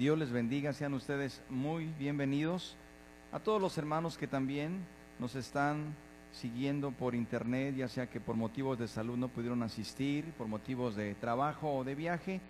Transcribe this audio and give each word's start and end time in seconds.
Dios 0.00 0.18
les 0.18 0.32
bendiga, 0.32 0.72
sean 0.72 0.94
ustedes 0.94 1.42
muy 1.50 1.84
bienvenidos. 1.98 2.74
A 3.32 3.38
todos 3.38 3.60
los 3.60 3.76
hermanos 3.76 4.16
que 4.16 4.26
también 4.26 4.86
nos 5.18 5.34
están 5.36 5.94
siguiendo 6.32 6.90
por 6.90 7.14
internet, 7.14 7.74
ya 7.76 7.86
sea 7.86 8.08
que 8.08 8.18
por 8.18 8.34
motivos 8.34 8.78
de 8.78 8.88
salud 8.88 9.18
no 9.18 9.28
pudieron 9.28 9.62
asistir, 9.62 10.24
por 10.38 10.46
motivos 10.46 10.96
de 10.96 11.14
trabajo 11.16 11.70
o 11.70 11.84
de 11.84 11.94
viaje, 11.94 12.40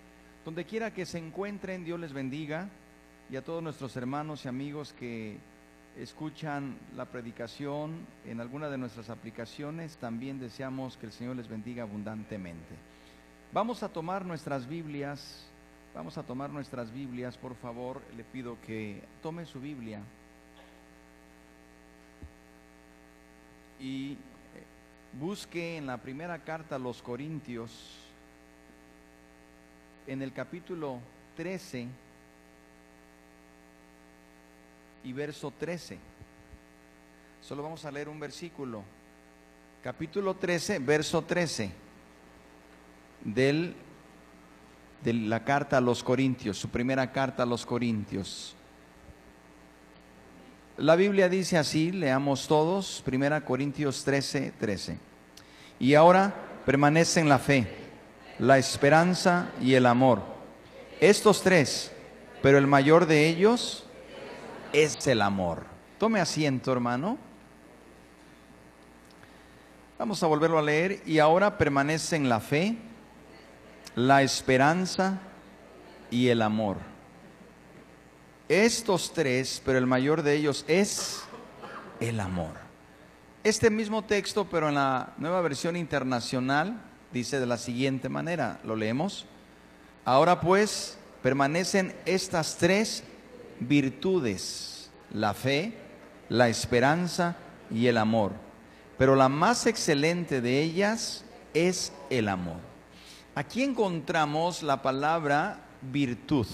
donde 0.44 0.64
quiera 0.64 0.94
que 0.94 1.04
se 1.04 1.18
encuentren, 1.18 1.84
Dios 1.84 1.98
les 1.98 2.12
bendiga. 2.12 2.68
Y 3.32 3.34
a 3.34 3.42
todos 3.42 3.64
nuestros 3.64 3.96
hermanos 3.96 4.44
y 4.44 4.48
amigos 4.48 4.92
que 4.92 5.36
escuchan 5.98 6.78
la 6.94 7.06
predicación 7.06 8.06
en 8.26 8.40
alguna 8.40 8.68
de 8.68 8.78
nuestras 8.78 9.10
aplicaciones, 9.10 9.96
también 9.96 10.38
deseamos 10.38 10.96
que 10.96 11.06
el 11.06 11.12
Señor 11.12 11.34
les 11.34 11.48
bendiga 11.48 11.82
abundantemente. 11.82 12.76
Vamos 13.52 13.82
a 13.82 13.88
tomar 13.88 14.24
nuestras 14.24 14.68
Biblias, 14.68 15.49
vamos 15.94 16.16
a 16.18 16.22
tomar 16.22 16.50
nuestras 16.50 16.92
Biblias, 16.92 17.36
por 17.36 17.54
favor, 17.56 18.00
le 18.16 18.24
pido 18.24 18.56
que 18.66 19.02
tome 19.22 19.44
su 19.46 19.60
Biblia 19.60 20.00
y 23.80 24.12
eh, 24.12 24.16
busque 25.18 25.76
en 25.76 25.86
la 25.86 25.96
primera 25.96 26.38
carta 26.38 26.76
a 26.76 26.78
los 26.78 27.02
Corintios, 27.02 27.96
en 30.06 30.22
el 30.22 30.32
capítulo 30.32 31.00
13 31.36 31.86
y 35.04 35.12
verso 35.12 35.52
13. 35.58 35.98
Solo 37.42 37.62
vamos 37.62 37.84
a 37.84 37.90
leer 37.90 38.08
un 38.08 38.20
versículo. 38.20 38.82
Capítulo 39.82 40.34
13, 40.34 40.78
verso 40.80 41.22
13 41.22 41.72
del, 43.24 43.74
de 45.02 45.12
la 45.14 45.44
carta 45.44 45.78
a 45.78 45.80
los 45.80 46.02
Corintios, 46.02 46.58
su 46.58 46.68
primera 46.68 47.12
carta 47.12 47.42
a 47.42 47.46
los 47.46 47.64
Corintios. 47.64 48.54
La 50.76 50.96
Biblia 50.96 51.28
dice 51.28 51.58
así, 51.58 51.92
leamos 51.92 52.48
todos, 52.48 53.02
primera 53.04 53.42
Corintios 53.42 54.02
13, 54.04 54.52
13. 54.58 54.98
Y 55.78 55.94
ahora 55.94 56.34
permanecen 56.64 57.28
la 57.28 57.38
fe, 57.38 57.66
la 58.38 58.58
esperanza 58.58 59.50
y 59.60 59.74
el 59.74 59.86
amor. 59.86 60.22
Estos 61.00 61.42
tres, 61.42 61.92
pero 62.42 62.58
el 62.58 62.66
mayor 62.66 63.06
de 63.06 63.28
ellos 63.28 63.84
es 64.72 65.06
el 65.06 65.22
amor. 65.22 65.64
Tome 65.98 66.20
asiento, 66.20 66.72
hermano. 66.72 67.18
Vamos 69.98 70.22
a 70.22 70.26
volverlo 70.26 70.58
a 70.58 70.62
leer. 70.62 71.02
Y 71.04 71.18
ahora 71.18 71.58
permanecen 71.58 72.28
la 72.28 72.40
fe, 72.40 72.76
la 73.94 74.22
esperanza 74.22 75.18
y 76.10 76.28
el 76.28 76.42
amor. 76.42 76.76
Estos 78.48 79.12
tres, 79.12 79.62
pero 79.64 79.78
el 79.78 79.86
mayor 79.86 80.22
de 80.22 80.34
ellos 80.34 80.64
es 80.66 81.22
el 82.00 82.18
amor. 82.18 82.54
Este 83.44 83.70
mismo 83.70 84.02
texto, 84.02 84.46
pero 84.50 84.68
en 84.68 84.74
la 84.74 85.14
nueva 85.16 85.40
versión 85.40 85.76
internacional, 85.76 86.80
dice 87.12 87.40
de 87.40 87.46
la 87.46 87.58
siguiente 87.58 88.08
manera, 88.08 88.60
lo 88.64 88.76
leemos. 88.76 89.26
Ahora 90.04 90.40
pues 90.40 90.98
permanecen 91.22 91.94
estas 92.06 92.56
tres 92.56 93.04
virtudes, 93.60 94.90
la 95.12 95.34
fe, 95.34 95.74
la 96.28 96.48
esperanza 96.48 97.36
y 97.70 97.86
el 97.86 97.98
amor. 97.98 98.32
Pero 98.98 99.16
la 99.16 99.28
más 99.28 99.66
excelente 99.66 100.40
de 100.40 100.60
ellas 100.60 101.24
es 101.54 101.92
el 102.10 102.28
amor. 102.28 102.69
Aquí 103.40 103.62
encontramos 103.62 104.62
la 104.62 104.82
palabra 104.82 105.64
virtud. 105.80 106.46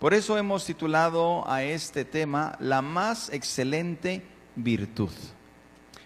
Por 0.00 0.14
eso 0.14 0.36
hemos 0.36 0.64
titulado 0.64 1.48
a 1.48 1.62
este 1.62 2.04
tema 2.04 2.56
la 2.58 2.82
más 2.82 3.32
excelente 3.32 4.20
virtud. 4.56 5.12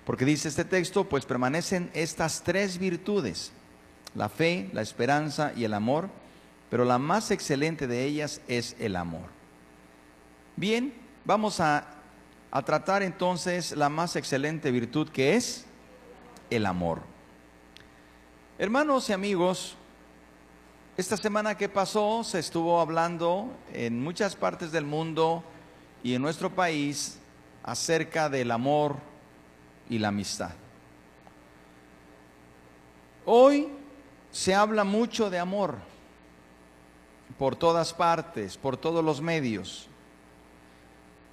Porque 0.04 0.26
dice 0.26 0.48
este 0.48 0.66
texto, 0.66 1.08
pues 1.08 1.24
permanecen 1.24 1.90
estas 1.94 2.42
tres 2.42 2.76
virtudes, 2.76 3.52
la 4.14 4.28
fe, 4.28 4.68
la 4.74 4.82
esperanza 4.82 5.54
y 5.56 5.64
el 5.64 5.72
amor, 5.72 6.10
pero 6.68 6.84
la 6.84 6.98
más 6.98 7.30
excelente 7.30 7.86
de 7.86 8.04
ellas 8.04 8.42
es 8.48 8.76
el 8.78 8.96
amor. 8.96 9.30
Bien, 10.56 10.92
vamos 11.24 11.60
a, 11.60 11.86
tratar 12.66 13.02
entonces 13.02 13.74
la 13.74 13.88
más 13.88 14.14
excelente 14.14 14.70
virtud 14.70 15.08
que 15.08 15.36
es 15.36 15.64
el 16.50 16.66
amor. 16.66 17.13
Hermanos 18.56 19.08
y 19.08 19.12
amigos, 19.12 19.74
esta 20.96 21.16
semana 21.16 21.56
que 21.56 21.68
pasó 21.68 22.22
se 22.22 22.38
estuvo 22.38 22.80
hablando 22.80 23.50
en 23.72 24.00
muchas 24.00 24.36
partes 24.36 24.70
del 24.70 24.84
mundo 24.84 25.42
y 26.04 26.14
en 26.14 26.22
nuestro 26.22 26.50
país 26.50 27.18
acerca 27.64 28.28
del 28.28 28.52
amor 28.52 28.94
y 29.90 29.98
la 29.98 30.08
amistad. 30.08 30.52
Hoy 33.26 33.70
se 34.30 34.54
habla 34.54 34.84
mucho 34.84 35.30
de 35.30 35.40
amor 35.40 35.74
por 37.36 37.56
todas 37.56 37.92
partes, 37.92 38.56
por 38.56 38.76
todos 38.76 39.04
los 39.04 39.20
medios. 39.20 39.88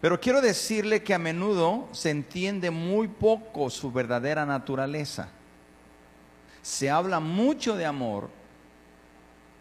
Pero 0.01 0.19
quiero 0.19 0.41
decirle 0.41 1.03
que 1.03 1.13
a 1.13 1.19
menudo 1.19 1.87
se 1.91 2.09
entiende 2.09 2.71
muy 2.71 3.07
poco 3.07 3.69
su 3.69 3.91
verdadera 3.91 4.43
naturaleza. 4.43 5.29
Se 6.61 6.89
habla 6.89 7.19
mucho 7.19 7.75
de 7.75 7.85
amor, 7.85 8.29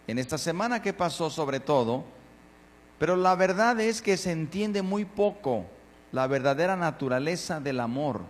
en 0.07 0.19
esta 0.19 0.39
semana 0.39 0.83
que 0.83 0.93
pasó 0.93 1.31
sobre 1.31 1.61
todo, 1.61 2.05
pero 2.99 3.17
la 3.17 3.35
verdad 3.35 3.81
es 3.81 4.03
que 4.03 4.17
se 4.17 4.33
entiende 4.33 4.83
muy 4.83 5.05
poco 5.05 5.65
la 6.13 6.27
verdadera 6.27 6.77
naturaleza 6.77 7.61
del 7.61 7.81
amor. 7.81 8.21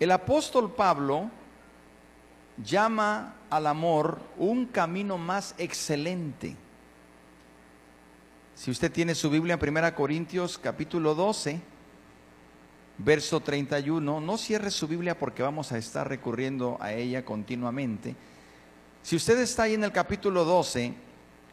El 0.00 0.10
apóstol 0.10 0.72
Pablo 0.72 1.30
llama 2.64 3.34
al 3.50 3.66
amor 3.66 4.18
un 4.36 4.66
camino 4.66 5.18
más 5.18 5.54
excelente. 5.58 6.56
Si 8.54 8.70
usted 8.70 8.90
tiene 8.90 9.14
su 9.14 9.30
Biblia 9.30 9.58
en 9.60 9.76
1 9.76 9.94
Corintios 9.94 10.58
capítulo 10.58 11.14
12, 11.14 11.60
verso 13.04 13.40
31, 13.40 14.20
no 14.20 14.38
cierre 14.38 14.70
su 14.70 14.86
Biblia 14.86 15.18
porque 15.18 15.42
vamos 15.42 15.72
a 15.72 15.78
estar 15.78 16.08
recurriendo 16.08 16.76
a 16.80 16.92
ella 16.92 17.24
continuamente. 17.24 18.14
Si 19.02 19.16
usted 19.16 19.40
está 19.40 19.64
ahí 19.64 19.74
en 19.74 19.84
el 19.84 19.92
capítulo 19.92 20.44
12, 20.44 20.94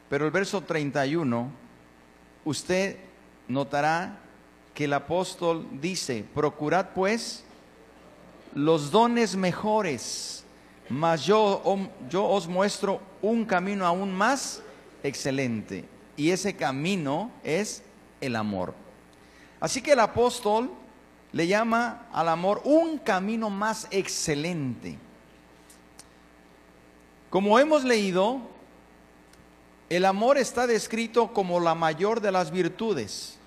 pero 0.09 0.25
el 0.25 0.31
verso 0.31 0.61
31, 0.61 1.51
usted 2.45 2.97
notará 3.47 4.19
que 4.73 4.85
el 4.85 4.93
apóstol 4.93 5.67
dice, 5.81 6.23
procurad 6.33 6.89
pues 6.93 7.43
los 8.53 8.91
dones 8.91 9.35
mejores, 9.35 10.43
mas 10.89 11.25
yo, 11.25 11.61
yo 12.09 12.25
os 12.25 12.47
muestro 12.47 13.01
un 13.21 13.45
camino 13.45 13.85
aún 13.85 14.13
más 14.13 14.61
excelente 15.03 15.85
y 16.15 16.31
ese 16.31 16.55
camino 16.55 17.31
es 17.43 17.83
el 18.21 18.35
amor. 18.35 18.73
Así 19.59 19.81
que 19.81 19.91
el 19.91 19.99
apóstol 19.99 20.71
le 21.31 21.47
llama 21.47 22.07
al 22.11 22.29
amor 22.29 22.61
un 22.63 22.97
camino 22.97 23.49
más 23.49 23.87
excelente. 23.91 24.97
Como 27.29 27.59
hemos 27.59 27.83
leído, 27.83 28.41
el 29.89 30.05
amor 30.05 30.37
está 30.37 30.67
descrito 30.67 31.33
como 31.33 31.59
la 31.59 31.75
mayor 31.75 32.21
de 32.21 32.31
las 32.31 32.51
virtudes, 32.51 33.37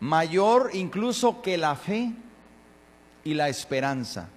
mayor 0.00 0.70
incluso 0.74 1.42
que 1.42 1.56
la 1.56 1.74
fe 1.74 2.12
y 3.24 3.34
la 3.34 3.48
esperanza. 3.48 4.28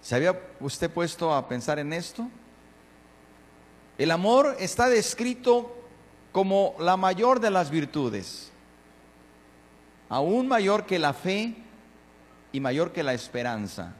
¿Se 0.00 0.14
había 0.14 0.40
usted 0.60 0.90
puesto 0.90 1.34
a 1.34 1.46
pensar 1.46 1.78
en 1.78 1.92
esto? 1.92 2.26
El 3.98 4.10
amor 4.10 4.56
está 4.58 4.88
descrito 4.88 5.76
como 6.32 6.74
la 6.78 6.96
mayor 6.96 7.40
de 7.40 7.50
las 7.50 7.70
virtudes, 7.70 8.49
aún 10.10 10.48
mayor 10.48 10.84
que 10.84 10.98
la 10.98 11.14
fe 11.14 11.54
y 12.52 12.60
mayor 12.60 12.92
que 12.92 13.02
la 13.02 13.14
esperanza. 13.14 13.94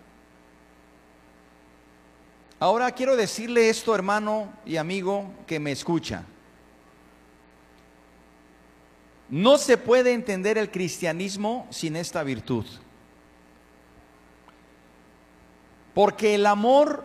Ahora 2.58 2.90
quiero 2.90 3.16
decirle 3.16 3.70
esto, 3.70 3.94
hermano 3.94 4.52
y 4.66 4.76
amigo, 4.76 5.32
que 5.46 5.58
me 5.58 5.72
escucha. 5.72 6.24
No 9.30 9.56
se 9.56 9.78
puede 9.78 10.12
entender 10.12 10.58
el 10.58 10.70
cristianismo 10.70 11.66
sin 11.70 11.94
esta 11.94 12.24
virtud. 12.24 12.66
Porque 15.94 16.34
el 16.34 16.44
amor 16.44 17.04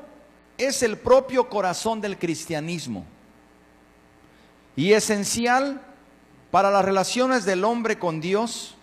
es 0.58 0.82
el 0.82 0.98
propio 0.98 1.48
corazón 1.48 2.02
del 2.02 2.18
cristianismo 2.18 3.06
y 4.76 4.94
esencial 4.94 5.82
para 6.50 6.72
las 6.72 6.84
relaciones 6.84 7.46
del 7.46 7.64
hombre 7.64 8.00
con 8.00 8.20
Dios 8.20 8.76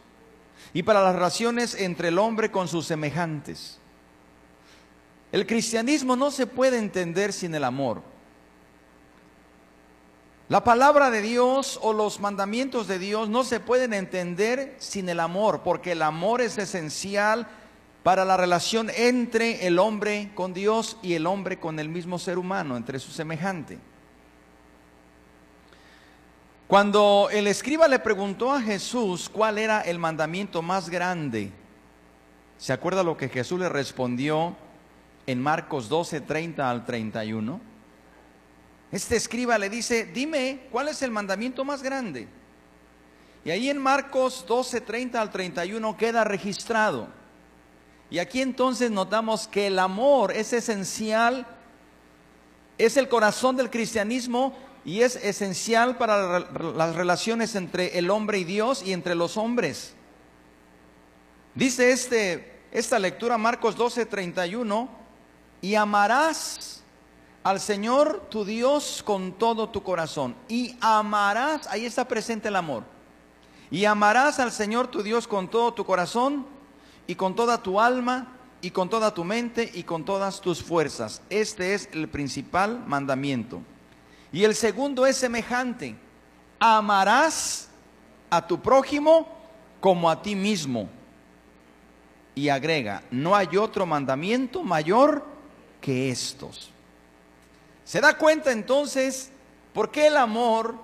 y 0.75 0.83
para 0.83 1.03
las 1.03 1.15
relaciones 1.15 1.75
entre 1.75 2.09
el 2.09 2.19
hombre 2.19 2.51
con 2.51 2.69
sus 2.69 2.87
semejantes. 2.87 3.79
El 5.31 5.47
cristianismo 5.47 6.17
no 6.17 6.31
se 6.31 6.47
puede 6.47 6.79
entender 6.79 7.33
sin 7.33 7.55
el 7.55 7.65
amor. 7.65 8.03
La 10.49 10.65
palabra 10.65 11.11
de 11.11 11.23
Dios 11.23 11.79
o 11.83 11.95
los 11.95 12.21
mandamientos 12.21 12.87
de 12.87 12.99
Dios 12.99 13.31
no 13.31 13.43
se 13.43 13.59
pueden 13.59 13.95
entender 13.95 14.77
sin 14.79 15.09
el 15.09 15.21
amor, 15.21 15.63
porque 15.63 15.93
el 15.93 16.03
amor 16.03 16.43
es 16.43 16.59
esencial 16.59 17.49
para 18.03 18.25
la 18.25 18.37
relación 18.37 18.91
entre 18.95 19.67
el 19.67 19.79
hombre 19.79 20.31
con 20.35 20.53
Dios 20.53 20.99
y 21.03 21.15
el 21.15 21.27
hombre 21.27 21.59
con 21.59 21.79
el 21.79 21.89
mismo 21.89 22.19
ser 22.19 22.37
humano, 22.37 22.77
entre 22.77 22.99
su 22.99 23.13
semejante. 23.13 23.79
Cuando 26.73 27.29
el 27.31 27.49
escriba 27.49 27.87
le 27.87 27.99
preguntó 27.99 28.51
a 28.51 28.63
Jesús 28.63 29.29
cuál 29.29 29.59
era 29.59 29.83
el 29.83 29.99
mandamiento 29.99 30.63
más 30.63 30.89
grande, 30.89 31.53
¿se 32.57 32.73
acuerda 32.73 33.03
lo 33.03 33.15
que 33.15 33.29
Jesús 33.29 33.61
le 33.61 33.69
respondió 33.69 34.57
en 35.27 35.39
Marcos 35.39 35.91
12, 35.91 36.23
30 36.23 36.71
al 36.71 36.87
31? 36.87 37.61
Este 38.91 39.17
escriba 39.17 39.59
le 39.59 39.69
dice, 39.69 40.07
dime, 40.07 40.61
¿cuál 40.71 40.89
es 40.89 41.03
el 41.03 41.11
mandamiento 41.11 41.63
más 41.63 41.83
grande? 41.83 42.27
Y 43.45 43.51
ahí 43.51 43.69
en 43.69 43.77
Marcos 43.77 44.47
12, 44.49 44.81
30 44.81 45.21
al 45.21 45.31
31 45.31 45.95
queda 45.99 46.25
registrado. 46.25 47.07
Y 48.09 48.19
aquí 48.19 48.41
entonces 48.41 48.91
notamos 48.91 49.47
que 49.47 49.67
el 49.67 49.79
amor 49.79 50.33
es 50.33 50.55
esencial, 50.55 51.47
es 52.79 52.97
el 52.97 53.11
corazón 53.11 53.59
del 53.59 53.69
cristianismo 53.69 54.57
y 54.85 55.03
es 55.03 55.17
esencial 55.17 55.97
para 55.97 56.41
las 56.41 56.97
relaciones 56.97 57.55
entre 57.55 57.99
el 57.99 58.11
hombre 58.11 58.39
y 58.39 58.45
Dios 58.45 58.83
y 58.85 58.93
entre 58.93 59.15
los 59.15 59.37
hombres. 59.37 59.95
Dice 61.55 61.93
este, 61.93 62.61
esta 62.73 62.99
lectura, 62.99 63.39
Marcos 63.39 63.77
12, 63.77 64.07
31, 64.07 64.89
y 65.61 65.75
amarás 65.75 66.83
al 67.45 67.61
Señor 67.61 68.27
tu 68.31 68.45
Dios 68.45 69.03
con 69.05 69.33
todo 69.33 69.69
tu 69.69 69.83
corazón 69.83 70.35
y 70.49 70.77
amarás, 70.81 71.67
ahí 71.69 71.85
está 71.85 72.07
presente 72.07 72.49
el 72.49 72.57
amor, 72.57 72.85
y 73.71 73.85
amarás 73.85 74.39
al 74.39 74.53
Señor 74.53 74.89
tu 74.89 75.03
Dios 75.03 75.29
con 75.29 75.49
todo 75.49 75.73
tu 75.75 75.85
corazón 75.85 76.47
y 77.07 77.15
con 77.15 77.35
toda 77.35 77.63
tu 77.63 77.81
alma 77.81 78.37
y 78.61 78.71
con 78.71 78.89
toda 78.89 79.13
tu 79.13 79.25
mente 79.25 79.71
y 79.75 79.83
con 79.83 80.05
todas 80.05 80.41
tus 80.41 80.63
fuerzas. 80.63 81.23
Este 81.31 81.75
es 81.75 81.89
el 81.93 82.09
principal 82.09 82.83
mandamiento. 82.87 83.63
Y 84.33 84.45
el 84.45 84.55
segundo 84.55 85.07
es 85.07 85.19
semejante, 85.19 85.95
amarás 86.59 87.69
a 88.31 88.47
tu 88.47 88.61
prójimo 88.61 89.29
como 89.79 90.09
a 90.09 90.23
ti 90.23 90.35
mismo. 90.35 90.89
Y 92.35 92.49
agrega, 92.49 93.03
no 93.11 93.37
hay 93.37 93.59
otro 93.59 93.85
mandamiento 93.85 94.63
mayor 94.63 95.23
que 95.83 96.11
estos. 96.11 96.71
Se 97.85 98.01
da 98.01 98.17
cuenta 98.17 98.53
entonces 98.53 99.31
por 99.75 99.91
qué 99.91 100.07
el 100.07 100.17
amor 100.17 100.77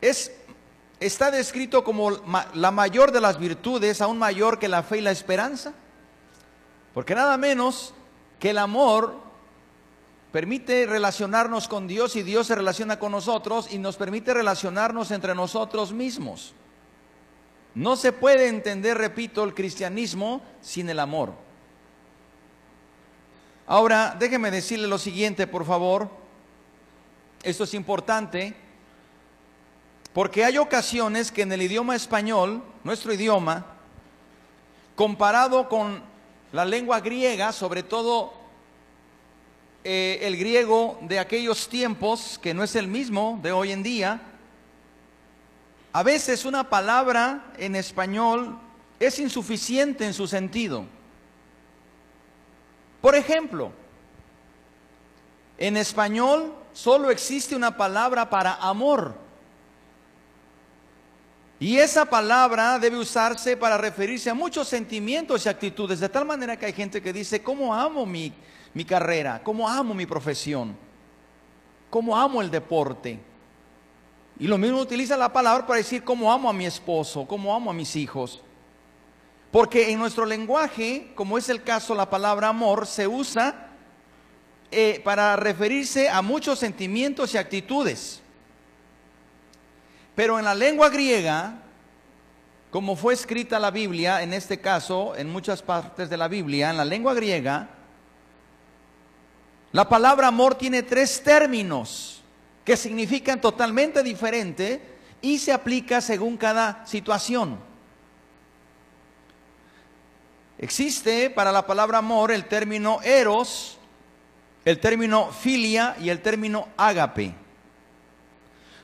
es, 0.00 0.32
está 1.00 1.32
descrito 1.32 1.82
como 1.82 2.10
la 2.54 2.70
mayor 2.70 3.10
de 3.10 3.20
las 3.20 3.36
virtudes, 3.36 4.00
aún 4.00 4.16
mayor 4.16 4.60
que 4.60 4.68
la 4.68 4.84
fe 4.84 4.98
y 4.98 5.00
la 5.00 5.10
esperanza. 5.10 5.72
Porque 6.94 7.16
nada 7.16 7.36
menos 7.36 7.94
que 8.38 8.50
el 8.50 8.58
amor 8.58 9.29
permite 10.32 10.86
relacionarnos 10.86 11.66
con 11.66 11.86
Dios 11.86 12.14
y 12.16 12.22
Dios 12.22 12.46
se 12.46 12.54
relaciona 12.54 12.98
con 12.98 13.12
nosotros 13.12 13.72
y 13.72 13.78
nos 13.78 13.96
permite 13.96 14.32
relacionarnos 14.32 15.10
entre 15.10 15.34
nosotros 15.34 15.92
mismos. 15.92 16.54
No 17.74 17.96
se 17.96 18.12
puede 18.12 18.48
entender, 18.48 18.98
repito, 18.98 19.44
el 19.44 19.54
cristianismo 19.54 20.42
sin 20.60 20.88
el 20.88 21.00
amor. 21.00 21.32
Ahora, 23.66 24.16
déjeme 24.18 24.50
decirle 24.50 24.88
lo 24.88 24.98
siguiente, 24.98 25.46
por 25.46 25.64
favor. 25.64 26.08
Esto 27.42 27.64
es 27.64 27.74
importante, 27.74 28.54
porque 30.12 30.44
hay 30.44 30.58
ocasiones 30.58 31.30
que 31.30 31.42
en 31.42 31.52
el 31.52 31.62
idioma 31.62 31.94
español, 31.94 32.62
nuestro 32.82 33.12
idioma, 33.12 33.64
comparado 34.96 35.68
con 35.68 36.02
la 36.52 36.64
lengua 36.64 37.00
griega, 37.00 37.52
sobre 37.52 37.82
todo 37.84 38.39
eh, 39.82 40.18
el 40.22 40.36
griego 40.36 40.98
de 41.02 41.18
aquellos 41.18 41.68
tiempos, 41.68 42.38
que 42.42 42.52
no 42.52 42.62
es 42.62 42.76
el 42.76 42.86
mismo 42.86 43.38
de 43.42 43.52
hoy 43.52 43.72
en 43.72 43.82
día, 43.82 44.20
a 45.92 46.02
veces 46.02 46.44
una 46.44 46.68
palabra 46.68 47.52
en 47.58 47.74
español 47.74 48.58
es 48.98 49.18
insuficiente 49.18 50.04
en 50.04 50.14
su 50.14 50.26
sentido. 50.26 50.84
Por 53.00 53.14
ejemplo, 53.16 53.72
en 55.56 55.76
español 55.76 56.54
solo 56.72 57.10
existe 57.10 57.56
una 57.56 57.76
palabra 57.76 58.28
para 58.28 58.54
amor. 58.54 59.14
Y 61.58 61.76
esa 61.76 62.06
palabra 62.06 62.78
debe 62.78 62.98
usarse 62.98 63.56
para 63.56 63.76
referirse 63.76 64.30
a 64.30 64.34
muchos 64.34 64.68
sentimientos 64.68 65.44
y 65.44 65.48
actitudes, 65.48 66.00
de 66.00 66.08
tal 66.08 66.24
manera 66.24 66.58
que 66.58 66.66
hay 66.66 66.72
gente 66.72 67.02
que 67.02 67.12
dice, 67.12 67.42
¿cómo 67.42 67.74
amo 67.74 68.06
mi, 68.06 68.32
mi 68.74 68.84
carrera? 68.84 69.40
¿Cómo 69.42 69.68
amo 69.68 69.94
mi 69.94 70.06
profesión? 70.06 70.76
¿Cómo 71.88 72.16
amo 72.16 72.40
el 72.40 72.50
deporte? 72.50 73.18
Y 74.38 74.46
lo 74.46 74.56
mismo 74.56 74.78
utiliza 74.78 75.16
la 75.16 75.32
palabra 75.32 75.66
para 75.66 75.78
decir, 75.78 76.02
¿cómo 76.02 76.32
amo 76.32 76.48
a 76.48 76.52
mi 76.52 76.64
esposo? 76.64 77.26
¿Cómo 77.26 77.54
amo 77.54 77.70
a 77.70 77.74
mis 77.74 77.94
hijos? 77.96 78.40
Porque 79.50 79.90
en 79.90 79.98
nuestro 79.98 80.24
lenguaje, 80.24 81.12
como 81.14 81.36
es 81.36 81.48
el 81.48 81.62
caso, 81.62 81.94
la 81.94 82.08
palabra 82.08 82.48
amor 82.48 82.86
se 82.86 83.06
usa 83.06 83.68
eh, 84.70 85.00
para 85.04 85.34
referirse 85.36 86.08
a 86.08 86.22
muchos 86.22 86.60
sentimientos 86.60 87.34
y 87.34 87.38
actitudes. 87.38 88.22
Pero 90.14 90.38
en 90.38 90.44
la 90.44 90.54
lengua 90.54 90.88
griega, 90.88 91.58
como 92.70 92.94
fue 92.94 93.14
escrita 93.14 93.58
la 93.58 93.72
Biblia, 93.72 94.22
en 94.22 94.32
este 94.32 94.60
caso, 94.60 95.16
en 95.16 95.28
muchas 95.28 95.60
partes 95.60 96.08
de 96.08 96.16
la 96.16 96.28
Biblia, 96.28 96.70
en 96.70 96.76
la 96.76 96.84
lengua 96.84 97.14
griega, 97.14 97.68
la 99.72 99.88
palabra 99.88 100.28
amor 100.28 100.56
tiene 100.56 100.82
tres 100.82 101.22
términos 101.22 102.22
que 102.64 102.76
significan 102.76 103.40
totalmente 103.40 104.02
diferente 104.02 104.82
y 105.22 105.38
se 105.38 105.52
aplica 105.52 106.00
según 106.00 106.36
cada 106.36 106.84
situación. 106.86 107.58
Existe 110.58 111.30
para 111.30 111.52
la 111.52 111.66
palabra 111.66 111.98
amor 111.98 112.32
el 112.32 112.46
término 112.46 113.00
eros, 113.02 113.78
el 114.64 114.78
término 114.78 115.30
filia 115.32 115.96
y 116.00 116.10
el 116.10 116.20
término 116.20 116.68
ágape. 116.76 117.34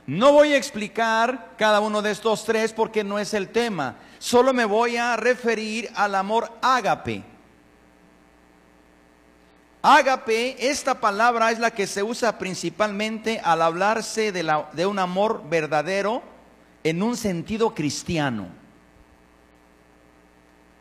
No 0.07 0.31
voy 0.31 0.53
a 0.53 0.57
explicar 0.57 1.51
cada 1.57 1.81
uno 1.81 2.01
de 2.01 2.11
estos 2.11 2.45
tres 2.45 2.71
porque 2.71 3.03
no 3.03 3.19
es 3.19 3.33
el 3.33 3.49
tema. 3.49 3.97
Solo 4.19 4.53
me 4.53 4.63
voy 4.63 4.95
a 4.95 5.17
referir 5.17 5.91
al 5.95 6.15
amor 6.15 6.51
ágape. 6.61 7.23
Ágape, 9.89 10.69
esta 10.69 10.99
palabra 10.99 11.49
es 11.49 11.59
la 11.59 11.71
que 11.71 11.87
se 11.87 12.03
usa 12.03 12.37
principalmente 12.37 13.39
al 13.39 13.61
hablarse 13.61 14.33
de, 14.33 14.85
un 14.85 14.99
amor 14.99 15.47
verdadero 15.47 16.21
en 16.83 17.01
un 17.01 17.15
sentido 17.15 17.73
cristiano. 17.73 18.49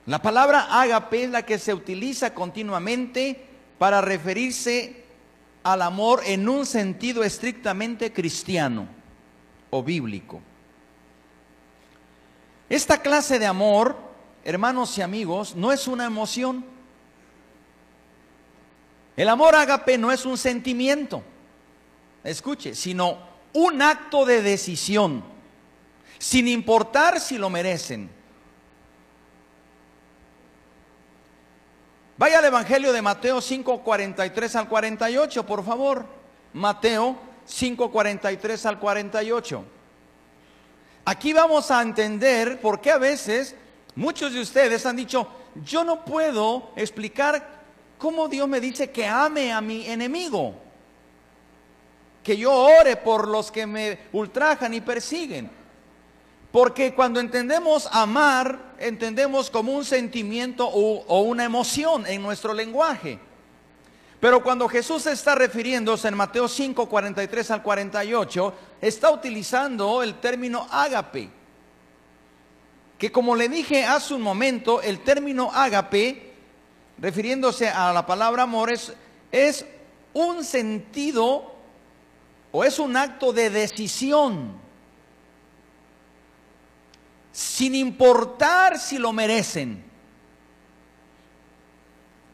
La 0.06 0.20
palabra 0.20 0.80
ágape 0.80 1.22
es 1.22 1.30
la 1.30 1.46
que 1.46 1.60
se 1.60 1.72
utiliza 1.72 2.34
continuamente 2.34 3.46
para 3.78 4.00
referirse 4.00 5.04
al 5.62 5.82
amor 5.82 6.22
en 6.26 6.48
un 6.48 6.66
sentido 6.66 7.22
estrictamente 7.22 8.12
cristiano 8.12 8.88
o 9.70 9.84
bíblico. 9.84 10.40
Esta 12.68 13.00
clase 13.00 13.38
de 13.38 13.46
amor, 13.46 13.96
hermanos 14.44 14.98
y 14.98 15.02
amigos, 15.02 15.54
no 15.54 15.70
es 15.70 15.86
una 15.86 16.06
emoción. 16.06 16.75
El 19.16 19.28
amor 19.30 19.54
ágape 19.54 19.96
no 19.96 20.12
es 20.12 20.26
un 20.26 20.37
sentimiento, 20.37 21.23
escuche, 22.23 22.75
sino 22.75 23.18
un 23.54 23.80
acto 23.80 24.26
de 24.26 24.42
decisión, 24.42 25.25
sin 26.18 26.46
importar 26.49 27.18
si 27.18 27.38
lo 27.38 27.49
merecen. 27.49 28.11
Vaya 32.18 32.38
al 32.38 32.44
Evangelio 32.44 32.92
de 32.92 33.02
Mateo 33.02 33.40
5, 33.40 33.82
43 33.82 34.56
al 34.56 34.68
48, 34.68 35.46
por 35.46 35.64
favor. 35.64 36.06
Mateo 36.52 37.16
5, 37.46 37.90
43 37.90 38.66
al 38.66 38.78
48. 38.78 39.64
Aquí 41.06 41.32
vamos 41.32 41.70
a 41.70 41.82
entender 41.82 42.61
por 42.61 42.80
qué 42.80 42.90
a 42.90 42.99
veces 42.99 43.54
muchos 43.94 44.32
de 44.32 44.40
ustedes 44.40 44.85
han 44.85 44.96
dicho, 44.96 45.28
yo 45.64 45.85
no 45.85 46.04
puedo 46.04 46.73
explicar 46.76 47.55
cómo 47.99 48.29
Dios 48.29 48.49
me 48.49 48.61
dice 48.61 48.91
que 48.91 49.07
ame 49.07 49.53
a 49.53 49.61
mi 49.61 49.87
enemigo, 49.87 50.55
que 52.23 52.37
yo 52.37 52.53
ore 52.53 52.97
por 52.97 53.29
los 53.29 53.53
que 53.53 53.67
me 53.67 53.99
ultrajan 54.12 54.75
y 54.75 54.81
persiguen. 54.81 55.50
Porque 56.57 56.95
cuando 56.95 57.21
entendemos 57.21 57.88
amar, 57.93 58.75
entendemos 58.79 59.50
como 59.50 59.73
un 59.73 59.85
sentimiento 59.85 60.67
o, 60.67 61.21
una 61.21 61.45
emoción 61.45 62.07
en 62.07 62.23
nuestro 62.23 62.55
lenguaje. 62.55 63.19
Pero 64.21 64.43
cuando 64.43 64.67
Jesús 64.67 65.07
está 65.07 65.35
refiriéndose 65.35 66.09
en 66.09 66.17
Mateo 66.17 66.49
5, 66.49 66.88
43 66.88 67.50
al 67.50 67.62
48, 67.62 68.55
está 68.81 69.11
utilizando 69.11 70.03
el 70.03 70.15
término 70.15 70.67
ágape. 70.71 71.29
Que 72.97 73.12
como 73.12 73.37
le 73.37 73.50
dije 73.50 73.85
hace 73.85 74.15
un 74.15 74.23
momento, 74.23 74.81
el 74.81 75.00
término 75.00 75.50
ágape, 75.53 76.36
refiriéndose 76.99 77.69
a 77.69 77.93
la 77.93 78.07
palabra 78.07 78.45
amor, 78.45 78.71
es, 78.71 79.65
un 80.12 80.45
sentido 80.45 81.55
o 82.50 82.65
es 82.65 82.79
un 82.79 82.97
acto 82.97 83.35
de 83.35 83.50
decisión, 83.50 84.59
sin 87.33 87.75
importar 87.75 88.79
si 88.79 88.97
lo 88.97 89.12
merecen. 89.12 89.85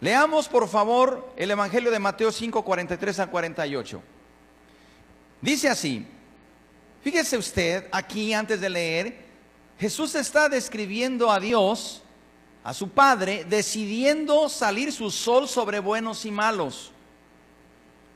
Leamos 0.01 0.49
por 0.49 0.69
favor 0.69 1.33
el 1.37 1.51
Evangelio 1.51 1.91
de 1.91 1.99
Mateo 1.99 2.31
5, 2.31 2.65
43 2.65 3.19
al 3.19 3.31
48. 3.31 4.03
Dice 5.41 5.69
así, 5.69 6.07
fíjese 7.03 7.37
usted 7.37 7.89
aquí 7.91 8.33
antes 8.33 8.61
de 8.61 8.71
leer, 8.71 9.25
Jesús 9.81 10.15
está 10.15 10.49
describiendo 10.49 11.33
a 11.33 11.41
Dios, 11.41 12.03
a 12.65 12.75
su 12.75 12.91
Padre, 12.91 13.45
decidiendo 13.45 14.49
salir 14.49 14.93
su 14.93 15.11
sol 15.11 15.49
sobre 15.49 15.81
buenos 15.81 16.25
y 16.25 16.31
malos 16.31 16.93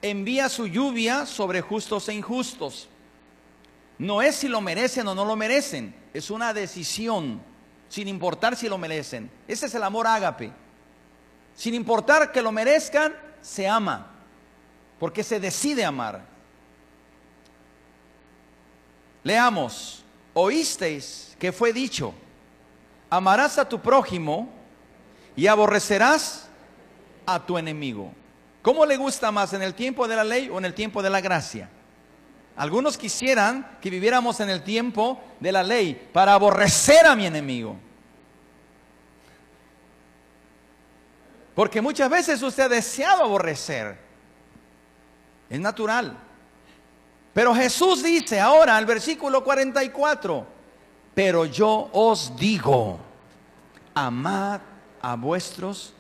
envía 0.03 0.49
su 0.49 0.67
lluvia 0.67 1.27
sobre 1.27 1.61
justos 1.61 2.09
e 2.09 2.15
injustos. 2.15 2.89
No 3.99 4.23
es 4.23 4.37
si 4.37 4.49
lo 4.49 4.61
merecen 4.61 5.09
o 5.09 5.15
no 5.15 5.25
lo 5.25 5.37
merecen, 5.37 5.95
es 6.13 6.31
una 6.31 6.53
decisión, 6.53 7.41
sin 7.89 8.09
importar 8.09 8.57
si 8.57 8.69
lo 8.69 8.79
merecen. 8.79 9.31
Ese 9.49 9.67
es 9.67 9.75
el 9.75 9.83
amor 9.83 10.07
ágape. 10.07 10.53
Sin 11.55 11.75
importar 11.75 12.31
que 12.33 12.43
lo 12.43 12.53
merezcan, 12.53 13.15
se 13.41 13.67
ama, 13.67 14.13
porque 14.99 15.23
se 15.23 15.41
decide 15.41 15.85
amar. 15.85 16.25
Leamos, 19.25 20.05
oísteis 20.35 21.35
que 21.39 21.53
fue 21.53 21.73
dicho, 21.73 22.13
amarás 23.11 23.59
a 23.59 23.69
tu 23.69 23.81
prójimo 23.81 24.49
y 25.35 25.47
aborrecerás 25.47 26.49
a 27.25 27.45
tu 27.45 27.59
enemigo. 27.59 28.13
¿Cómo 28.63 28.85
le 28.85 28.97
gusta 28.97 29.31
más, 29.31 29.53
en 29.53 29.63
el 29.63 29.75
tiempo 29.75 30.09
de 30.09 30.17
la 30.17 30.25
ley 30.25 30.49
o 30.49 30.59
en 30.59 30.65
el 30.65 30.75
tiempo 30.75 31.03
de 31.03 31.11
la 31.11 31.21
gracia? 31.21 31.69
Algunos 32.57 32.97
quisieran 32.97 33.79
que 33.81 33.91
viviéramos 33.91 34.41
en 34.41 34.51
el 34.51 34.63
tiempo 34.63 35.21
de 35.41 35.53
la 35.53 35.63
ley 35.63 36.09
para 36.13 36.33
aborrecer 36.33 37.07
a 37.07 37.15
mi 37.15 37.27
enemigo. 37.27 37.77
Porque 41.55 41.81
muchas 41.81 42.11
veces 42.11 42.43
usted 42.43 42.65
ha 42.65 42.69
deseado 42.69 43.23
aborrecer. 43.23 43.99
Es 45.49 45.61
natural. 45.61 46.17
Pero 47.33 47.55
Jesús 47.55 48.03
dice 48.03 48.41
ahora, 48.41 48.79
el 48.79 48.87
versículo 48.87 49.45
44, 49.45 50.56
pero 51.17 51.47
yo 51.47 51.89
os 51.95 52.37
digo, 52.37 52.99
amad 53.95 54.61
a 55.01 55.17
vuestros 55.17 55.95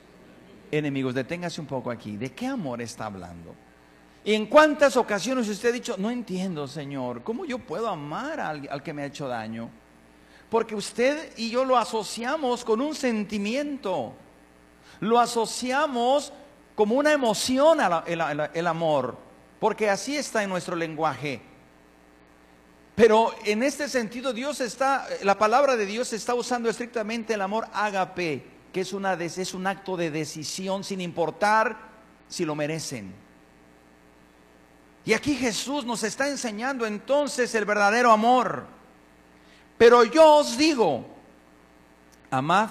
enemigos. 0.70 1.14
Deténgase 1.14 1.58
un 1.58 1.66
poco 1.66 1.90
aquí. 1.90 2.18
¿De 2.18 2.32
qué 2.32 2.46
amor 2.46 2.82
está 2.82 3.06
hablando? 3.06 3.54
¿Y 4.26 4.34
en 4.34 4.44
cuántas 4.44 4.94
ocasiones 4.94 5.48
usted 5.48 5.70
ha 5.70 5.72
dicho, 5.72 5.94
no 5.96 6.10
entiendo, 6.10 6.68
Señor, 6.68 7.22
cómo 7.22 7.46
yo 7.46 7.58
puedo 7.58 7.88
amar 7.88 8.40
al, 8.40 8.68
al 8.70 8.82
que 8.82 8.92
me 8.92 9.04
ha 9.04 9.06
hecho 9.06 9.26
daño? 9.26 9.70
Porque 10.50 10.74
usted 10.74 11.32
y 11.38 11.48
yo 11.48 11.64
lo 11.64 11.78
asociamos 11.78 12.62
con 12.62 12.82
un 12.82 12.94
sentimiento, 12.94 14.12
lo 15.00 15.18
asociamos 15.18 16.30
como 16.74 16.94
una 16.96 17.14
emoción 17.14 17.78
el 18.06 18.66
amor, 18.66 19.16
porque 19.58 19.88
así 19.88 20.14
está 20.14 20.42
en 20.42 20.50
nuestro 20.50 20.76
lenguaje. 20.76 21.55
Pero 22.96 23.34
en 23.44 23.62
este 23.62 23.90
sentido 23.90 24.32
Dios 24.32 24.62
está, 24.62 25.06
la 25.22 25.36
palabra 25.36 25.76
de 25.76 25.84
Dios 25.84 26.14
está 26.14 26.34
usando 26.34 26.70
estrictamente 26.70 27.34
el 27.34 27.42
amor 27.42 27.68
ágape, 27.74 28.42
que 28.72 28.80
es, 28.80 29.38
es 29.38 29.52
un 29.54 29.66
acto 29.66 29.98
de 29.98 30.10
decisión 30.10 30.82
sin 30.82 31.02
importar 31.02 31.76
si 32.26 32.46
lo 32.46 32.54
merecen. 32.54 33.12
Y 35.04 35.12
aquí 35.12 35.36
Jesús 35.36 35.84
nos 35.84 36.02
está 36.04 36.26
enseñando 36.26 36.86
entonces 36.86 37.54
el 37.54 37.66
verdadero 37.66 38.10
amor. 38.10 38.66
Pero 39.76 40.02
yo 40.04 40.36
os 40.36 40.56
digo, 40.56 41.06
amad 42.30 42.70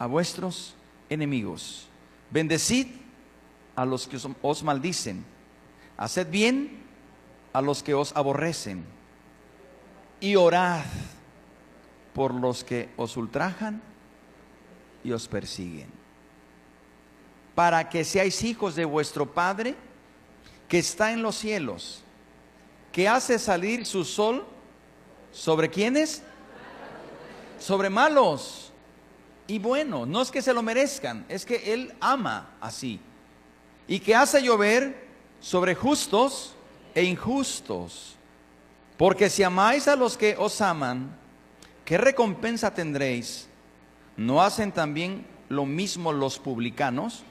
a 0.00 0.06
vuestros 0.06 0.74
enemigos, 1.08 1.86
bendecid 2.30 2.88
a 3.76 3.84
los 3.84 4.08
que 4.08 4.18
os 4.42 4.62
maldicen, 4.64 5.24
haced 5.96 6.28
bien 6.28 6.82
a 7.52 7.62
los 7.62 7.84
que 7.84 7.94
os 7.94 8.14
aborrecen 8.16 8.93
y 10.24 10.36
orad 10.36 10.80
por 12.14 12.32
los 12.32 12.64
que 12.64 12.88
os 12.96 13.14
ultrajan 13.18 13.82
y 15.04 15.12
os 15.12 15.28
persiguen. 15.28 15.88
Para 17.54 17.90
que 17.90 18.04
seáis 18.04 18.42
hijos 18.42 18.74
de 18.74 18.86
vuestro 18.86 19.30
Padre 19.30 19.74
que 20.66 20.78
está 20.78 21.12
en 21.12 21.22
los 21.22 21.36
cielos, 21.36 22.02
que 22.90 23.06
hace 23.06 23.38
salir 23.38 23.84
su 23.84 24.02
sol 24.02 24.46
sobre 25.30 25.68
quienes? 25.68 26.22
Sobre 27.58 27.90
malos 27.90 28.72
y 29.46 29.58
buenos. 29.58 30.08
No 30.08 30.22
es 30.22 30.30
que 30.30 30.40
se 30.40 30.54
lo 30.54 30.62
merezcan, 30.62 31.26
es 31.28 31.44
que 31.44 31.74
Él 31.74 31.92
ama 32.00 32.48
así. 32.62 32.98
Y 33.86 34.00
que 34.00 34.14
hace 34.14 34.40
llover 34.40 35.06
sobre 35.38 35.74
justos 35.74 36.54
e 36.94 37.04
injustos. 37.04 38.16
Porque 38.96 39.28
si 39.28 39.42
amáis 39.42 39.88
a 39.88 39.96
los 39.96 40.16
que 40.16 40.36
os 40.38 40.60
aman, 40.60 41.16
¿qué 41.84 41.98
recompensa 41.98 42.72
tendréis? 42.72 43.48
¿no 44.16 44.42
hacen 44.42 44.72
también 44.72 45.26
lo 45.48 45.66
mismo 45.66 46.12
los 46.12 46.38
publicanos? 46.38 47.22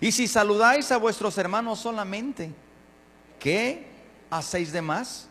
Y 0.00 0.12
si 0.12 0.26
saludáis 0.26 0.90
a 0.92 0.96
vuestros 0.96 1.36
hermanos 1.38 1.80
solamente, 1.80 2.52
¿qué 3.38 3.86
hacéis 4.30 4.72
de 4.72 4.82
más? 4.82 5.28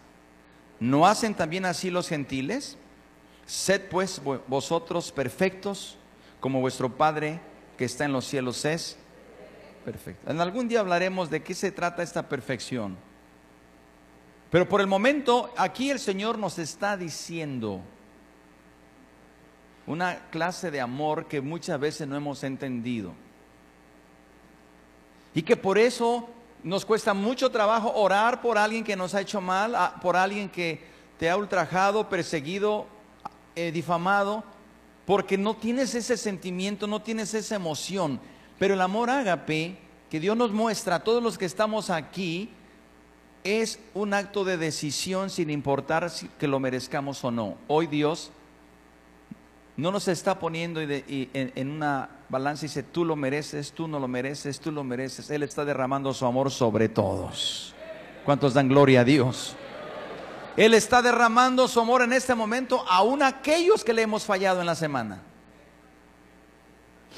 ¿No 0.80 1.06
hacen 1.06 1.34
también 1.34 1.66
así 1.66 1.90
los 1.90 2.08
gentiles? 2.08 2.78
Sed 3.46 3.90
pues 3.90 4.22
vosotros 4.48 5.12
perfectos, 5.12 5.98
como 6.40 6.62
vuestro 6.62 6.96
Padre 6.96 7.40
que 7.78 7.86
está 7.86 8.06
en 8.06 8.14
los 8.14 8.26
cielos 8.26 8.66
es 8.66 8.98
perfecto. 9.86 10.30
En 10.30 10.40
algún 10.42 10.68
día 10.68 10.80
hablaremos 10.80 11.30
de 11.30 11.42
qué 11.44 11.54
se 11.54 11.72
trata 11.72 12.04
esta 12.04 12.28
perfección. 12.28 12.98
Pero 14.52 14.68
por 14.68 14.82
el 14.82 14.88
momento 14.88 15.50
aquí 15.58 15.90
el 15.90 16.00
Señor 16.00 16.38
nos 16.38 16.60
está 16.60 16.98
diciendo, 16.98 17.80
una 19.88 20.28
clase 20.30 20.70
de 20.70 20.82
amor 20.82 21.26
que 21.28 21.42
muchas 21.42 21.80
veces 21.80 22.08
no 22.08 22.18
hemos 22.18 22.44
entendido. 22.44 23.14
Y 25.34 25.42
que 25.42 25.56
por 25.56 25.78
eso 25.78 26.30
nos 26.64 26.86
cuesta 26.86 27.14
mucho 27.14 27.50
trabajo 27.50 27.94
orar 27.96 28.42
por 28.42 28.58
alguien 28.58 28.84
que 28.84 28.98
nos 28.98 29.16
ha 29.16 29.22
hecho 29.22 29.40
mal, 29.40 29.76
por 30.02 30.18
alguien 30.18 30.50
que 30.50 30.84
te 31.18 31.30
ha 31.30 31.38
ultrajado, 31.38 32.10
perseguido, 32.10 32.86
eh, 33.56 33.72
difamado, 33.72 34.44
porque 35.06 35.38
no 35.38 35.56
tienes 35.56 35.96
ese 35.96 36.18
sentimiento, 36.18 36.88
no 36.88 37.02
tienes 37.02 37.34
esa 37.34 37.56
emoción. 37.56 38.20
Pero 38.60 38.74
el 38.74 38.82
amor 38.82 39.10
ágape 39.10 39.78
que 40.10 40.20
Dios 40.20 40.36
nos 40.36 40.52
muestra 40.52 40.98
a 40.98 41.04
todos 41.04 41.24
los 41.24 41.38
que 41.38 41.46
estamos 41.46 41.90
aquí 41.90 42.50
es 43.44 43.80
un 43.94 44.14
acto 44.14 44.44
de 44.44 44.58
decisión 44.58 45.30
sin 45.30 45.50
importar 45.50 46.10
si 46.10 46.28
que 46.28 46.48
lo 46.48 46.60
merezcamos 46.60 47.24
o 47.24 47.32
no. 47.32 47.58
Hoy 47.68 47.88
Dios 47.88 48.32
no 49.78 49.92
nos 49.92 50.08
está 50.08 50.38
poniendo 50.38 50.80
en, 50.82 51.70
una 51.70 52.10
balanza 52.30 52.66
y 52.66 52.68
dice, 52.68 52.84
tú 52.84 53.04
lo 53.04 53.16
mereces, 53.16 53.72
tú 53.72 53.88
no 53.88 54.00
lo 54.00 54.08
mereces, 54.08 54.60
tú 54.60 54.72
lo 54.72 54.84
mereces. 54.84 55.30
Él 55.30 55.44
está 55.44 55.66
derramando 55.66 56.14
su 56.14 56.26
amor 56.26 56.52
sobre 56.52 56.90
todos. 56.90 57.74
¿Cuántos 58.26 58.54
dan 58.54 58.68
gloria 58.68 59.02
a 59.02 59.04
Dios? 59.04 59.56
Él 60.58 60.74
está 60.74 61.02
derramando 61.02 61.68
su 61.68 61.80
amor 61.80 62.02
en 62.04 62.14
este 62.14 62.36
momento 62.36 62.86
aún 62.90 63.24
aquellos 63.24 63.84
que 63.84 63.94
le 63.94 64.04
hemos 64.04 64.24
fallado 64.24 64.60
en 64.60 64.68
la 64.68 64.76
semana. 64.76 65.24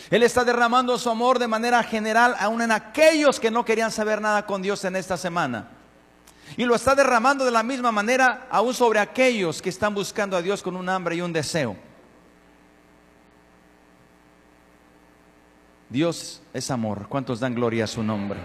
Él 0.09 0.23
está 0.23 0.43
derramando 0.43 0.97
su 0.97 1.09
amor 1.09 1.39
de 1.39 1.47
manera 1.47 1.83
general 1.83 2.35
aún 2.39 2.61
en 2.61 2.71
aquellos 2.71 3.39
que 3.39 3.51
no 3.51 3.65
querían 3.65 3.91
saber 3.91 4.21
nada 4.21 4.45
con 4.45 4.61
Dios 4.61 4.85
en 4.85 4.95
esta 4.95 5.17
semana. 5.17 5.69
Y 6.57 6.65
lo 6.65 6.75
está 6.75 6.93
derramando 6.93 7.45
de 7.45 7.51
la 7.51 7.63
misma 7.63 7.91
manera 7.91 8.47
aún 8.49 8.73
sobre 8.73 8.99
aquellos 8.99 9.61
que 9.61 9.69
están 9.69 9.93
buscando 9.93 10.37
a 10.37 10.41
Dios 10.41 10.61
con 10.61 10.75
un 10.75 10.87
hambre 10.87 11.15
y 11.15 11.21
un 11.21 11.33
deseo. 11.33 11.75
Dios 15.89 16.41
es 16.53 16.71
amor. 16.71 17.07
¿Cuántos 17.07 17.39
dan 17.39 17.53
gloria 17.53 17.83
a 17.83 17.87
su 17.87 18.03
nombre? 18.03 18.39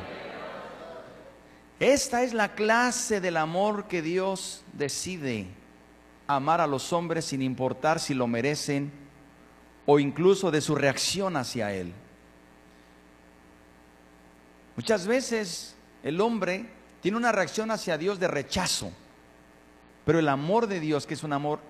Esta 1.81 2.23
es 2.23 2.35
la 2.35 2.55
clase 2.55 3.21
del 3.21 3.37
amor 3.37 3.89
que 3.89 4.03
Dios 4.03 4.63
decide 4.73 5.47
amar 6.27 6.61
a 6.61 6.67
los 6.67 6.93
hombres 6.93 7.25
sin 7.25 7.41
importar 7.41 8.01
si 8.01 8.15
lo 8.15 8.27
merecen 8.27 8.91
o 9.87 9.99
incluso 9.99 10.51
de 10.51 10.61
su 10.61 10.75
reacción 10.75 11.37
hacia 11.37 11.73
Él. 11.73 11.93
Muchas 14.77 15.07
veces 15.07 15.75
el 16.03 16.21
hombre 16.21 16.69
tiene 17.01 17.17
una 17.17 17.33
reacción 17.33 17.71
hacia 17.71 17.99
Dios 17.99 18.19
de 18.19 18.29
rechazo, 18.29 18.91
pero 20.05 20.19
el 20.19 20.29
amor 20.29 20.67
de 20.67 20.81
Dios, 20.81 21.07
que 21.07 21.15
es 21.15 21.23
un 21.23 21.33
amor 21.33 21.61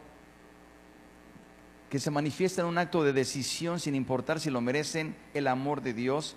que 1.90 1.98
se 1.98 2.10
manifiesta 2.10 2.62
en 2.62 2.68
un 2.68 2.78
acto 2.78 3.02
de 3.02 3.12
decisión 3.12 3.80
sin 3.80 3.94
importar 3.94 4.40
si 4.40 4.50
lo 4.50 4.60
merecen, 4.60 5.16
el 5.34 5.46
amor 5.46 5.82
de 5.82 5.94
Dios 5.94 6.36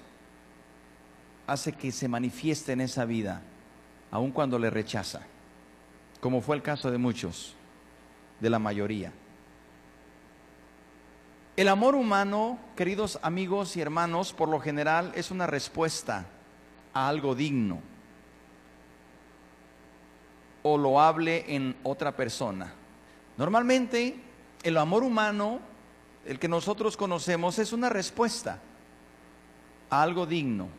hace 1.47 1.73
que 1.73 1.91
se 1.91 2.07
manifieste 2.07 2.71
en 2.71 2.81
esa 2.81 3.05
vida, 3.05 3.41
aun 4.11 4.31
cuando 4.31 4.59
le 4.59 4.69
rechaza, 4.69 5.21
como 6.19 6.41
fue 6.41 6.55
el 6.55 6.61
caso 6.61 6.91
de 6.91 6.97
muchos, 6.97 7.55
de 8.39 8.49
la 8.49 8.59
mayoría. 8.59 9.11
El 11.57 11.67
amor 11.67 11.95
humano, 11.95 12.57
queridos 12.75 13.19
amigos 13.21 13.75
y 13.75 13.81
hermanos, 13.81 14.33
por 14.33 14.49
lo 14.49 14.59
general 14.59 15.11
es 15.15 15.31
una 15.31 15.47
respuesta 15.47 16.25
a 16.93 17.07
algo 17.07 17.35
digno 17.35 17.90
o 20.63 20.77
lo 20.77 20.99
hable 20.99 21.45
en 21.47 21.75
otra 21.83 22.15
persona. 22.15 22.73
Normalmente 23.37 24.15
el 24.63 24.77
amor 24.77 25.03
humano, 25.03 25.59
el 26.25 26.39
que 26.39 26.47
nosotros 26.47 26.95
conocemos, 26.95 27.57
es 27.59 27.73
una 27.73 27.89
respuesta 27.89 28.59
a 29.89 30.01
algo 30.01 30.25
digno, 30.25 30.69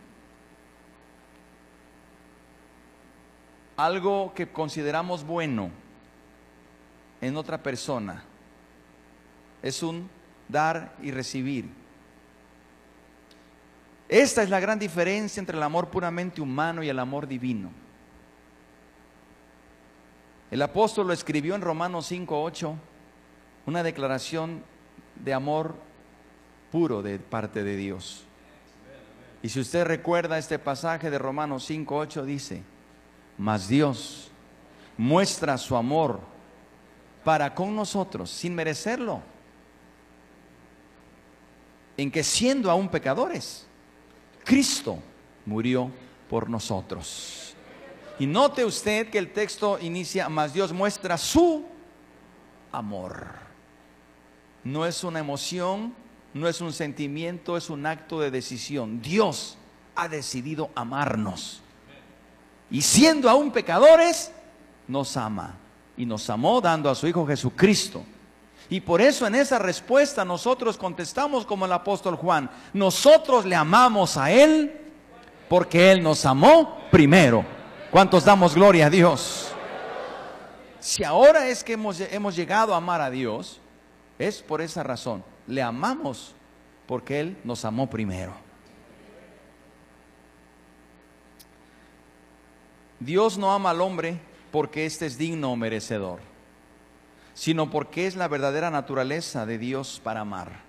algo 3.76 4.32
que 4.34 4.50
consideramos 4.52 5.24
bueno 5.24 5.70
en 7.20 7.36
otra 7.36 7.62
persona. 7.62 8.22
Es 9.62 9.82
un 9.82 10.08
dar 10.48 10.94
y 11.02 11.10
recibir. 11.10 11.68
Esta 14.08 14.42
es 14.42 14.50
la 14.50 14.60
gran 14.60 14.78
diferencia 14.78 15.40
entre 15.40 15.56
el 15.56 15.62
amor 15.62 15.88
puramente 15.88 16.40
humano 16.40 16.82
y 16.82 16.88
el 16.88 16.98
amor 16.98 17.26
divino. 17.26 17.81
El 20.52 20.60
apóstol 20.60 21.06
lo 21.06 21.14
escribió 21.14 21.54
en 21.54 21.62
Romanos 21.62 22.04
5:8, 22.12 22.76
una 23.64 23.82
declaración 23.82 24.62
de 25.16 25.32
amor 25.32 25.74
puro 26.70 27.02
de 27.02 27.18
parte 27.18 27.64
de 27.64 27.74
Dios. 27.74 28.26
Y 29.42 29.48
si 29.48 29.60
usted 29.60 29.86
recuerda 29.86 30.36
este 30.36 30.58
pasaje 30.58 31.08
de 31.08 31.16
Romanos 31.16 31.64
5:8 31.64 32.26
dice, 32.26 32.62
"Mas 33.38 33.66
Dios 33.66 34.30
muestra 34.98 35.56
su 35.56 35.74
amor 35.74 36.20
para 37.24 37.54
con 37.54 37.74
nosotros 37.74 38.30
sin 38.30 38.54
merecerlo, 38.54 39.22
en 41.96 42.10
que 42.10 42.22
siendo 42.22 42.70
aún 42.70 42.90
pecadores, 42.90 43.66
Cristo 44.44 44.98
murió 45.46 45.90
por 46.28 46.50
nosotros. 46.50 47.51
Y 48.18 48.26
note 48.26 48.64
usted 48.64 49.10
que 49.10 49.18
el 49.18 49.32
texto 49.32 49.78
inicia, 49.80 50.28
más 50.28 50.52
Dios 50.52 50.72
muestra 50.72 51.16
su 51.16 51.64
amor. 52.70 53.26
No 54.64 54.86
es 54.86 55.02
una 55.02 55.18
emoción, 55.18 55.94
no 56.34 56.48
es 56.48 56.60
un 56.60 56.72
sentimiento, 56.72 57.56
es 57.56 57.70
un 57.70 57.86
acto 57.86 58.20
de 58.20 58.30
decisión. 58.30 59.00
Dios 59.02 59.56
ha 59.94 60.08
decidido 60.08 60.70
amarnos. 60.74 61.62
Y 62.70 62.82
siendo 62.82 63.28
aún 63.28 63.50
pecadores, 63.50 64.30
nos 64.88 65.16
ama. 65.16 65.56
Y 65.96 66.06
nos 66.06 66.28
amó 66.30 66.60
dando 66.60 66.88
a 66.88 66.94
su 66.94 67.06
Hijo 67.06 67.26
Jesucristo 67.26 68.04
y 68.72 68.80
por 68.80 69.02
eso 69.02 69.26
en 69.26 69.34
esa 69.34 69.58
respuesta 69.58 70.24
nosotros 70.24 70.78
contestamos 70.78 71.44
como 71.44 71.66
el 71.66 71.72
apóstol 71.72 72.16
Juan, 72.16 72.50
nosotros 72.72 73.44
le 73.44 73.54
amamos 73.54 74.16
a 74.16 74.30
Él 74.30 74.80
porque 75.46 75.92
Él 75.92 76.02
nos 76.02 76.24
amó 76.24 76.78
primero. 76.90 77.44
¿Cuántos 77.92 78.24
damos 78.24 78.56
gloria 78.56 78.86
a 78.86 78.90
Dios? 78.90 79.52
Si 80.80 81.04
ahora 81.04 81.46
es 81.46 81.62
que 81.62 81.74
hemos, 81.74 82.00
hemos 82.00 82.34
llegado 82.34 82.74
a 82.74 82.78
amar 82.78 83.00
a 83.00 83.10
Dios, 83.10 83.60
es 84.18 84.42
por 84.42 84.60
esa 84.60 84.82
razón. 84.82 85.22
Le 85.46 85.62
amamos 85.62 86.34
porque 86.88 87.20
Él 87.20 87.38
nos 87.44 87.64
amó 87.64 87.88
primero. 87.88 88.34
Dios 92.98 93.38
no 93.38 93.52
ama 93.52 93.70
al 93.70 93.80
hombre 93.80 94.18
porque 94.50 94.86
éste 94.86 95.06
es 95.06 95.16
digno 95.16 95.52
o 95.52 95.56
merecedor 95.56 96.32
sino 97.34 97.70
porque 97.70 98.06
es 98.06 98.16
la 98.16 98.28
verdadera 98.28 98.70
naturaleza 98.70 99.46
de 99.46 99.58
Dios 99.58 100.00
para 100.02 100.20
amar. 100.20 100.60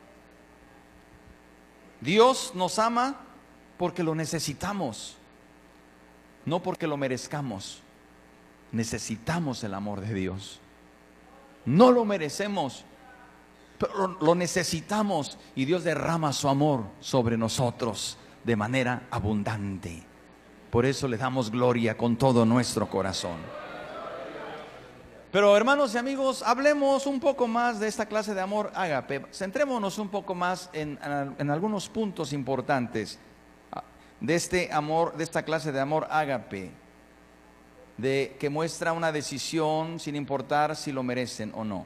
Dios 2.01 2.53
nos 2.55 2.79
ama 2.79 3.21
porque 3.77 4.03
lo 4.03 4.15
necesitamos, 4.15 5.17
no 6.45 6.61
porque 6.61 6.87
lo 6.87 6.97
merezcamos. 6.97 7.81
Necesitamos 8.71 9.63
el 9.63 9.73
amor 9.73 10.01
de 10.01 10.13
Dios. 10.13 10.59
No 11.65 11.91
lo 11.91 12.05
merecemos, 12.05 12.83
pero 13.77 14.17
lo 14.19 14.35
necesitamos 14.35 15.37
y 15.55 15.65
Dios 15.65 15.83
derrama 15.83 16.33
su 16.33 16.49
amor 16.49 16.85
sobre 16.99 17.37
nosotros 17.37 18.17
de 18.43 18.55
manera 18.55 19.07
abundante. 19.11 20.03
Por 20.69 20.85
eso 20.85 21.07
le 21.07 21.17
damos 21.17 21.51
gloria 21.51 21.95
con 21.95 22.17
todo 22.17 22.45
nuestro 22.45 22.89
corazón. 22.89 23.37
Pero 25.31 25.57
hermanos 25.57 25.95
y 25.95 25.97
amigos, 25.97 26.43
hablemos 26.43 27.07
un 27.07 27.19
poco 27.19 27.47
más 27.47 27.79
de 27.79 27.87
esta 27.87 28.05
clase 28.05 28.35
de 28.35 28.41
amor. 28.41 28.71
Centrémonos 29.31 29.97
un 29.97 30.09
poco 30.09 30.35
más 30.35 30.69
en, 30.73 30.99
algunos 31.49 31.89
puntos 31.89 32.33
importantes 32.33 33.17
de 34.23 34.35
este 34.35 34.71
amor, 34.71 35.17
de 35.17 35.25
esta 35.25 35.43
clase 35.43 35.73
de 35.73 35.81
amor 35.81 36.07
ágape, 36.09 36.71
de 37.97 38.37
que 38.39 38.49
muestra 38.49 38.93
una 38.93 39.11
decisión 39.11 39.99
sin 39.99 40.15
importar 40.15 40.77
si 40.77 40.93
lo 40.93 41.03
merecen 41.03 41.51
o 41.53 41.65
no. 41.65 41.85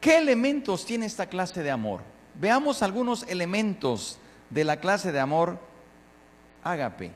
¿Qué 0.00 0.18
elementos 0.18 0.86
tiene 0.86 1.06
esta 1.06 1.26
clase 1.26 1.64
de 1.64 1.70
amor? 1.72 2.00
Veamos 2.36 2.82
algunos 2.82 3.24
elementos 3.24 4.18
de 4.48 4.62
la 4.62 4.78
clase 4.78 5.10
de 5.10 5.18
amor 5.18 5.58
ágape. 6.62 7.10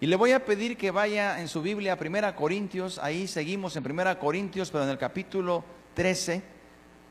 Y 0.00 0.06
le 0.06 0.16
voy 0.16 0.32
a 0.32 0.44
pedir 0.44 0.76
que 0.76 0.90
vaya 0.90 1.40
en 1.40 1.46
su 1.46 1.62
Biblia 1.62 1.92
a 1.92 1.96
Primera 1.96 2.34
Corintios, 2.34 2.98
ahí 2.98 3.28
seguimos 3.28 3.76
en 3.76 3.84
Primera 3.84 4.18
Corintios, 4.18 4.72
pero 4.72 4.82
en 4.82 4.90
el 4.90 4.98
capítulo 4.98 5.64
13, 5.94 6.42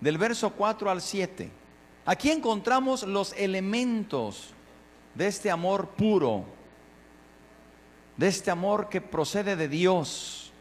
del 0.01 0.17
verso 0.17 0.51
4 0.51 0.91
al 0.91 1.01
7. 1.01 1.49
Aquí 2.05 2.31
encontramos 2.31 3.03
los 3.03 3.31
elementos 3.37 4.53
de 5.15 5.27
este 5.27 5.51
amor 5.51 5.89
puro, 5.89 6.45
de 8.17 8.27
este 8.27 8.51
amor 8.51 8.89
que 8.89 9.01
procede 9.01 9.55
de 9.55 9.67
Dios. 9.67 10.51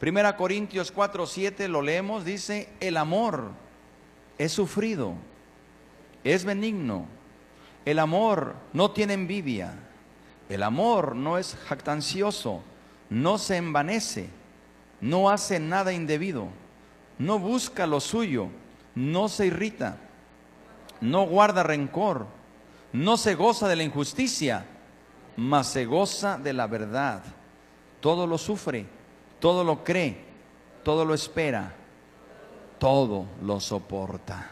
Primera 0.00 0.36
Corintios 0.36 0.90
4, 0.90 1.26
7 1.26 1.68
lo 1.68 1.82
leemos, 1.82 2.24
dice, 2.24 2.68
el 2.80 2.96
amor 2.96 3.50
es 4.38 4.52
sufrido, 4.52 5.14
es 6.24 6.44
benigno, 6.44 7.06
el 7.84 7.98
amor 7.98 8.54
no 8.72 8.90
tiene 8.90 9.14
envidia 9.14 9.74
el 10.48 10.62
amor 10.62 11.16
no 11.16 11.38
es 11.38 11.56
jactancioso, 11.68 12.62
no 13.10 13.38
se 13.38 13.56
envanece, 13.56 14.28
no 15.00 15.30
hace 15.30 15.58
nada 15.58 15.92
indebido, 15.92 16.48
no 17.18 17.38
busca 17.38 17.86
lo 17.86 18.00
suyo, 18.00 18.48
no 18.94 19.28
se 19.28 19.46
irrita, 19.46 19.96
no 21.00 21.26
guarda 21.26 21.62
rencor, 21.62 22.26
no 22.96 23.18
se 23.18 23.34
goza 23.34 23.68
de 23.68 23.76
la 23.76 23.82
injusticia, 23.82 24.64
mas 25.36 25.66
se 25.66 25.84
goza 25.84 26.38
de 26.38 26.54
la 26.54 26.66
verdad. 26.66 27.22
Todo 28.00 28.26
lo 28.26 28.38
sufre, 28.38 28.86
todo 29.38 29.64
lo 29.64 29.84
cree, 29.84 30.24
todo 30.82 31.04
lo 31.04 31.12
espera, 31.12 31.74
todo 32.78 33.26
lo 33.42 33.60
soporta. 33.60 34.50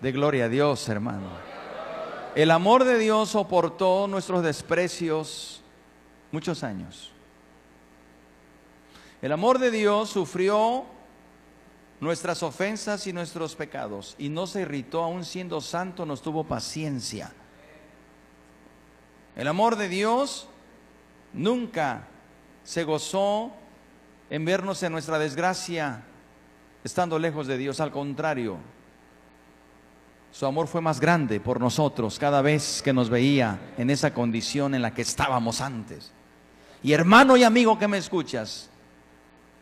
De 0.00 0.10
gloria 0.10 0.46
a 0.46 0.48
Dios, 0.48 0.88
hermano. 0.88 1.28
El 2.34 2.50
amor 2.50 2.84
de 2.84 2.98
Dios 2.98 3.28
soportó 3.28 4.06
nuestros 4.08 4.42
desprecios 4.42 5.62
muchos 6.32 6.64
años. 6.64 7.12
El 9.20 9.32
amor 9.32 9.58
de 9.58 9.70
Dios 9.70 10.08
sufrió 10.08 10.86
nuestras 12.00 12.42
ofensas 12.42 13.06
y 13.06 13.12
nuestros 13.12 13.54
pecados 13.54 14.14
y 14.18 14.28
no 14.28 14.46
se 14.46 14.62
irritó, 14.62 15.02
aún 15.02 15.24
siendo 15.24 15.60
santo, 15.60 16.04
nos 16.04 16.22
tuvo 16.22 16.44
paciencia. 16.44 17.32
El 19.34 19.48
amor 19.48 19.76
de 19.76 19.88
Dios 19.88 20.48
nunca 21.32 22.06
se 22.64 22.84
gozó 22.84 23.52
en 24.30 24.44
vernos 24.44 24.82
en 24.82 24.92
nuestra 24.92 25.18
desgracia 25.18 26.02
estando 26.86 27.18
lejos 27.18 27.46
de 27.46 27.58
Dios, 27.58 27.80
al 27.80 27.90
contrario, 27.90 28.58
su 30.30 30.46
amor 30.46 30.68
fue 30.68 30.80
más 30.80 31.00
grande 31.00 31.40
por 31.40 31.60
nosotros 31.60 32.18
cada 32.18 32.42
vez 32.42 32.82
que 32.82 32.92
nos 32.92 33.08
veía 33.08 33.58
en 33.78 33.90
esa 33.90 34.12
condición 34.12 34.74
en 34.74 34.82
la 34.82 34.92
que 34.92 35.02
estábamos 35.02 35.60
antes. 35.60 36.12
Y 36.82 36.92
hermano 36.92 37.36
y 37.36 37.42
amigo 37.42 37.78
que 37.78 37.88
me 37.88 37.98
escuchas, 37.98 38.68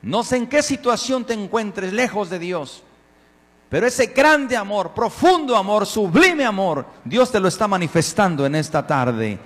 no 0.04 0.22
sé 0.22 0.36
en 0.36 0.46
qué 0.46 0.62
situación 0.62 1.24
te 1.24 1.34
encuentres 1.34 1.92
lejos 1.92 2.30
de 2.30 2.38
Dios, 2.38 2.82
pero 3.68 3.86
ese 3.86 4.06
grande 4.06 4.56
amor, 4.56 4.92
profundo 4.94 5.56
amor, 5.56 5.86
sublime 5.86 6.44
amor, 6.44 6.86
Dios 7.04 7.30
te 7.32 7.40
lo 7.40 7.48
está 7.48 7.66
manifestando 7.66 8.46
en 8.46 8.54
esta 8.54 8.86
tarde 8.86 9.38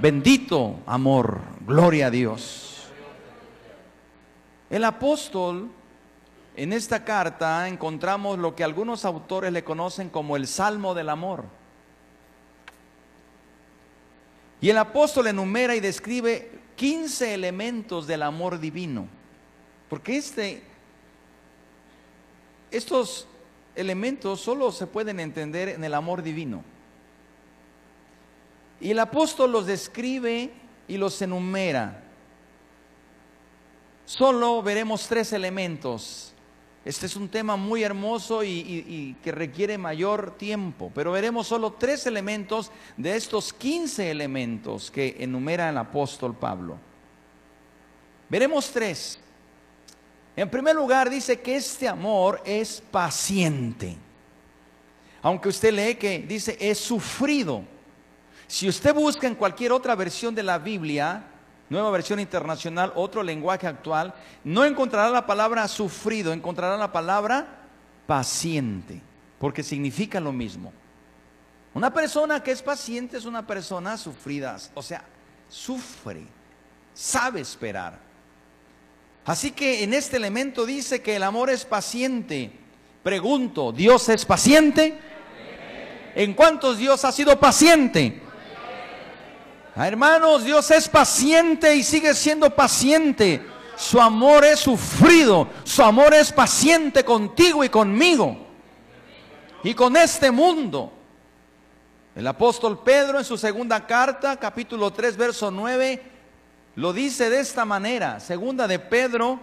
Bendito 0.00 0.80
amor, 0.86 1.42
gloria 1.66 2.06
a 2.06 2.10
Dios. 2.10 2.86
El 4.70 4.84
apóstol, 4.84 5.68
en 6.56 6.72
esta 6.72 7.04
carta 7.04 7.68
encontramos 7.68 8.38
lo 8.38 8.56
que 8.56 8.64
algunos 8.64 9.04
autores 9.04 9.52
le 9.52 9.62
conocen 9.62 10.08
como 10.08 10.36
el 10.36 10.46
Salmo 10.46 10.94
del 10.94 11.10
Amor. 11.10 11.44
Y 14.62 14.70
el 14.70 14.78
apóstol 14.78 15.26
enumera 15.26 15.74
y 15.74 15.80
describe 15.80 16.50
15 16.76 17.34
elementos 17.34 18.06
del 18.06 18.22
amor 18.22 18.58
divino. 18.58 19.06
Porque 19.90 20.16
este, 20.16 20.62
estos 22.70 23.26
elementos 23.74 24.40
solo 24.40 24.70
se 24.70 24.86
pueden 24.86 25.18
entender 25.18 25.68
en 25.68 25.82
el 25.82 25.94
amor 25.94 26.22
divino. 26.22 26.62
Y 28.80 28.92
el 28.92 28.98
apóstol 29.00 29.50
los 29.50 29.66
describe 29.66 30.52
y 30.86 30.96
los 30.96 31.20
enumera. 31.20 32.04
Solo 34.06 34.62
veremos 34.62 35.06
tres 35.08 35.32
elementos. 35.32 36.32
Este 36.84 37.06
es 37.06 37.16
un 37.16 37.28
tema 37.28 37.56
muy 37.56 37.82
hermoso 37.82 38.42
y, 38.42 39.16
que 39.22 39.32
requiere 39.32 39.76
mayor 39.76 40.38
tiempo, 40.38 40.90
pero 40.94 41.12
veremos 41.12 41.48
solo 41.48 41.72
tres 41.72 42.06
elementos 42.06 42.70
de 42.96 43.16
estos 43.16 43.52
15 43.52 44.08
elementos 44.08 44.90
que 44.90 45.16
enumera 45.18 45.68
el 45.68 45.76
apóstol 45.76 46.34
Pablo. 46.34 46.78
Veremos 48.30 48.70
tres. 48.70 49.18
En 50.40 50.48
primer 50.48 50.74
lugar, 50.74 51.10
dice 51.10 51.38
que 51.38 51.56
este 51.56 51.86
amor 51.86 52.40
es 52.46 52.80
paciente. 52.90 53.94
Aunque 55.20 55.50
usted 55.50 55.70
lee 55.70 55.96
que 55.96 56.20
dice 56.20 56.56
es 56.58 56.78
sufrido. 56.78 57.62
Si 58.46 58.66
usted 58.66 58.94
busca 58.94 59.26
en 59.26 59.34
cualquier 59.34 59.70
otra 59.70 59.94
versión 59.94 60.34
de 60.34 60.42
la 60.42 60.56
Biblia, 60.56 61.26
nueva 61.68 61.90
versión 61.90 62.20
internacional, 62.20 62.90
otro 62.94 63.22
lenguaje 63.22 63.66
actual, 63.66 64.14
no 64.42 64.64
encontrará 64.64 65.10
la 65.10 65.26
palabra 65.26 65.68
sufrido, 65.68 66.32
encontrará 66.32 66.78
la 66.78 66.90
palabra 66.90 67.66
paciente, 68.06 69.02
porque 69.38 69.62
significa 69.62 70.20
lo 70.20 70.32
mismo. 70.32 70.72
Una 71.74 71.92
persona 71.92 72.42
que 72.42 72.52
es 72.52 72.62
paciente 72.62 73.18
es 73.18 73.26
una 73.26 73.46
persona 73.46 73.94
sufrida, 73.98 74.56
o 74.72 74.82
sea, 74.82 75.04
sufre, 75.50 76.22
sabe 76.94 77.42
esperar. 77.42 78.09
Así 79.24 79.50
que 79.50 79.84
en 79.84 79.94
este 79.94 80.16
elemento 80.16 80.66
dice 80.66 81.02
que 81.02 81.16
el 81.16 81.22
amor 81.22 81.50
es 81.50 81.64
paciente. 81.64 82.50
Pregunto, 83.02 83.72
¿Dios 83.72 84.08
es 84.08 84.24
paciente? 84.24 84.98
¿En 86.14 86.34
cuántos 86.34 86.78
Dios 86.78 87.04
ha 87.04 87.12
sido 87.12 87.38
paciente? 87.38 88.20
Ah, 89.76 89.86
hermanos, 89.86 90.44
Dios 90.44 90.70
es 90.70 90.88
paciente 90.88 91.74
y 91.76 91.82
sigue 91.82 92.14
siendo 92.14 92.54
paciente. 92.54 93.46
Su 93.76 94.00
amor 94.00 94.44
es 94.44 94.60
sufrido, 94.60 95.48
su 95.64 95.82
amor 95.82 96.12
es 96.12 96.32
paciente 96.32 97.04
contigo 97.04 97.64
y 97.64 97.70
conmigo 97.70 98.36
y 99.62 99.74
con 99.74 99.96
este 99.96 100.30
mundo. 100.30 100.92
El 102.14 102.26
apóstol 102.26 102.82
Pedro 102.82 103.18
en 103.18 103.24
su 103.24 103.38
segunda 103.38 103.86
carta, 103.86 104.36
capítulo 104.36 104.92
3, 104.92 105.16
verso 105.16 105.50
9, 105.50 106.02
lo 106.76 106.92
dice 106.92 107.30
de 107.30 107.40
esta 107.40 107.64
manera, 107.64 108.20
segunda 108.20 108.68
de 108.68 108.78
Pedro 108.78 109.40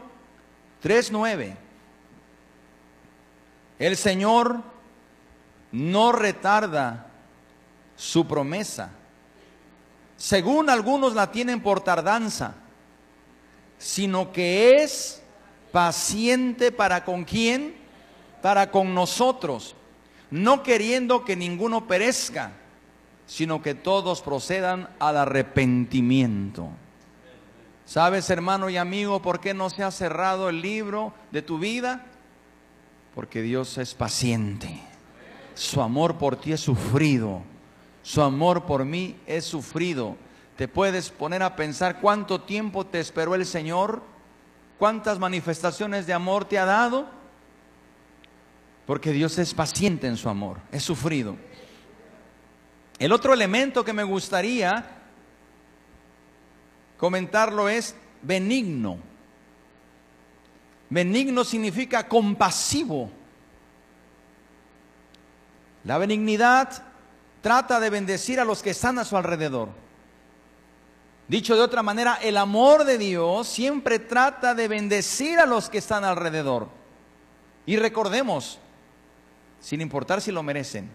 3:9. 0.81 1.55
El 3.79 3.97
Señor 3.97 4.61
no 5.71 6.11
retarda 6.11 7.07
su 7.95 8.27
promesa, 8.27 8.91
según 10.15 10.69
algunos 10.69 11.13
la 11.13 11.31
tienen 11.31 11.61
por 11.61 11.81
tardanza, 11.81 12.55
sino 13.77 14.31
que 14.31 14.83
es 14.83 15.21
paciente 15.71 16.71
para 16.71 17.03
con 17.05 17.23
quién? 17.23 17.75
Para 18.41 18.71
con 18.71 18.95
nosotros, 18.95 19.75
no 20.31 20.63
queriendo 20.63 21.25
que 21.25 21.35
ninguno 21.35 21.87
perezca, 21.87 22.51
sino 23.27 23.61
que 23.61 23.75
todos 23.75 24.21
procedan 24.21 24.89
al 24.99 25.17
arrepentimiento. 25.17 26.69
¿Sabes, 27.87 28.29
hermano 28.29 28.69
y 28.69 28.77
amigo, 28.77 29.23
por 29.23 29.39
qué 29.39 29.55
no 29.55 29.71
se 29.71 29.81
ha 29.81 29.89
cerrado 29.89 30.49
el 30.49 30.61
libro 30.61 31.11
de 31.31 31.41
tu 31.41 31.57
vida? 31.57 32.05
Porque 33.15 33.41
Dios 33.41 33.79
es 33.79 33.95
paciente. 33.95 34.79
Su 35.55 35.81
amor 35.81 36.19
por 36.19 36.35
ti 36.35 36.51
es 36.51 36.61
sufrido 36.61 37.41
su 38.07 38.21
amor 38.21 38.63
por 38.63 38.85
mí 38.85 39.17
es 39.27 39.43
sufrido. 39.43 40.15
Te 40.55 40.69
puedes 40.69 41.09
poner 41.09 41.43
a 41.43 41.57
pensar 41.57 41.99
cuánto 41.99 42.39
tiempo 42.39 42.85
te 42.85 43.01
esperó 43.01 43.35
el 43.35 43.45
Señor, 43.45 44.01
cuántas 44.79 45.19
manifestaciones 45.19 46.07
de 46.07 46.13
amor 46.13 46.45
te 46.45 46.57
ha 46.57 46.63
dado, 46.63 47.05
porque 48.85 49.11
Dios 49.11 49.37
es 49.39 49.53
paciente 49.53 50.07
en 50.07 50.15
su 50.15 50.29
amor, 50.29 50.59
es 50.71 50.83
sufrido. 50.83 51.35
El 52.97 53.11
otro 53.11 53.33
elemento 53.33 53.83
que 53.83 53.91
me 53.91 54.05
gustaría 54.05 54.96
comentarlo 56.97 57.69
es 57.69 57.95
benigno. 58.21 58.97
Benigno 60.89 61.43
significa 61.43 62.07
compasivo. 62.07 63.11
La 65.83 65.97
benignidad 65.97 66.83
trata 67.41 67.79
de 67.79 67.89
bendecir 67.89 68.39
a 68.39 68.45
los 68.45 68.61
que 68.61 68.71
están 68.71 68.99
a 68.99 69.05
su 69.05 69.15
alrededor. 69.15 69.69
Dicho 71.27 71.55
de 71.55 71.61
otra 71.61 71.83
manera, 71.83 72.15
el 72.21 72.37
amor 72.37 72.85
de 72.85 72.97
Dios 72.97 73.47
siempre 73.47 73.99
trata 73.99 74.55
de 74.55 74.67
bendecir 74.69 75.39
a 75.39 75.45
los 75.45 75.69
que 75.69 75.79
están 75.79 76.05
alrededor. 76.05 76.69
Y 77.65 77.75
recordemos, 77.75 78.59
sin 79.59 79.81
importar 79.81 80.21
si 80.21 80.31
lo 80.31 80.41
merecen, 80.41 80.89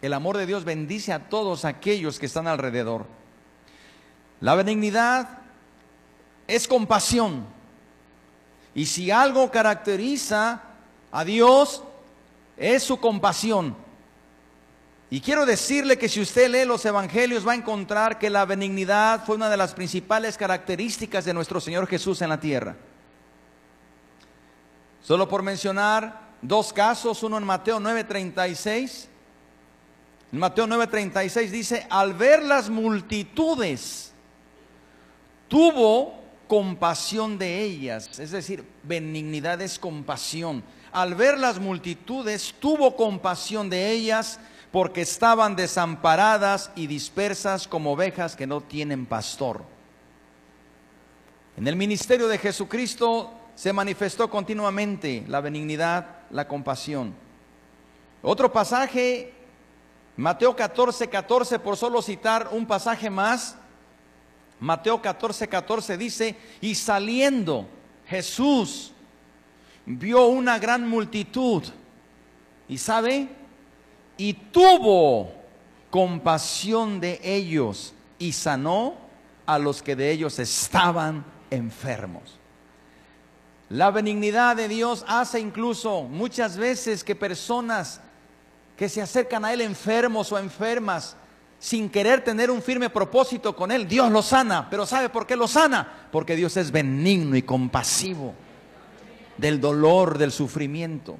el 0.00 0.14
amor 0.14 0.36
de 0.36 0.46
Dios 0.46 0.64
bendice 0.64 1.12
a 1.12 1.28
todos 1.28 1.64
aquellos 1.64 2.18
que 2.18 2.26
están 2.26 2.48
alrededor. 2.48 3.06
La 4.42 4.56
benignidad 4.56 5.38
es 6.48 6.66
compasión. 6.66 7.46
Y 8.74 8.86
si 8.86 9.10
algo 9.10 9.50
caracteriza 9.50 10.62
a 11.12 11.24
Dios, 11.24 11.84
es 12.56 12.82
su 12.82 12.98
compasión. 12.98 13.76
Y 15.10 15.20
quiero 15.20 15.46
decirle 15.46 15.96
que 15.96 16.08
si 16.08 16.20
usted 16.20 16.50
lee 16.50 16.64
los 16.64 16.84
evangelios 16.84 17.46
va 17.46 17.52
a 17.52 17.56
encontrar 17.56 18.18
que 18.18 18.30
la 18.30 18.44
benignidad 18.44 19.24
fue 19.24 19.36
una 19.36 19.48
de 19.48 19.56
las 19.56 19.74
principales 19.74 20.36
características 20.36 21.24
de 21.24 21.34
nuestro 21.34 21.60
Señor 21.60 21.86
Jesús 21.86 22.20
en 22.20 22.30
la 22.30 22.40
tierra. 22.40 22.74
Solo 25.02 25.28
por 25.28 25.42
mencionar 25.42 26.20
dos 26.40 26.72
casos, 26.72 27.22
uno 27.22 27.38
en 27.38 27.44
Mateo 27.44 27.78
9:36. 27.78 29.06
En 30.32 30.38
Mateo 30.38 30.66
9:36 30.66 31.50
dice, 31.50 31.86
al 31.88 32.14
ver 32.14 32.42
las 32.42 32.68
multitudes, 32.70 34.11
tuvo 35.52 36.14
compasión 36.48 37.36
de 37.36 37.60
ellas. 37.60 38.18
Es 38.18 38.30
decir, 38.30 38.64
benignidad 38.84 39.60
es 39.60 39.78
compasión. 39.78 40.64
Al 40.92 41.14
ver 41.14 41.36
las 41.36 41.58
multitudes, 41.58 42.54
tuvo 42.58 42.96
compasión 42.96 43.68
de 43.68 43.90
ellas 43.90 44.40
porque 44.70 45.02
estaban 45.02 45.54
desamparadas 45.54 46.70
y 46.74 46.86
dispersas 46.86 47.68
como 47.68 47.92
ovejas 47.92 48.34
que 48.34 48.46
no 48.46 48.62
tienen 48.62 49.04
pastor. 49.04 49.62
En 51.58 51.68
el 51.68 51.76
ministerio 51.76 52.28
de 52.28 52.38
Jesucristo 52.38 53.30
se 53.54 53.74
manifestó 53.74 54.30
continuamente 54.30 55.22
la 55.28 55.42
benignidad, 55.42 56.06
la 56.30 56.48
compasión. 56.48 57.14
Otro 58.22 58.50
pasaje, 58.50 59.34
Mateo 60.16 60.56
14, 60.56 61.10
14, 61.10 61.58
por 61.58 61.76
solo 61.76 62.00
citar 62.00 62.48
un 62.52 62.64
pasaje 62.64 63.10
más, 63.10 63.58
Mateo 64.62 65.02
14, 65.02 65.48
14 65.48 65.96
dice, 65.98 66.36
y 66.60 66.74
saliendo 66.74 67.66
Jesús 68.06 68.92
vio 69.84 70.26
una 70.26 70.58
gran 70.58 70.88
multitud. 70.88 71.62
¿Y 72.68 72.78
sabe? 72.78 73.28
y 74.16 74.34
tuvo 74.34 75.32
compasión 75.90 77.00
de 77.00 77.20
ellos 77.22 77.92
y 78.20 78.32
sanó 78.32 78.94
a 79.46 79.58
los 79.58 79.82
que 79.82 79.96
de 79.96 80.10
ellos 80.10 80.38
estaban 80.38 81.24
enfermos. 81.50 82.38
La 83.68 83.90
benignidad 83.90 84.56
de 84.56 84.68
Dios 84.68 85.04
hace 85.08 85.40
incluso 85.40 86.02
muchas 86.02 86.56
veces 86.56 87.02
que 87.02 87.16
personas 87.16 88.00
que 88.76 88.88
se 88.88 89.02
acercan 89.02 89.44
a 89.44 89.52
Él 89.52 89.60
enfermos 89.60 90.30
o 90.30 90.38
enfermas, 90.38 91.16
sin 91.62 91.88
querer 91.88 92.24
tener 92.24 92.50
un 92.50 92.60
firme 92.60 92.90
propósito 92.90 93.54
con 93.54 93.70
Él, 93.70 93.86
Dios 93.86 94.10
lo 94.10 94.20
sana. 94.20 94.68
Pero 94.68 94.84
¿sabe 94.84 95.08
por 95.08 95.28
qué 95.28 95.36
lo 95.36 95.46
sana? 95.46 96.08
Porque 96.10 96.34
Dios 96.34 96.56
es 96.56 96.72
benigno 96.72 97.36
y 97.36 97.42
compasivo 97.42 98.34
del 99.38 99.60
dolor, 99.60 100.18
del 100.18 100.32
sufrimiento. 100.32 101.16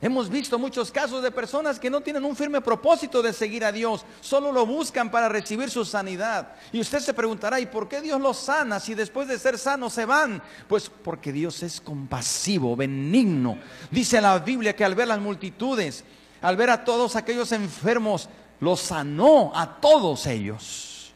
Hemos 0.00 0.30
visto 0.30 0.58
muchos 0.58 0.90
casos 0.90 1.22
de 1.22 1.30
personas 1.30 1.78
que 1.78 1.90
no 1.90 2.00
tienen 2.00 2.24
un 2.24 2.34
firme 2.34 2.62
propósito 2.62 3.20
de 3.20 3.34
seguir 3.34 3.66
a 3.66 3.72
Dios, 3.72 4.06
solo 4.22 4.50
lo 4.50 4.64
buscan 4.64 5.10
para 5.10 5.28
recibir 5.28 5.68
su 5.68 5.84
sanidad. 5.84 6.54
Y 6.72 6.80
usted 6.80 7.00
se 7.00 7.12
preguntará, 7.12 7.60
¿y 7.60 7.66
por 7.66 7.90
qué 7.90 8.00
Dios 8.00 8.18
los 8.18 8.38
sana 8.38 8.80
si 8.80 8.94
después 8.94 9.28
de 9.28 9.38
ser 9.38 9.58
sanos 9.58 9.92
se 9.92 10.06
van? 10.06 10.42
Pues 10.68 10.88
porque 10.88 11.32
Dios 11.32 11.62
es 11.62 11.82
compasivo, 11.82 12.74
benigno. 12.74 13.58
Dice 13.90 14.22
la 14.22 14.38
Biblia 14.38 14.74
que 14.74 14.86
al 14.86 14.94
ver 14.94 15.08
las 15.08 15.20
multitudes, 15.20 16.02
al 16.40 16.56
ver 16.56 16.70
a 16.70 16.82
todos 16.82 17.14
aquellos 17.14 17.52
enfermos, 17.52 18.30
los 18.60 18.80
sanó 18.80 19.52
a 19.54 19.80
todos 19.80 20.26
ellos. 20.26 21.12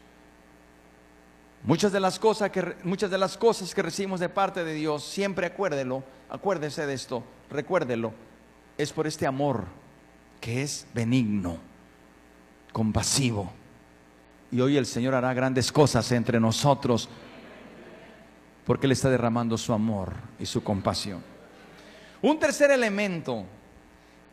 Muchas 1.63 1.91
de 1.91 1.99
las 1.99 2.17
cosas 2.17 2.49
que, 2.49 2.75
muchas 2.83 3.11
de 3.11 3.17
las 3.17 3.37
cosas 3.37 3.73
que 3.75 3.81
recibimos 3.81 4.19
de 4.19 4.29
parte 4.29 4.63
de 4.63 4.73
Dios, 4.73 5.03
siempre 5.03 5.45
acuérdelo, 5.45 6.03
acuérdese 6.29 6.85
de 6.85 6.93
esto, 6.93 7.23
recuérdelo 7.49 8.13
es 8.77 8.91
por 8.91 9.05
este 9.05 9.27
amor 9.27 9.65
que 10.39 10.63
es 10.63 10.87
benigno, 10.93 11.57
compasivo. 12.73 13.51
Y 14.51 14.59
hoy 14.59 14.75
el 14.75 14.85
Señor 14.85 15.13
hará 15.13 15.33
grandes 15.33 15.71
cosas 15.71 16.11
entre 16.11 16.39
nosotros 16.39 17.07
porque 18.65 18.87
Él 18.87 18.91
está 18.91 19.09
derramando 19.09 19.57
su 19.57 19.71
amor 19.71 20.13
y 20.39 20.45
su 20.45 20.63
compasión. 20.63 21.23
Un 22.21 22.39
tercer 22.39 22.71
elemento 22.71 23.45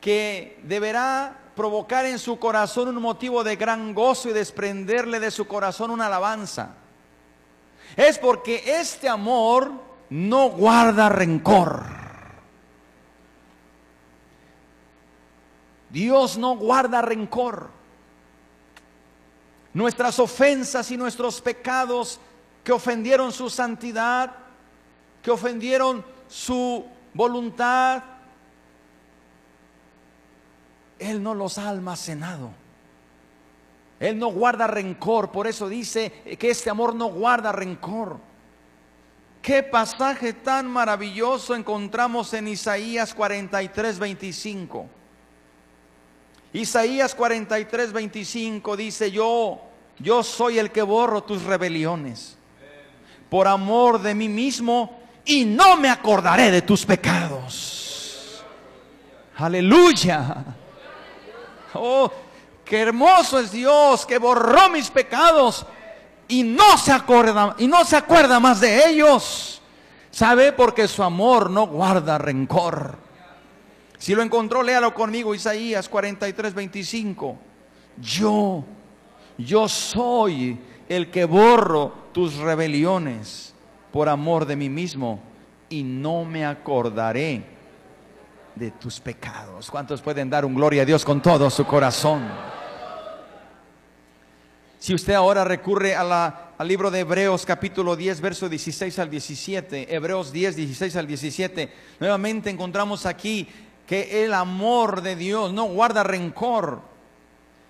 que 0.01 0.61
deberá 0.65 1.48
provocar 1.59 2.07
en 2.07 2.21
su 2.21 2.39
corazón 2.39 2.87
un 2.87 3.03
motivo 3.03 3.43
de 3.43 3.57
gran 3.57 3.93
gozo 3.93 4.29
y 4.29 4.33
desprenderle 4.33 5.19
de 5.19 5.33
su 5.33 5.49
corazón 5.49 5.91
una 5.91 6.07
alabanza. 6.07 6.77
Es 7.97 8.17
porque 8.17 8.63
este 8.65 9.09
amor 9.09 9.73
no 10.09 10.51
guarda 10.51 11.09
rencor. 11.09 11.83
Dios 15.91 16.39
no 16.39 16.57
guarda 16.57 17.03
rencor. 17.03 17.71
Nuestras 19.75 20.21
ofensas 20.21 20.89
y 20.93 20.97
nuestros 20.97 21.41
pecados 21.41 22.21
que 22.63 22.71
ofendieron 22.71 23.33
su 23.33 23.51
santidad, 23.51 24.33
que 25.21 25.33
ofendieron 25.33 26.05
su 26.29 26.87
voluntad, 27.15 28.05
Él 30.99 31.23
no 31.23 31.35
los 31.35 31.59
ha 31.59 31.69
almacenado. 31.69 32.51
Él 34.01 34.19
no 34.19 34.29
guarda 34.29 34.67
rencor, 34.67 35.33
por 35.33 35.47
eso 35.47 35.69
dice 35.69 36.13
que 36.39 36.51
este 36.51 36.71
amor 36.71 36.95
no 36.95 37.07
guarda 37.07 37.51
rencor. 37.51 38.19
Qué 39.43 39.63
pasaje 39.63 40.33
tan 40.33 40.69
maravilloso 40.69 41.55
encontramos 41.55 42.33
en 42.35 42.49
Isaías 42.49 43.15
43, 43.15 43.99
25. 43.99 44.87
Isaías 46.53 47.15
43, 47.15 47.93
25 47.93 48.77
dice, 48.77 49.11
yo, 49.11 49.61
yo 49.99 50.23
soy 50.23 50.59
el 50.59 50.71
que 50.71 50.83
borro 50.83 51.23
tus 51.23 51.43
rebeliones 51.43 52.39
por 53.29 53.47
amor 53.47 54.01
de 54.01 54.15
mí 54.15 54.29
mismo 54.29 54.99
y 55.25 55.45
no 55.45 55.77
me 55.77 55.91
acordaré 55.91 56.51
de 56.51 56.63
tus 56.63 56.87
pecados. 56.87 58.43
Aleluya. 59.37 60.45
Oh, 61.75 62.11
qué 62.65 62.81
hermoso 62.81 63.39
es 63.39 63.53
Dios 63.53 64.07
que 64.07 64.19
borró 64.19 64.71
mis 64.71 64.91
pecados 64.91 65.67
y 66.27 66.43
no 66.43 66.77
se 66.79 66.93
acuerda 66.93 67.55
y 67.59 67.67
no 67.67 67.85
se 67.85 67.97
acuerda 67.97 68.41
más 68.41 68.61
de 68.61 68.91
ellos. 68.91 69.61
¿Sabe? 70.11 70.53
Porque 70.53 70.89
su 70.89 71.03
amor 71.03 71.51
no 71.51 71.67
guarda 71.67 72.19
rencor. 72.19 72.97
Si 73.99 74.15
lo 74.15 74.23
encontró, 74.23 74.63
léalo 74.63 74.95
conmigo, 74.95 75.35
Isaías 75.35 75.89
43, 75.89 76.55
25. 76.55 77.37
Yo, 78.01 78.65
yo 79.37 79.69
soy 79.69 80.59
el 80.89 81.11
que 81.11 81.25
borro 81.25 81.93
tus 82.13 82.37
rebeliones 82.37 83.55
por 83.93 84.09
amor 84.09 84.47
de 84.47 84.57
mí 84.57 84.69
mismo 84.69 85.21
y 85.69 85.83
no 85.83 86.25
me 86.25 86.47
acordaré 86.47 87.58
de 88.59 88.73
tus 88.73 89.01
pecados. 89.01 89.71
¿Cuántos 89.71 90.03
pueden 90.03 90.29
dar 90.29 90.45
un 90.45 90.55
gloria 90.55 90.83
a 90.83 90.85
Dios 90.85 91.05
con 91.05 91.23
todo 91.23 91.49
su 91.49 91.65
corazón? 91.65 92.29
Si 94.79 94.95
usted 94.95 95.15
ahora 95.15 95.45
recurre 95.45 95.97
al 95.97 96.69
libro 96.69 96.91
de 96.91 97.01
Hebreos 97.01 97.45
capítulo 97.45 97.97
10, 97.97 98.21
verso 98.21 98.49
16 98.49 98.99
al 98.99 99.11
17, 99.11 99.95
Hebreos 99.95 100.33
10, 100.33 100.57
16 100.57 100.97
al 100.97 101.07
17, 101.07 101.73
nuevamente 101.99 102.51
encontramos 102.51 103.07
aquí 103.07 103.49
que 103.87 104.25
el 104.25 104.35
amor 104.35 105.03
de 105.03 105.17
Dios 105.17 105.53
no 105.53 105.65
guarda 105.65 106.05
rencor. 106.05 106.83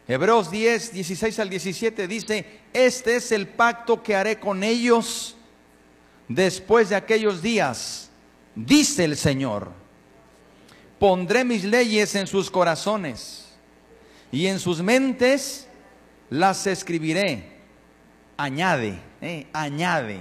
Hebreos 0.06 0.50
10, 0.50 0.92
16 0.92 1.38
al 1.38 1.48
17 1.48 2.08
dice, 2.08 2.60
este 2.72 3.16
es 3.16 3.30
el 3.32 3.46
pacto 3.46 4.02
que 4.02 4.16
haré 4.16 4.38
con 4.38 4.62
ellos 4.62 5.36
después 6.28 6.88
de 6.88 6.96
aquellos 6.96 7.40
días, 7.40 8.10
dice 8.54 9.04
el 9.04 9.16
Señor. 9.16 9.77
Pondré 10.98 11.44
mis 11.44 11.64
leyes 11.64 12.14
en 12.16 12.26
sus 12.26 12.50
corazones 12.50 13.46
y 14.32 14.46
en 14.46 14.58
sus 14.58 14.82
mentes 14.82 15.68
las 16.28 16.66
escribiré. 16.66 17.58
Añade, 18.36 18.98
eh, 19.20 19.46
añade. 19.52 20.20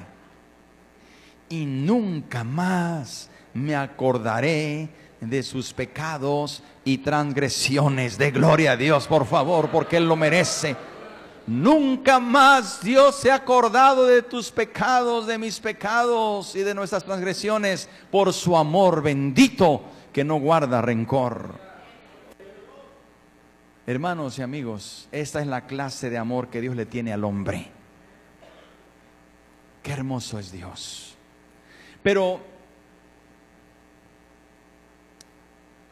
Y 1.50 1.66
nunca 1.66 2.44
más 2.44 3.30
me 3.54 3.76
acordaré 3.76 4.90
de 5.20 5.42
sus 5.42 5.74
pecados 5.74 6.62
y 6.86 7.00
transgresiones. 7.00 8.18
De 8.18 8.32
gloria 8.32 8.74
a 8.74 8.78
Dios, 8.78 9.08
por 9.08 9.26
favor, 9.26 9.70
porque 9.70 9.98
Él 9.98 10.08
lo 10.08 10.16
merece. 10.16 10.76
Nunca 11.48 12.20
más 12.20 12.82
Dios 12.84 13.16
se 13.16 13.32
ha 13.32 13.36
acordado 13.36 14.06
de 14.06 14.22
tus 14.22 14.52
pecados, 14.52 15.26
de 15.26 15.38
mis 15.38 15.60
pecados 15.60 16.56
y 16.56 16.60
de 16.60 16.76
nuestras 16.76 17.04
transgresiones 17.04 17.90
por 18.12 18.34
su 18.34 18.56
amor 18.56 19.02
bendito 19.02 19.82
que 20.14 20.24
no 20.24 20.40
guarda 20.40 20.82
rencor. 20.82 21.60
Hermanos 23.86 24.38
y 24.38 24.42
amigos, 24.42 25.08
esta 25.12 25.40
es 25.40 25.48
la 25.48 25.66
clase 25.66 26.10
de 26.10 26.18
amor 26.18 26.50
que 26.50 26.62
Dios 26.62 26.76
le 26.76 26.86
tiene 26.86 27.14
al 27.14 27.24
hombre. 27.24 27.72
Qué 29.82 29.94
hermoso 29.94 30.40
es 30.40 30.52
Dios. 30.52 31.16
Pero 32.04 32.42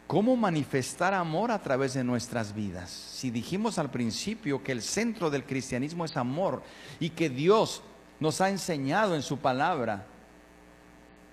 ¿Cómo 0.08 0.36
manifestar 0.36 1.16
amor 1.16 1.50
a 1.50 1.60
través 1.60 1.96
de 1.96 2.04
nuestras 2.04 2.54
vidas? 2.54 2.92
Si 2.92 3.32
dijimos 3.32 3.80
al 3.80 3.90
principio 3.90 4.64
que 4.64 4.72
el 4.72 4.84
centro 4.84 5.32
del 5.32 5.46
cristianismo 5.46 6.06
es 6.06 6.16
amor 6.16 6.62
y 7.00 7.10
que 7.10 7.28
Dios 7.28 7.82
nos 8.20 8.40
ha 8.40 8.50
enseñado 8.50 9.16
en 9.16 9.24
su 9.24 9.40
palabra 9.40 10.06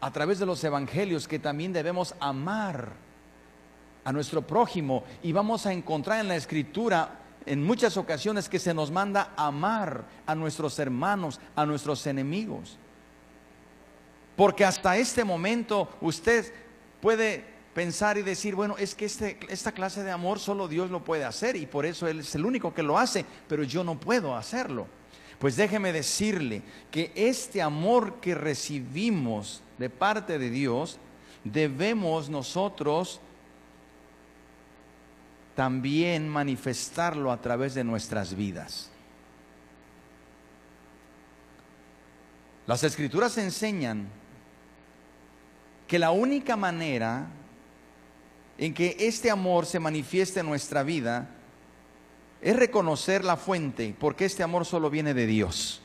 a 0.03 0.11
través 0.11 0.41
de 0.41 0.47
los 0.47 0.63
evangelios 0.65 1.29
que 1.29 1.39
también 1.39 1.73
debemos 1.73 2.17
amar 2.19 2.91
a 4.05 4.13
nuestro 4.13 4.43
prójimo 4.43 5.05
y 5.23 5.31
vamos 5.31 5.65
a 5.65 5.73
encontrar 5.73 6.19
en 6.19 6.27
la 6.27 6.35
escritura 6.35 7.21
en 7.47 7.63
muchas 7.63 7.97
ocasiones 7.97 8.49
que 8.49 8.59
se 8.59 8.75
nos 8.75 8.91
manda 8.91 9.33
amar 9.37 10.05
a 10.27 10.35
nuestros 10.35 10.77
hermanos, 10.81 11.41
a 11.55 11.65
nuestros 11.65 12.05
enemigos. 12.09 12.77
Porque 14.35 14.65
hasta 14.65 14.97
este 14.97 15.23
momento 15.23 15.89
usted 16.01 16.53
puede 17.01 17.45
pensar 17.73 18.19
y 18.19 18.23
decir, 18.23 18.57
bueno, 18.57 18.75
es 18.79 18.97
que 18.97 19.05
este, 19.05 19.39
esta 19.49 19.71
clase 19.71 20.03
de 20.03 20.11
amor 20.11 20.41
solo 20.41 20.67
Dios 20.67 20.91
lo 20.91 21.05
puede 21.05 21.25
hacer 21.25 21.55
y 21.55 21.67
por 21.67 21.87
eso 21.87 22.09
Él 22.09 22.21
es 22.21 22.35
el 22.35 22.45
único 22.45 22.75
que 22.75 22.83
lo 22.83 22.99
hace, 22.99 23.25
pero 23.47 23.63
yo 23.63 23.85
no 23.85 24.01
puedo 24.01 24.37
hacerlo. 24.37 24.89
Pues 25.43 25.57
déjeme 25.57 25.93
decirle 25.93 26.63
que 26.93 27.11
este 27.17 27.63
amor 27.63 28.21
que 28.21 28.33
recibimos 28.33 29.61
de 29.77 29.91
parte 29.91 30.39
de 30.39 30.49
Dios, 30.51 31.01
debemos 31.43 32.29
nosotros 32.29 33.21
también 35.57 36.29
manifestarlo 36.29 37.33
a 37.33 37.41
través 37.41 37.75
de 37.75 37.83
nuestras 37.83 38.37
vidas. 38.37 38.89
Las 42.69 42.85
escrituras 42.85 43.37
enseñan 43.37 44.07
que 45.89 45.99
la 45.99 46.13
única 46.13 46.55
manera 46.55 47.27
en 48.59 48.73
que 48.73 48.95
este 48.97 49.29
amor 49.29 49.67
se 49.67 49.81
manifieste 49.81 50.39
en 50.39 50.47
nuestra 50.47 50.85
vida 50.85 51.29
es 52.43 52.57
reconocer 52.57 53.25
la 53.25 53.37
fuente, 53.37 53.95
porque 53.99 54.25
este 54.25 54.43
amor 54.43 54.67
solo 54.67 54.91
viene 54.91 55.15
de 55.15 55.27
Dios. 55.27 55.81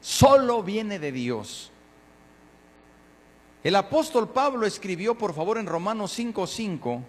Solo 0.00 0.62
viene 0.62 0.98
de 0.98 1.12
Dios. 1.12 1.70
El 3.62 3.76
apóstol 3.76 4.28
Pablo 4.30 4.66
escribió, 4.66 5.16
por 5.16 5.34
favor, 5.34 5.58
en 5.58 5.66
Romanos 5.66 6.18
5:5, 6.18 7.02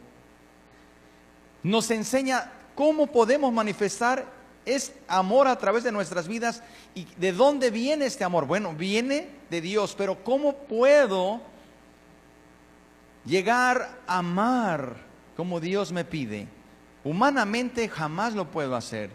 nos 1.63 1.89
enseña 1.91 2.51
cómo 2.75 3.07
podemos 3.07 3.53
manifestar 3.53 4.25
es 4.65 4.93
amor 5.07 5.47
a 5.47 5.57
través 5.57 5.83
de 5.83 5.91
nuestras 5.91 6.27
vidas 6.27 6.63
y 6.95 7.05
de 7.17 7.33
dónde 7.33 7.69
viene 7.69 8.05
este 8.05 8.23
amor. 8.23 8.45
Bueno, 8.45 8.73
viene 8.73 9.27
de 9.49 9.61
Dios, 9.61 9.93
pero 9.97 10.23
¿cómo 10.23 10.55
puedo 10.55 11.41
llegar 13.25 13.99
a 14.07 14.17
amar 14.19 14.95
como 15.35 15.59
Dios 15.59 15.91
me 15.91 16.05
pide. 16.05 16.47
Humanamente 17.03 17.89
jamás 17.89 18.33
lo 18.33 18.49
puedo 18.49 18.75
hacer. 18.75 19.11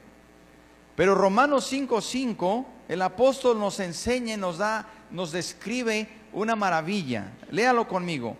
Pero 0.97 1.15
Romanos 1.15 1.71
5:5, 1.73 2.67
el 2.89 3.03
apóstol 3.03 3.59
nos 3.59 3.81
enseña, 3.81 4.37
nos 4.37 4.59
da, 4.59 4.87
nos 5.11 5.33
describe 5.33 6.09
una 6.33 6.57
maravilla. 6.57 7.33
Léalo 7.51 7.87
conmigo. 7.87 8.37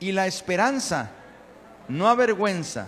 Y 0.00 0.12
la 0.12 0.26
esperanza 0.26 1.10
no 1.88 2.08
avergüenza. 2.08 2.86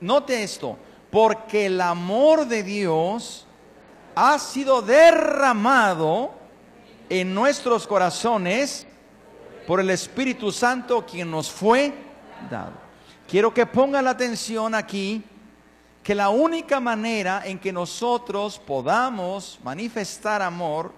Note 0.00 0.42
esto, 0.42 0.78
porque 1.10 1.66
el 1.66 1.80
amor 1.80 2.46
de 2.46 2.62
Dios 2.62 3.46
ha 4.14 4.38
sido 4.38 4.82
derramado 4.82 6.32
en 7.08 7.34
nuestros 7.34 7.86
corazones 7.86 8.86
por 9.66 9.80
el 9.80 9.90
Espíritu 9.90 10.52
Santo 10.52 11.04
quien 11.06 11.30
nos 11.30 11.50
fue 11.50 11.92
dado. 12.50 12.87
Quiero 13.28 13.52
que 13.52 13.66
ponga 13.66 14.00
la 14.00 14.10
atención 14.10 14.74
aquí 14.74 15.22
que 16.02 16.14
la 16.14 16.30
única 16.30 16.80
manera 16.80 17.42
en 17.44 17.58
que 17.58 17.70
nosotros 17.70 18.58
podamos 18.58 19.60
manifestar 19.62 20.40
amor 20.40 20.94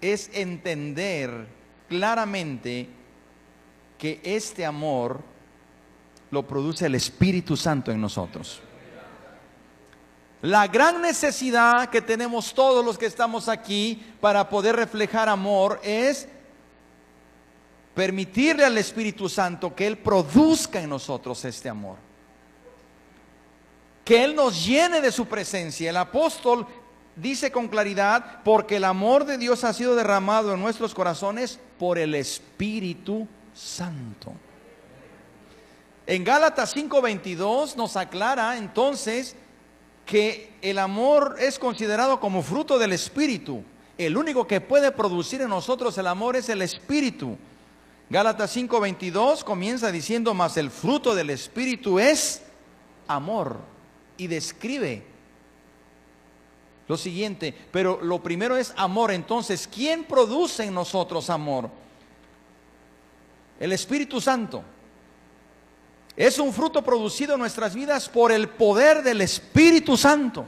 es 0.00 0.30
entender 0.32 1.48
claramente 1.88 2.88
que 3.98 4.20
este 4.22 4.64
amor 4.64 5.20
lo 6.30 6.46
produce 6.46 6.86
el 6.86 6.94
Espíritu 6.94 7.56
Santo 7.56 7.90
en 7.90 8.00
nosotros. 8.00 8.60
La 10.40 10.68
gran 10.68 11.02
necesidad 11.02 11.90
que 11.90 12.00
tenemos 12.00 12.54
todos 12.54 12.84
los 12.84 12.96
que 12.96 13.06
estamos 13.06 13.48
aquí 13.48 14.00
para 14.20 14.48
poder 14.48 14.76
reflejar 14.76 15.28
amor 15.28 15.80
es 15.82 16.28
permitirle 17.98 18.64
al 18.64 18.78
Espíritu 18.78 19.28
Santo 19.28 19.74
que 19.74 19.84
Él 19.84 19.98
produzca 19.98 20.80
en 20.80 20.88
nosotros 20.88 21.44
este 21.44 21.68
amor. 21.68 21.96
Que 24.04 24.22
Él 24.22 24.36
nos 24.36 24.64
llene 24.64 25.00
de 25.00 25.10
su 25.10 25.26
presencia. 25.26 25.90
El 25.90 25.96
apóstol 25.96 26.64
dice 27.16 27.50
con 27.50 27.66
claridad, 27.66 28.44
porque 28.44 28.76
el 28.76 28.84
amor 28.84 29.24
de 29.24 29.36
Dios 29.36 29.64
ha 29.64 29.72
sido 29.72 29.96
derramado 29.96 30.54
en 30.54 30.60
nuestros 30.60 30.94
corazones 30.94 31.58
por 31.76 31.98
el 31.98 32.14
Espíritu 32.14 33.26
Santo. 33.52 34.32
En 36.06 36.22
Gálatas 36.22 36.76
5:22 36.76 37.74
nos 37.74 37.96
aclara 37.96 38.56
entonces 38.58 39.34
que 40.06 40.52
el 40.62 40.78
amor 40.78 41.34
es 41.40 41.58
considerado 41.58 42.20
como 42.20 42.44
fruto 42.44 42.78
del 42.78 42.92
Espíritu. 42.92 43.64
El 43.98 44.16
único 44.16 44.46
que 44.46 44.60
puede 44.60 44.92
producir 44.92 45.40
en 45.40 45.48
nosotros 45.48 45.98
el 45.98 46.06
amor 46.06 46.36
es 46.36 46.48
el 46.48 46.62
Espíritu. 46.62 47.36
Gálatas 48.10 48.56
5:22 48.56 49.44
comienza 49.44 49.92
diciendo, 49.92 50.32
más 50.32 50.56
el 50.56 50.70
fruto 50.70 51.14
del 51.14 51.30
Espíritu 51.30 51.98
es 51.98 52.42
amor. 53.06 53.58
Y 54.16 54.26
describe 54.26 55.04
lo 56.88 56.96
siguiente, 56.96 57.54
pero 57.70 58.00
lo 58.02 58.22
primero 58.22 58.56
es 58.56 58.72
amor. 58.76 59.12
Entonces, 59.12 59.68
¿quién 59.72 60.04
produce 60.04 60.64
en 60.64 60.74
nosotros 60.74 61.28
amor? 61.28 61.70
El 63.60 63.72
Espíritu 63.72 64.20
Santo. 64.20 64.62
Es 66.16 66.38
un 66.38 66.52
fruto 66.52 66.82
producido 66.82 67.34
en 67.34 67.40
nuestras 67.40 67.74
vidas 67.74 68.08
por 68.08 68.32
el 68.32 68.48
poder 68.48 69.02
del 69.02 69.20
Espíritu 69.20 69.96
Santo. 69.96 70.46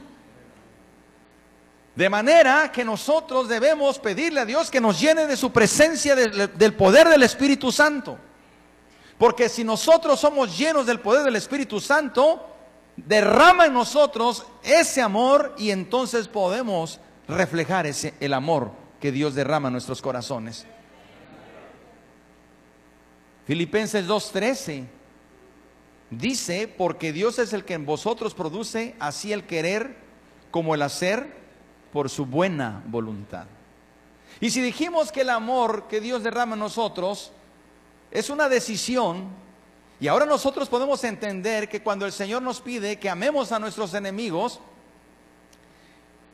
De 2.01 2.09
manera 2.09 2.71
que 2.71 2.83
nosotros 2.83 3.47
debemos 3.47 3.99
pedirle 3.99 4.39
a 4.39 4.45
Dios 4.45 4.71
que 4.71 4.81
nos 4.81 4.99
llene 4.99 5.27
de 5.27 5.37
su 5.37 5.51
presencia, 5.51 6.15
del 6.15 6.73
poder 6.73 7.07
del 7.07 7.21
Espíritu 7.21 7.71
Santo. 7.71 8.17
Porque 9.19 9.47
si 9.47 9.63
nosotros 9.63 10.19
somos 10.19 10.57
llenos 10.57 10.87
del 10.87 10.99
poder 10.99 11.23
del 11.23 11.35
Espíritu 11.35 11.79
Santo, 11.79 12.43
derrama 12.97 13.67
en 13.67 13.73
nosotros 13.73 14.47
ese 14.63 14.99
amor 14.99 15.53
y 15.59 15.69
entonces 15.69 16.27
podemos 16.27 16.99
reflejar 17.27 17.85
ese, 17.85 18.15
el 18.19 18.33
amor 18.33 18.71
que 18.99 19.11
Dios 19.11 19.35
derrama 19.35 19.67
en 19.67 19.73
nuestros 19.73 20.01
corazones. 20.01 20.65
Filipenses 23.45 24.07
2.13 24.07 24.87
Dice, 26.09 26.67
porque 26.67 27.13
Dios 27.13 27.37
es 27.37 27.53
el 27.53 27.63
que 27.63 27.75
en 27.75 27.85
vosotros 27.85 28.33
produce 28.33 28.95
así 28.99 29.31
el 29.31 29.43
querer 29.43 29.97
como 30.49 30.73
el 30.73 30.81
hacer 30.81 31.40
por 31.91 32.09
su 32.09 32.25
buena 32.25 32.81
voluntad. 32.87 33.45
Y 34.39 34.49
si 34.49 34.61
dijimos 34.61 35.11
que 35.11 35.21
el 35.21 35.29
amor 35.29 35.87
que 35.87 36.01
Dios 36.01 36.23
derrama 36.23 36.53
en 36.53 36.59
nosotros 36.59 37.31
es 38.09 38.29
una 38.29 38.49
decisión, 38.49 39.27
y 39.99 40.07
ahora 40.07 40.25
nosotros 40.25 40.67
podemos 40.67 41.03
entender 41.03 41.69
que 41.69 41.83
cuando 41.83 42.05
el 42.05 42.11
Señor 42.11 42.41
nos 42.41 42.59
pide 42.59 42.97
que 42.97 43.09
amemos 43.09 43.51
a 43.51 43.59
nuestros 43.59 43.93
enemigos, 43.93 44.59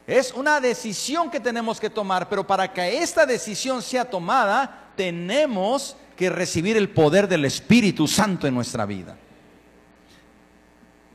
es 0.06 0.32
una 0.34 0.62
decisión 0.62 1.30
que 1.30 1.40
tenemos 1.40 1.80
que 1.80 1.90
tomar, 1.90 2.30
pero 2.30 2.48
para 2.48 2.72
que 2.72 3.00
esta 3.00 3.26
decisión 3.26 3.82
sea 3.82 4.10
tomada, 4.10 4.92
tenemos 4.96 5.98
que 6.16 6.30
recibir 6.30 6.78
el 6.78 6.90
poder 6.90 7.28
del 7.28 7.46
Espíritu 7.46 8.08
Santo 8.08 8.48
en 8.48 8.56
nuestra 8.56 8.86
vida 8.86 9.18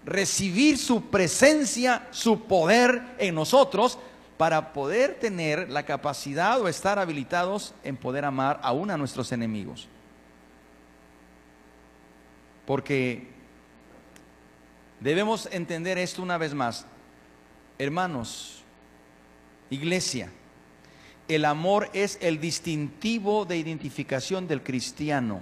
recibir 0.05 0.79
su 0.79 1.03
presencia, 1.11 2.09
su 2.11 2.43
poder 2.43 3.15
en 3.19 3.35
nosotros 3.35 3.99
para 4.43 4.73
poder 4.73 5.21
tener 5.21 5.71
la 5.71 5.85
capacidad 5.85 6.61
o 6.61 6.67
estar 6.67 6.99
habilitados 6.99 7.77
en 7.85 7.97
poder 7.97 8.25
amar 8.25 8.59
aún 8.65 8.91
a 8.91 8.97
nuestros 8.97 9.31
enemigos. 9.31 9.87
Porque 12.67 13.29
debemos 14.99 15.49
entender 15.53 15.97
esto 15.97 16.25
una 16.25 16.39
vez 16.39 16.55
más. 16.55 16.87
Hermanos, 17.79 18.65
iglesia, 19.71 20.29
el 21.29 21.45
amor 21.45 21.89
es 21.93 22.19
el 22.21 22.41
distintivo 22.41 23.45
de 23.45 23.59
identificación 23.59 24.49
del 24.49 24.65
cristiano. 24.65 25.41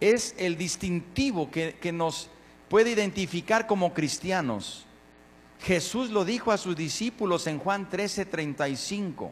es 0.00 0.34
el 0.38 0.56
distintivo 0.56 1.52
que, 1.52 1.92
nos 1.92 2.30
puede 2.68 2.90
identificar 2.90 3.68
como 3.68 3.94
cristianos. 3.94 4.87
Jesús 5.60 6.10
lo 6.10 6.24
dijo 6.24 6.52
a 6.52 6.58
sus 6.58 6.76
discípulos 6.76 7.46
en 7.46 7.58
Juan 7.58 7.88
13:35. 7.88 9.30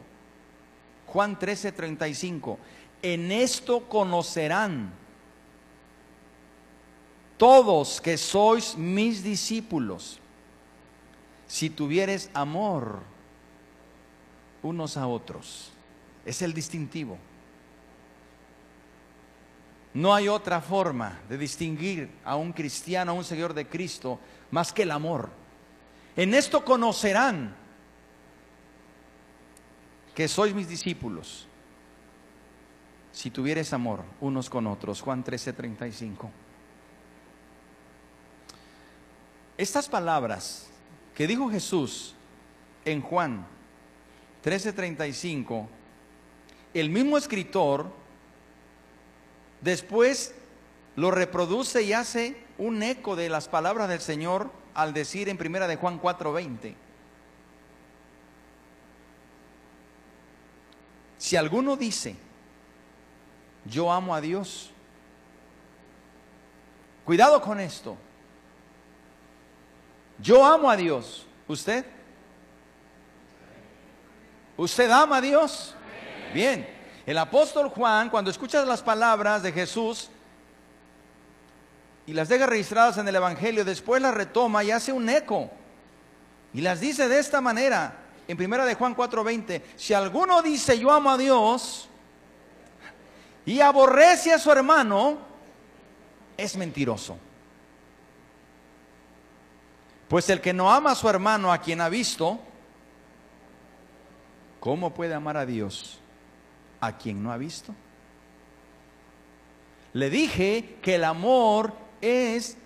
Juan 1.07 1.39
13:35. 1.39 2.57
En 3.01 3.31
esto 3.31 3.87
conocerán 3.87 4.91
todos 7.37 8.01
que 8.01 8.17
sois 8.17 8.75
mis 8.75 9.23
discípulos, 9.23 10.19
si 11.47 11.69
tuvieres 11.69 12.29
amor 12.33 13.01
unos 14.63 14.97
a 14.97 15.07
otros. 15.07 15.71
Es 16.25 16.41
el 16.41 16.53
distintivo. 16.53 17.17
No 19.93 20.13
hay 20.13 20.27
otra 20.27 20.61
forma 20.61 21.19
de 21.29 21.37
distinguir 21.37 22.09
a 22.23 22.35
un 22.35 22.51
cristiano, 22.51 23.11
a 23.11 23.15
un 23.15 23.23
seguidor 23.23 23.53
de 23.53 23.67
Cristo, 23.67 24.19
más 24.51 24.73
que 24.73 24.83
el 24.83 24.91
amor. 24.91 25.29
En 26.17 26.33
esto 26.33 26.65
conocerán 26.65 27.55
que 30.13 30.27
sois 30.27 30.53
mis 30.53 30.67
discípulos, 30.67 31.47
si 33.13 33.31
tuvieres 33.31 33.71
amor 33.71 34.03
unos 34.19 34.49
con 34.49 34.67
otros. 34.67 34.99
Juan 34.99 35.23
13:35. 35.23 36.29
Estas 39.57 39.87
palabras 39.87 40.67
que 41.15 41.25
dijo 41.25 41.49
Jesús 41.49 42.15
en 42.83 43.01
Juan 43.01 43.45
13:35, 44.43 45.69
el 46.73 46.89
mismo 46.89 47.17
escritor 47.17 47.89
Después 49.61 50.35
lo 50.95 51.11
reproduce 51.11 51.81
y 51.83 51.93
hace 51.93 52.37
un 52.57 52.83
eco 52.83 53.15
de 53.15 53.29
las 53.29 53.47
palabras 53.47 53.89
del 53.89 54.01
Señor 54.01 54.51
al 54.77 54.93
decir 54.93 55.27
en 55.27 55.37
primera 55.37 55.67
de 55.67 55.75
Juan 55.75 55.99
4:20. 55.99 56.75
Si 61.17 61.35
alguno 61.35 61.75
dice, 61.75 62.15
yo 63.65 63.91
amo 63.91 64.13
a 64.13 64.21
Dios, 64.21 64.69
cuidado 67.03 67.41
con 67.41 67.59
esto. 67.59 67.97
Yo 70.19 70.45
amo 70.45 70.69
a 70.69 70.77
Dios. 70.77 71.25
¿Usted? 71.47 71.83
¿Usted 74.57 74.91
ama 74.91 75.17
a 75.17 75.21
Dios? 75.21 75.73
Bien. 76.35 76.67
El 77.03 77.17
apóstol 77.17 77.69
Juan, 77.69 78.11
cuando 78.11 78.29
escucha 78.29 78.63
las 78.63 78.83
palabras 78.83 79.41
de 79.41 79.51
Jesús 79.51 80.11
y 82.07 82.13
las 82.13 82.29
deja 82.29 82.45
registradas 82.45 82.97
en 82.97 83.07
el 83.07 83.17
Evangelio, 83.17 83.65
después 83.65 84.01
las 84.01 84.13
retoma 84.13 84.63
y 84.63 84.71
hace 84.71 84.93
un 84.93 85.09
eco. 85.09 85.51
Y 86.53 86.61
las 86.61 86.79
dice 86.79 87.09
de 87.09 87.19
esta 87.19 87.41
manera, 87.41 87.97
en 88.29 88.37
primera 88.37 88.65
de 88.65 88.75
Juan 88.75 88.95
4:20, 88.95 89.61
si 89.75 89.93
alguno 89.93 90.41
dice 90.41 90.79
yo 90.79 90.89
amo 90.89 91.11
a 91.11 91.17
Dios 91.17 91.89
y 93.45 93.59
aborrece 93.59 94.33
a 94.33 94.39
su 94.39 94.49
hermano, 94.49 95.17
es 96.37 96.55
mentiroso. 96.55 97.17
Pues 100.07 100.29
el 100.29 100.39
que 100.39 100.53
no 100.53 100.71
ama 100.71 100.91
a 100.91 100.95
su 100.95 101.09
hermano 101.09 101.51
a 101.51 101.57
quien 101.57 101.81
ha 101.81 101.89
visto, 101.89 102.39
¿cómo 104.61 104.93
puede 104.93 105.13
amar 105.13 105.35
a 105.35 105.45
Dios 105.45 105.99
a 106.79 106.97
quien 106.97 107.21
no 107.21 107.33
ha 107.33 107.37
visto? 107.37 107.75
Le 109.91 110.09
dije 110.09 110.77
que 110.81 110.95
el 110.95 111.03
amor 111.03 111.86
es 112.01 112.57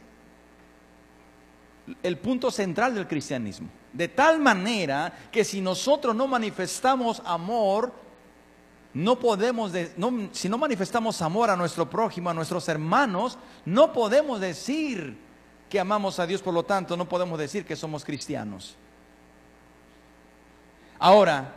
el 2.03 2.17
punto 2.17 2.51
central 2.51 2.95
del 2.95 3.07
cristianismo. 3.07 3.69
De 3.93 4.07
tal 4.07 4.39
manera 4.39 5.13
que 5.32 5.43
si 5.43 5.61
nosotros 5.61 6.15
no 6.15 6.27
manifestamos 6.27 7.21
amor, 7.25 7.91
no 8.93 9.19
podemos, 9.19 9.71
si 10.32 10.49
no 10.49 10.57
manifestamos 10.57 11.21
amor 11.21 11.49
a 11.49 11.55
nuestro 11.55 11.89
prójimo, 11.89 12.29
a 12.29 12.34
nuestros 12.34 12.67
hermanos, 12.69 13.38
no 13.65 13.91
podemos 13.91 14.39
decir 14.39 15.17
que 15.69 15.79
amamos 15.79 16.19
a 16.19 16.27
Dios, 16.27 16.41
por 16.41 16.53
lo 16.53 16.63
tanto, 16.63 16.97
no 16.97 17.07
podemos 17.07 17.39
decir 17.39 17.65
que 17.65 17.75
somos 17.75 18.03
cristianos. 18.03 18.75
Ahora, 20.99 21.55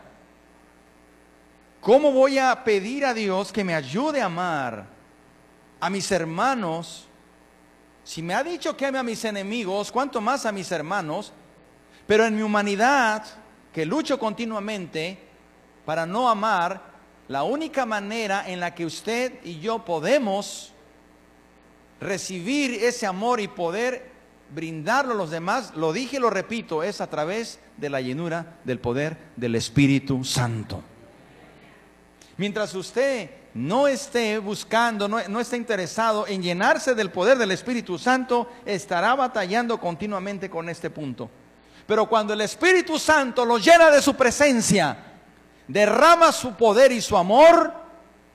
¿cómo 1.81 2.13
voy 2.13 2.39
a 2.39 2.65
pedir 2.65 3.05
a 3.05 3.13
Dios 3.13 3.53
que 3.53 3.65
me 3.65 3.75
ayude 3.75 4.23
a 4.23 4.27
amar 4.27 4.87
a 5.81 5.91
mis 5.91 6.11
hermanos? 6.11 7.09
Si 8.05 8.23
me 8.23 8.35
ha 8.35 8.45
dicho 8.45 8.77
que 8.77 8.87
ame 8.87 8.99
a 8.99 9.03
mis 9.03 9.25
enemigos, 9.25 9.91
¿cuánto 9.91 10.21
más 10.21 10.45
a 10.45 10.53
mis 10.53 10.71
hermanos? 10.71 11.33
Pero 12.07 12.27
en 12.27 12.37
mi 12.37 12.43
humanidad, 12.43 13.25
que 13.73 13.87
lucho 13.87 14.19
continuamente 14.19 15.19
para 15.87 16.05
no 16.05 16.29
amar, 16.29 16.95
la 17.29 17.43
única 17.43 17.87
manera 17.87 18.49
en 18.49 18.61
la 18.61 18.75
que 18.75 18.85
usted 18.85 19.41
y 19.45 19.59
yo 19.61 19.85
podemos 19.85 20.73
recibir 22.01 22.75
ese 22.75 23.07
amor 23.07 23.41
y 23.41 23.49
poder 23.49 24.13
brindarlo 24.55 25.15
a 25.15 25.17
los 25.17 25.31
demás, 25.31 25.73
lo 25.75 25.95
dije 25.95 26.19
y 26.19 26.21
lo 26.21 26.29
repito, 26.29 26.83
es 26.83 27.01
a 27.01 27.09
través 27.09 27.59
de 27.79 27.89
la 27.89 28.03
llenura 28.03 28.59
del 28.65 28.79
poder 28.79 29.17
del 29.37 29.55
Espíritu 29.55 30.23
Santo. 30.25 30.83
Mientras 32.37 32.75
usted 32.75 33.31
no 33.55 33.87
esté 33.87 34.39
buscando, 34.39 35.07
no, 35.07 35.41
esté 35.41 35.57
interesado 35.57 36.27
en 36.27 36.43
llenarse 36.43 36.95
del 36.97 37.11
poder 37.11 37.39
del 37.39 37.53
Espíritu 37.53 37.99
Santo, 37.99 38.51
estará 38.67 39.15
batallando 39.15 39.79
continuamente 39.79 40.51
con 40.51 40.69
este 40.69 40.91
punto. 40.91 41.31
Pero 41.87 42.09
cuando 42.09 42.33
el 42.33 42.41
Espíritu 42.41 42.99
Santo 42.99 43.45
lo 43.45 43.59
llena 43.59 43.91
de 43.91 44.03
su 44.03 44.15
presencia, 44.15 44.97
derrama 45.69 46.33
su 46.33 46.55
poder 46.55 46.91
y 46.91 47.01
su 47.01 47.17
amor, 47.17 47.73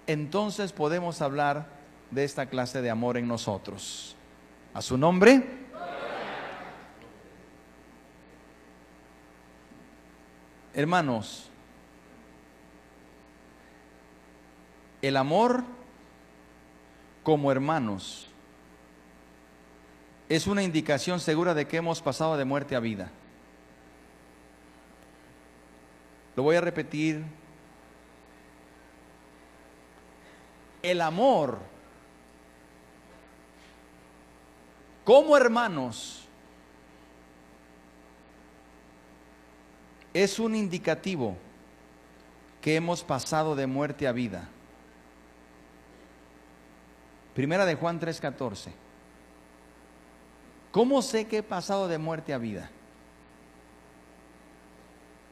entonces 0.07 0.71
podemos 0.71 1.21
hablar 1.21 1.67
de 2.11 2.23
esta 2.23 2.45
clase 2.45 2.81
de 2.81 2.89
amor 2.89 3.17
en 3.17 3.27
nosotros. 3.27 4.15
A 4.73 4.81
su 4.81 4.97
nombre. 4.97 5.59
Hermanos, 10.73 11.48
el 15.01 15.17
amor 15.17 15.63
como 17.23 17.51
hermanos 17.51 18.27
es 20.27 20.45
una 20.45 20.61
indicación 20.61 21.19
segura 21.19 21.53
de 21.53 21.67
que 21.67 21.77
hemos 21.77 22.01
pasado 22.01 22.37
de 22.37 22.45
muerte 22.45 22.75
a 22.75 22.79
vida. 22.79 23.11
Lo 26.35 26.43
voy 26.43 26.55
a 26.55 26.61
repetir. 26.61 27.23
El 30.81 31.01
amor 31.01 31.59
como 35.03 35.35
hermanos 35.35 36.25
es 40.13 40.39
un 40.39 40.55
indicativo 40.55 41.35
que 42.61 42.75
hemos 42.75 43.03
pasado 43.03 43.55
de 43.55 43.67
muerte 43.67 44.07
a 44.07 44.11
vida. 44.11 44.47
Primera 47.33 47.65
de 47.65 47.75
Juan 47.75 47.99
3:14. 47.99 48.71
¿Cómo 50.71 51.01
sé 51.01 51.25
que 51.27 51.37
he 51.37 51.43
pasado 51.43 51.87
de 51.87 51.97
muerte 51.97 52.33
a 52.33 52.37
vida? 52.37 52.69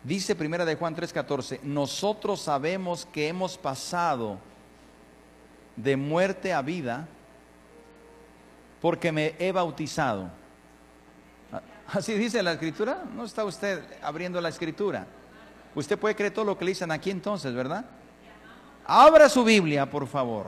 Dice 0.04 0.36
Primera 0.36 0.66
de 0.66 0.76
Juan 0.76 0.96
3:14, 0.96 1.60
nosotros 1.64 2.42
sabemos 2.42 3.06
que 3.06 3.28
hemos 3.28 3.58
pasado 3.58 4.40
de 5.76 5.96
muerte 5.96 6.54
a 6.54 6.62
vida 6.62 7.08
porque 8.82 9.12
me 9.12 9.36
he 9.38 9.52
bautizado. 9.52 10.30
Así 11.88 12.14
dice 12.14 12.44
la 12.44 12.54
escritura. 12.54 13.04
No 13.16 13.24
está 13.24 13.46
usted 13.46 13.82
abriendo 14.02 14.42
la 14.42 14.50
escritura. 14.50 15.08
Usted 15.76 15.98
puede 15.98 16.16
creer 16.16 16.34
todo 16.34 16.46
lo 16.46 16.58
que 16.58 16.66
le 16.66 16.72
dicen 16.72 16.92
aquí 16.92 17.12
entonces, 17.12 17.54
¿verdad? 17.54 17.86
Abra 18.86 19.30
su 19.30 19.44
Biblia, 19.44 19.90
por 19.90 20.08
favor. 20.08 20.48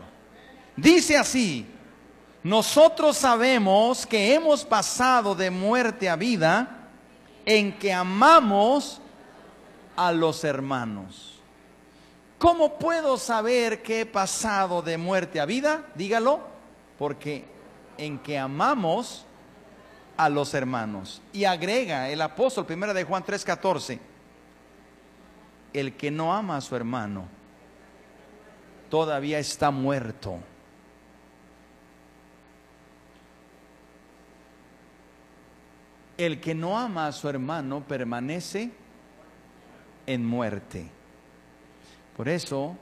Dice 0.82 1.18
así, 1.18 1.66
nosotros 2.42 3.18
sabemos 3.18 4.06
que 4.06 4.34
hemos 4.34 4.64
pasado 4.64 5.36
de 5.36 5.52
muerte 5.52 6.08
a 6.08 6.16
vida 6.16 6.88
en 7.46 7.78
que 7.78 7.92
amamos 7.92 9.02
a 9.98 10.14
los 10.14 10.44
hermanos. 10.46 11.42
¿Cómo 12.38 12.80
puedo 12.80 13.18
saber 13.18 13.82
que 13.82 14.02
he 14.02 14.06
pasado 14.06 14.82
de 14.82 14.98
muerte 14.98 15.42
a 15.42 15.46
vida? 15.46 15.84
Dígalo, 15.96 16.40
porque 16.98 17.44
en 17.98 18.18
que 18.20 18.38
amamos 18.38 19.26
a 20.16 20.30
los 20.30 20.54
hermanos. 20.54 21.22
Y 21.34 21.44
agrega 21.44 22.10
el 22.10 22.22
apóstol, 22.22 22.66
primera 22.66 22.94
de 22.94 23.04
Juan 23.04 23.26
3:14, 23.26 24.00
el 25.74 25.98
que 25.98 26.10
no 26.10 26.34
ama 26.34 26.56
a 26.56 26.62
su 26.62 26.74
hermano 26.78 27.40
todavía 28.90 29.40
está 29.40 29.72
muerto. 29.72 30.40
El 36.20 36.41
que 36.41 36.53
no 36.53 36.78
ama 36.78 37.07
a 37.07 37.13
su 37.13 37.30
hermano 37.30 37.82
permanece 37.88 38.72
en 40.05 40.26
muerte. 40.26 40.86
Por 42.17 42.28
eso, 42.28 42.76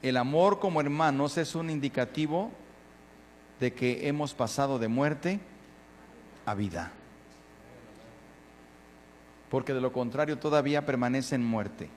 el 0.00 0.16
amor 0.16 0.60
como 0.60 0.80
hermanos 0.80 1.36
es 1.36 1.54
un 1.54 1.68
indicativo 1.68 2.50
de 3.60 3.74
que 3.74 4.08
hemos 4.08 4.32
pasado 4.32 4.78
de 4.78 4.88
muerte 4.88 5.40
a 6.46 6.54
vida. 6.54 6.90
Porque 9.50 9.74
de 9.74 9.80
lo 9.82 9.92
contrario 9.92 10.38
todavía 10.38 10.86
permanece 10.86 11.34
en 11.34 11.44
muerte. 11.44 11.90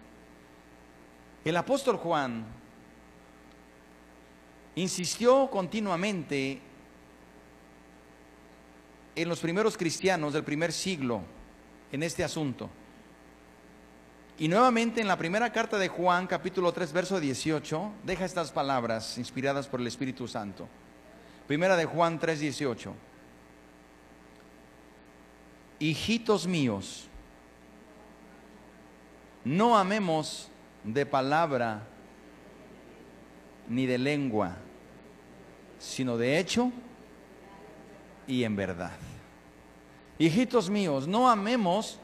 El 1.46 1.56
apóstol 1.56 1.96
Juan 1.96 2.44
insistió 4.76 5.50
continuamente 5.50 6.60
en 9.16 9.30
los 9.30 9.40
primeros 9.40 9.78
cristianos 9.78 10.34
del 10.34 10.44
primer 10.44 10.72
siglo 10.72 11.22
en 11.92 12.04
este 12.04 12.24
asunto. 12.24 12.70
Y 14.38 14.50
nuevamente 14.50 15.00
en 15.00 15.08
la 15.08 15.18
primera 15.18 15.52
carta 15.54 15.78
de 15.78 15.88
Juan, 15.88 16.28
capítulo 16.28 16.74
3, 16.74 16.92
verso 16.92 17.20
18, 17.20 17.92
deja 18.04 18.26
estas 18.26 18.52
palabras 18.52 19.18
inspiradas 19.18 19.68
por 19.68 19.80
el 19.80 19.88
Espíritu 19.88 20.28
Santo. 20.28 20.68
Primera 21.48 21.78
de 21.78 21.86
Juan 21.86 22.20
3, 22.20 22.42
18. 22.42 22.94
Hijitos 25.80 26.48
míos, 26.48 27.08
no 29.46 29.78
amemos 29.78 30.50
de 30.84 31.06
palabra 31.06 31.88
ni 33.70 33.86
de 33.86 33.98
lengua, 33.98 34.58
sino 35.80 36.18
de 36.18 36.40
hecho 36.40 36.72
y 38.28 38.44
en 38.44 38.56
verdad. 38.56 38.92
Hijitos 40.18 40.70
míos, 40.70 41.08
no 41.08 41.30
amemos 41.30 42.00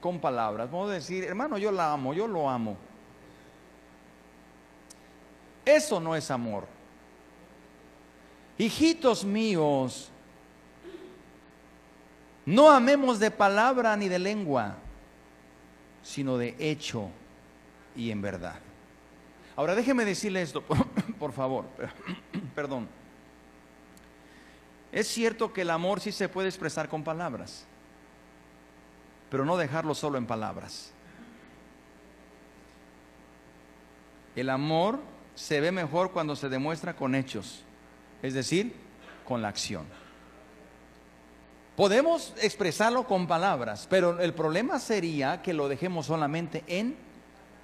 con 0.00 0.18
palabras. 0.18 0.70
Vamos 0.70 0.90
a 0.90 0.94
decir, 0.94 1.24
hermano, 1.24 1.58
yo 1.58 1.70
la 1.70 1.92
amo, 1.92 2.12
yo 2.12 2.26
lo 2.26 2.48
amo. 2.48 2.76
Eso 5.64 6.00
no 6.00 6.16
es 6.16 6.30
amor. 6.30 6.66
Hijitos 8.58 9.24
míos, 9.24 10.10
no 12.44 12.70
amemos 12.70 13.18
de 13.18 13.30
palabra 13.30 13.96
ni 13.96 14.08
de 14.08 14.18
lengua, 14.18 14.76
sino 16.02 16.36
de 16.36 16.56
hecho 16.58 17.08
y 17.96 18.10
en 18.10 18.20
verdad. 18.20 18.58
Ahora 19.56 19.74
déjeme 19.74 20.04
decirle 20.04 20.42
esto, 20.42 20.62
por, 21.18 21.32
favor, 21.32 21.64
perdón. 22.54 22.88
Es 24.92 25.08
cierto 25.08 25.52
que 25.52 25.62
el 25.62 25.70
amor 25.70 26.00
sí 26.00 26.12
se 26.12 26.28
puede 26.28 26.48
expresar 26.48 26.88
con 26.88 27.04
palabras, 27.04 27.64
pero 29.30 29.44
no 29.44 29.56
dejarlo 29.56 29.94
solo 29.94 30.18
en 30.18 30.26
palabras. 30.26 30.92
El 34.34 34.50
amor 34.50 34.98
se 35.34 35.60
ve 35.60 35.72
mejor 35.72 36.12
cuando 36.12 36.34
se 36.34 36.48
demuestra 36.48 36.94
con 36.94 37.14
hechos, 37.14 37.62
es 38.22 38.34
decir, 38.34 38.74
con 39.26 39.42
la 39.42 39.48
acción. 39.48 39.86
Podemos 41.76 42.34
expresarlo 42.42 43.04
con 43.04 43.26
palabras, 43.26 43.86
pero 43.88 44.20
el 44.20 44.34
problema 44.34 44.78
sería 44.78 45.40
que 45.40 45.54
lo 45.54 45.68
dejemos 45.68 46.06
solamente 46.06 46.64
en 46.66 46.96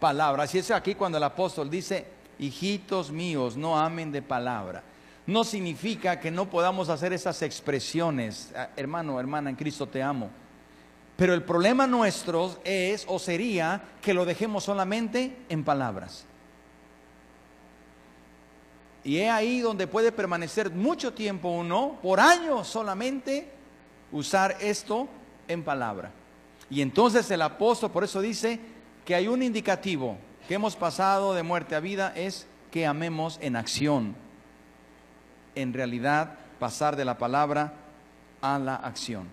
palabras. 0.00 0.54
Y 0.54 0.58
es 0.58 0.70
aquí 0.70 0.94
cuando 0.94 1.18
el 1.18 1.24
apóstol 1.24 1.68
dice, 1.68 2.06
hijitos 2.38 3.10
míos, 3.10 3.56
no 3.56 3.78
amen 3.78 4.12
de 4.12 4.22
palabra. 4.22 4.82
No 5.26 5.42
significa 5.42 6.20
que 6.20 6.30
no 6.30 6.48
podamos 6.48 6.88
hacer 6.88 7.12
esas 7.12 7.42
expresiones, 7.42 8.52
ah, 8.56 8.68
hermano, 8.76 9.18
hermana, 9.18 9.50
en 9.50 9.56
Cristo 9.56 9.86
te 9.86 10.02
amo. 10.02 10.30
Pero 11.16 11.34
el 11.34 11.42
problema 11.42 11.86
nuestro 11.86 12.58
es 12.62 13.04
o 13.08 13.18
sería 13.18 13.82
que 14.02 14.14
lo 14.14 14.24
dejemos 14.24 14.64
solamente 14.64 15.36
en 15.48 15.64
palabras. 15.64 16.26
Y 19.02 19.18
es 19.18 19.30
ahí 19.30 19.60
donde 19.60 19.86
puede 19.86 20.12
permanecer 20.12 20.70
mucho 20.70 21.12
tiempo 21.12 21.48
uno, 21.48 21.98
por 22.02 22.20
años 22.20 22.66
solamente, 22.68 23.50
usar 24.12 24.56
esto 24.60 25.08
en 25.48 25.62
palabra. 25.62 26.10
Y 26.68 26.82
entonces 26.82 27.30
el 27.30 27.42
apóstol 27.42 27.90
por 27.90 28.04
eso 28.04 28.20
dice 28.20 28.60
que 29.04 29.14
hay 29.14 29.28
un 29.28 29.42
indicativo 29.42 30.18
que 30.46 30.54
hemos 30.54 30.76
pasado 30.76 31.34
de 31.34 31.42
muerte 31.42 31.74
a 31.74 31.80
vida 31.80 32.12
es 32.14 32.46
que 32.70 32.86
amemos 32.86 33.38
en 33.40 33.56
acción. 33.56 34.25
En 35.56 35.72
realidad, 35.72 36.38
pasar 36.60 36.94
de 36.94 37.04
la 37.04 37.18
palabra 37.18 37.72
a 38.40 38.58
la 38.60 38.76
acción. 38.76 39.26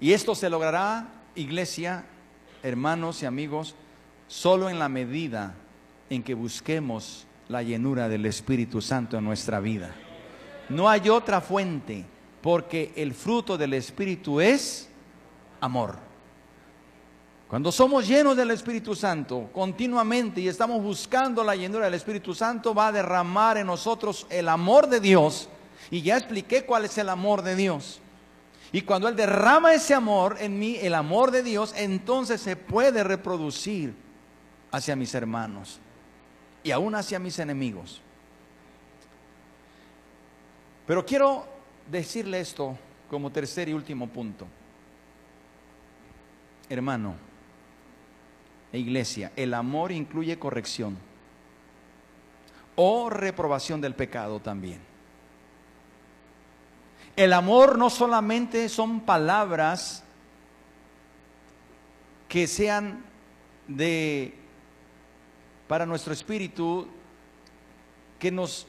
Y 0.00 0.12
esto 0.12 0.34
se 0.34 0.50
logrará, 0.50 1.06
iglesia, 1.36 2.04
hermanos 2.62 3.22
y 3.22 3.26
amigos, 3.26 3.76
solo 4.26 4.68
en 4.68 4.78
la 4.78 4.88
medida 4.88 5.54
en 6.10 6.22
que 6.22 6.34
busquemos 6.34 7.26
la 7.48 7.62
llenura 7.62 8.08
del 8.08 8.26
Espíritu 8.26 8.80
Santo 8.80 9.16
en 9.16 9.24
nuestra 9.24 9.60
vida. 9.60 9.94
No 10.68 10.88
hay 10.88 11.08
otra 11.08 11.40
fuente, 11.40 12.04
porque 12.42 12.92
el 12.96 13.14
fruto 13.14 13.56
del 13.56 13.74
Espíritu 13.74 14.40
es 14.40 14.88
amor. 15.60 16.05
Cuando 17.48 17.70
somos 17.70 18.08
llenos 18.08 18.36
del 18.36 18.50
Espíritu 18.50 18.96
Santo 18.96 19.48
continuamente 19.52 20.40
y 20.40 20.48
estamos 20.48 20.82
buscando 20.82 21.44
la 21.44 21.54
llenura 21.54 21.84
del 21.84 21.94
Espíritu 21.94 22.34
Santo, 22.34 22.74
va 22.74 22.88
a 22.88 22.92
derramar 22.92 23.56
en 23.56 23.68
nosotros 23.68 24.26
el 24.30 24.48
amor 24.48 24.88
de 24.88 24.98
Dios. 24.98 25.48
Y 25.90 26.02
ya 26.02 26.16
expliqué 26.16 26.64
cuál 26.64 26.86
es 26.86 26.98
el 26.98 27.08
amor 27.08 27.42
de 27.42 27.54
Dios. 27.54 28.00
Y 28.72 28.82
cuando 28.82 29.06
Él 29.06 29.14
derrama 29.14 29.72
ese 29.74 29.94
amor 29.94 30.38
en 30.40 30.58
mí, 30.58 30.76
el 30.82 30.94
amor 30.94 31.30
de 31.30 31.44
Dios, 31.44 31.72
entonces 31.76 32.40
se 32.40 32.56
puede 32.56 33.04
reproducir 33.04 33.94
hacia 34.72 34.96
mis 34.96 35.14
hermanos 35.14 35.78
y 36.64 36.72
aún 36.72 36.96
hacia 36.96 37.20
mis 37.20 37.38
enemigos. 37.38 38.02
Pero 40.84 41.06
quiero 41.06 41.46
decirle 41.88 42.40
esto 42.40 42.76
como 43.08 43.30
tercer 43.30 43.68
y 43.68 43.72
último 43.72 44.08
punto. 44.08 44.48
Hermano 46.68 47.25
iglesia, 48.78 49.32
el 49.36 49.54
amor 49.54 49.92
incluye 49.92 50.38
corrección 50.38 50.98
o 52.74 53.10
reprobación 53.10 53.80
del 53.80 53.94
pecado 53.94 54.40
también. 54.40 54.80
El 57.16 57.32
amor 57.32 57.78
no 57.78 57.88
solamente 57.88 58.68
son 58.68 59.00
palabras 59.00 60.04
que 62.28 62.46
sean 62.46 63.04
de 63.66 64.34
para 65.66 65.86
nuestro 65.86 66.12
espíritu 66.12 66.86
que 68.18 68.30
nos 68.30 68.66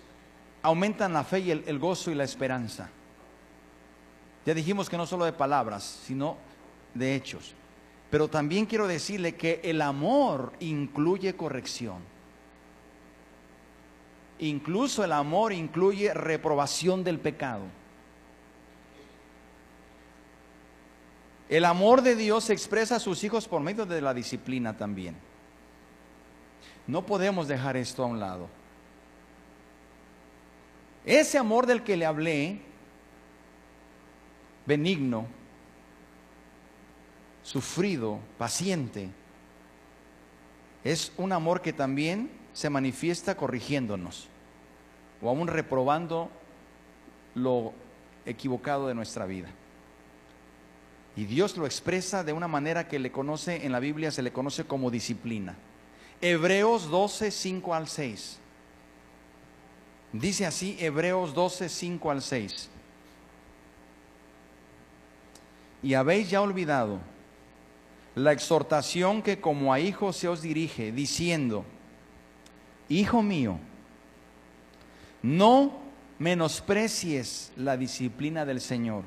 aumentan 0.61 1.13
la 1.13 1.23
fe 1.23 1.39
y 1.39 1.51
el, 1.51 1.79
gozo 1.79 2.11
y 2.11 2.15
la 2.15 2.23
esperanza. 2.23 2.89
Ya 4.45 4.53
dijimos 4.53 4.89
que 4.89 4.97
no 4.97 5.05
solo 5.05 5.25
de 5.25 5.33
palabras, 5.33 6.01
sino 6.05 6.37
de 6.93 7.15
hechos. 7.15 7.53
Pero 8.09 8.29
también 8.29 8.65
quiero 8.65 8.87
decirle 8.87 9.35
que 9.35 9.59
el 9.63 9.81
amor 9.81 10.53
incluye 10.59 11.35
corrección. 11.35 11.97
Incluso 14.39 15.03
el 15.03 15.11
amor 15.11 15.51
incluye 15.51 16.13
reprobación 16.13 17.03
del 17.03 17.19
pecado. 17.19 17.63
El 21.49 21.65
amor 21.65 22.01
de 22.01 22.15
Dios 22.15 22.49
expresa 22.49 22.97
a 22.97 22.99
sus 22.99 23.23
hijos 23.23 23.47
por 23.47 23.61
medio 23.61 23.85
de 23.85 24.01
la 24.01 24.13
disciplina 24.13 24.77
también. 24.77 25.15
No 26.85 27.05
podemos 27.05 27.47
dejar 27.47 27.77
esto 27.77 28.03
a 28.03 28.07
un 28.07 28.19
lado. 28.19 28.47
Ese 31.05 31.37
amor 31.37 31.65
del 31.65 31.83
que 31.83 31.95
le 31.95 32.05
hablé, 32.05 32.61
benigno, 34.65 35.25
sufrido, 37.47 38.19
paciente, 38.37 39.09
es 40.83 41.13
un 41.15 41.31
amor 41.31 41.61
que 41.61 41.71
también 41.71 42.29
se 42.51 42.69
manifiesta 42.69 43.37
corrigiéndonos 43.37 44.27
o 45.21 45.29
aún 45.29 45.47
reprobando 45.47 46.29
lo 47.35 47.71
equivocado 48.25 48.89
de 48.89 48.95
nuestra 48.95 49.25
vida. 49.25 49.47
Y 51.15 51.23
Dios 51.23 51.55
lo 51.55 51.65
expresa 51.65 52.21
de 52.21 52.33
una 52.33 52.49
manera 52.49 52.89
que 52.89 52.99
le 52.99 53.13
conoce 53.13 53.65
en 53.65 53.71
la 53.71 53.79
Biblia, 53.79 54.11
se 54.11 54.21
le 54.21 54.33
conoce 54.33 54.65
como 54.65 54.91
disciplina. 54.91 55.55
Hebreos 56.19 56.89
12, 56.89 57.31
5 57.31 57.73
al 57.73 57.87
6. 57.87 58.39
Dice 60.11 60.45
así 60.45 60.75
Hebreos 60.81 61.33
12, 61.33 61.69
5 61.69 62.11
al 62.11 62.21
6. 62.21 62.69
Y 65.81 65.93
habéis 65.93 66.29
ya 66.29 66.41
olvidado 66.41 66.99
la 68.17 68.31
exhortación 68.31 69.21
que 69.21 69.39
como 69.39 69.71
a 69.71 69.79
hijos 69.79 70.17
se 70.17 70.27
os 70.27 70.41
dirige, 70.41 70.91
diciendo, 70.91 71.65
Hijo 72.89 73.21
mío, 73.21 73.59
no 75.21 75.79
menosprecies 76.17 77.51
la 77.57 77.77
disciplina 77.77 78.43
del 78.43 78.59
Señor, 78.59 79.03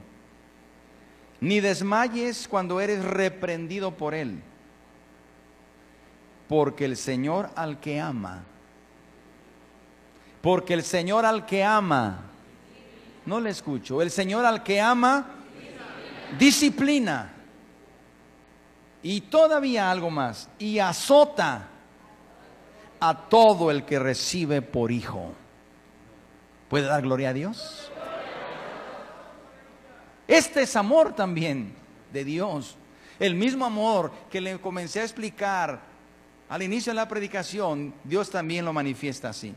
ni 1.40 1.58
desmayes 1.58 2.46
cuando 2.46 2.80
eres 2.80 3.04
reprendido 3.04 3.96
por 3.96 4.14
Él, 4.14 4.40
porque 6.48 6.84
el 6.84 6.96
Señor 6.96 7.50
al 7.56 7.80
que 7.80 7.98
ama, 7.98 8.44
porque 10.40 10.74
el 10.74 10.84
Señor 10.84 11.26
al 11.26 11.46
que 11.46 11.64
ama, 11.64 12.26
no 13.26 13.40
le 13.40 13.50
escucho, 13.50 14.02
el 14.02 14.12
Señor 14.12 14.44
al 14.44 14.62
que 14.62 14.80
ama, 14.80 15.26
disciplina. 16.38 17.38
Y 19.02 19.22
todavía 19.22 19.90
algo 19.90 20.10
más, 20.10 20.48
y 20.58 20.78
azota 20.78 21.68
a 23.00 23.28
todo 23.28 23.70
el 23.70 23.84
que 23.84 23.98
recibe 23.98 24.60
por 24.62 24.90
hijo. 24.92 25.32
¿Puede 26.68 26.86
dar 26.86 27.02
gloria 27.02 27.30
a 27.30 27.32
Dios? 27.32 27.90
Este 30.28 30.62
es 30.62 30.76
amor 30.76 31.14
también 31.14 31.74
de 32.12 32.24
Dios. 32.24 32.76
El 33.18 33.34
mismo 33.34 33.64
amor 33.64 34.12
que 34.30 34.40
le 34.40 34.58
comencé 34.60 35.00
a 35.00 35.04
explicar 35.04 35.80
al 36.48 36.62
inicio 36.62 36.92
de 36.92 36.96
la 36.96 37.08
predicación, 37.08 37.94
Dios 38.04 38.30
también 38.30 38.64
lo 38.64 38.72
manifiesta 38.72 39.30
así. 39.30 39.54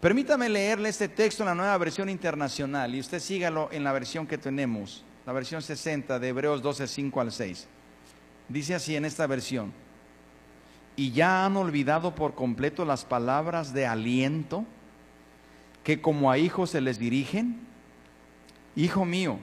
Permítame 0.00 0.48
leerle 0.48 0.88
este 0.88 1.08
texto 1.08 1.44
en 1.44 1.50
la 1.50 1.54
nueva 1.54 1.78
versión 1.78 2.08
internacional 2.08 2.92
y 2.92 2.98
usted 2.98 3.20
sígalo 3.20 3.68
en 3.70 3.84
la 3.84 3.92
versión 3.92 4.26
que 4.26 4.36
tenemos, 4.36 5.04
la 5.26 5.32
versión 5.32 5.62
60 5.62 6.18
de 6.18 6.28
Hebreos 6.28 6.62
12, 6.62 6.86
5 6.86 7.20
al 7.20 7.32
6. 7.32 7.68
Dice 8.48 8.74
así 8.74 8.96
en 8.96 9.04
esta 9.04 9.26
versión, 9.26 9.72
y 10.96 11.12
ya 11.12 11.44
han 11.44 11.56
olvidado 11.56 12.14
por 12.14 12.34
completo 12.34 12.84
las 12.84 13.04
palabras 13.04 13.72
de 13.72 13.86
aliento 13.86 14.64
que 15.84 16.00
como 16.00 16.30
a 16.30 16.38
hijos 16.38 16.70
se 16.70 16.80
les 16.80 16.98
dirigen. 16.98 17.60
Hijo 18.76 19.04
mío, 19.04 19.38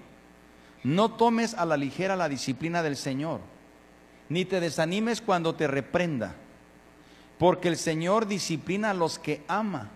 no 0.84 1.12
tomes 1.12 1.54
a 1.54 1.66
la 1.66 1.78
ligera 1.78 2.16
la 2.16 2.30
disciplina 2.30 2.84
del 2.84 2.96
Señor, 2.96 3.42
ni 4.28 4.46
te 4.46 4.60
desanimes 4.60 5.22
cuando 5.22 5.56
te 5.56 5.68
reprenda, 5.68 6.36
porque 7.38 7.68
el 7.68 7.78
Señor 7.78 8.28
disciplina 8.28 8.92
a 8.92 8.94
los 8.94 9.18
que 9.18 9.44
ama 9.48 9.90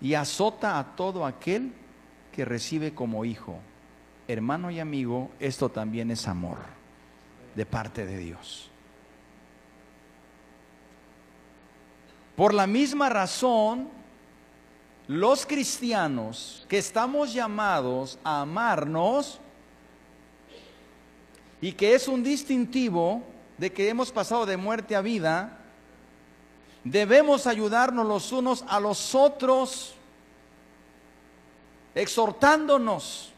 y 0.00 0.14
azota 0.14 0.78
a 0.78 0.96
todo 0.96 1.26
aquel 1.26 1.72
que 2.32 2.44
recibe 2.44 2.94
como 2.94 3.24
hijo. 3.24 3.60
Hermano 4.26 4.70
y 4.70 4.80
amigo, 4.80 5.30
esto 5.38 5.68
también 5.68 6.10
es 6.10 6.26
amor 6.26 6.58
de 7.54 7.66
parte 7.66 8.06
de 8.06 8.18
Dios. 8.18 8.70
Por 12.34 12.54
la 12.54 12.66
misma 12.66 13.10
razón, 13.10 13.88
los 15.06 15.44
cristianos 15.44 16.64
que 16.68 16.78
estamos 16.78 17.34
llamados 17.34 18.18
a 18.24 18.40
amarnos 18.40 19.40
y 21.60 21.72
que 21.72 21.94
es 21.94 22.08
un 22.08 22.22
distintivo 22.22 23.22
de 23.58 23.72
que 23.72 23.88
hemos 23.88 24.10
pasado 24.10 24.46
de 24.46 24.56
muerte 24.56 24.96
a 24.96 25.02
vida, 25.02 25.58
debemos 26.82 27.46
ayudarnos 27.46 28.06
los 28.06 28.32
unos 28.32 28.64
a 28.68 28.80
los 28.80 29.14
otros, 29.14 29.94
exhortándonos. 31.94 33.33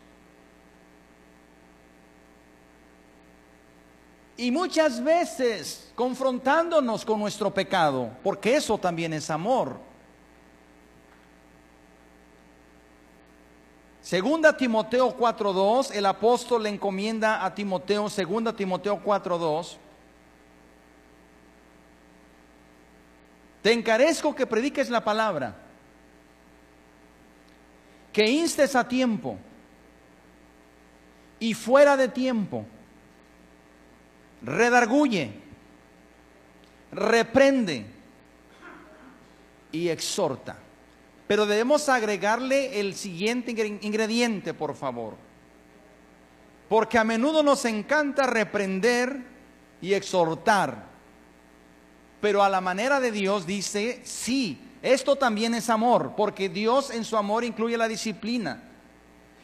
Y 4.37 4.51
muchas 4.51 5.03
veces 5.03 5.91
confrontándonos 5.95 7.05
con 7.05 7.19
nuestro 7.19 7.53
pecado, 7.53 8.11
porque 8.23 8.57
eso 8.57 8.77
también 8.77 9.15
es 9.15 9.31
amor. 9.31 9.79
Segunda 14.03 14.57
Timoteo 14.57 15.17
4.2, 15.17 15.93
el 15.93 16.07
apóstol 16.07 16.63
le 16.63 16.69
encomienda 16.69 17.45
a 17.45 17.53
Timoteo, 17.53 18.09
segunda 18.09 18.55
Timoteo 18.55 19.03
4.2, 19.03 19.79
te 23.63 23.73
encarezco 23.73 24.33
que 24.33 24.47
prediques 24.47 24.91
la 24.91 25.03
palabra, 25.03 25.57
que 28.13 28.31
instes 28.31 28.77
a 28.77 28.87
tiempo 28.87 29.39
y 31.41 31.53
fuera 31.53 31.97
de 31.97 32.07
tiempo, 32.07 32.65
redarguye, 34.43 35.33
reprende 36.93 37.87
y 39.73 39.89
exhorta. 39.89 40.57
Pero 41.27 41.47
debemos 41.47 41.89
agregarle 41.89 42.79
el 42.79 42.95
siguiente 42.95 43.51
ingrediente, 43.83 44.55
por 44.55 44.75
favor. 44.77 45.15
Porque 46.69 46.99
a 46.99 47.05
menudo 47.05 47.43
nos 47.43 47.65
encanta 47.65 48.27
reprender 48.27 49.23
y 49.81 49.95
exhortar. 49.95 50.85
Pero 52.21 52.43
a 52.43 52.49
la 52.49 52.61
manera 52.61 53.01
de 53.01 53.13
Dios 53.13 53.47
dice, 53.47 54.01
sí, 54.05 54.59
esto 54.83 55.17
también 55.17 55.55
es 55.55 55.69
amor, 55.69 56.15
porque 56.17 56.49
Dios 56.49 56.91
en 56.91 57.05
su 57.05 57.17
amor 57.17 57.45
incluye 57.45 57.77
la 57.77 57.89
disciplina. 57.89 58.63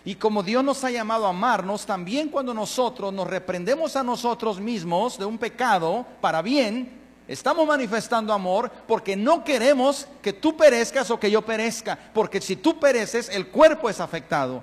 Y 0.05 0.17
como 0.17 0.43
Dios 0.43 0.65
nos 0.65 0.83
ha 0.85 0.91
llamado 0.91 1.27
a 1.27 1.31
amarnos, 1.31 1.87
también 1.87 2.29
cuando 2.29 2.53
nosotros 2.53 3.13
nos 3.13 3.29
reprendemos 3.29 3.95
a 3.95 4.03
nosotros 4.03 4.61
mismos 4.61 5.19
de 5.19 5.25
un 5.25 5.39
pecado 5.39 6.05
para 6.21 6.43
bien, 6.43 7.03
Estamos 7.29 7.67
manifestando 7.67 8.33
amor 8.33 8.71
porque 8.87 9.17
no 9.17 9.45
queremos 9.45 10.09
que 10.21 10.33
tú 10.33 10.57
perezcas 10.57 11.11
o 11.11 11.21
que 11.21 11.31
yo 11.31 11.41
perezca, 11.43 11.99
porque 12.13 12.41
si 12.41 12.57
tú 12.57 12.79
pereces, 12.79 13.29
el 13.29 13.47
cuerpo 13.49 13.89
es 13.89 14.01
afectado. 14.01 14.63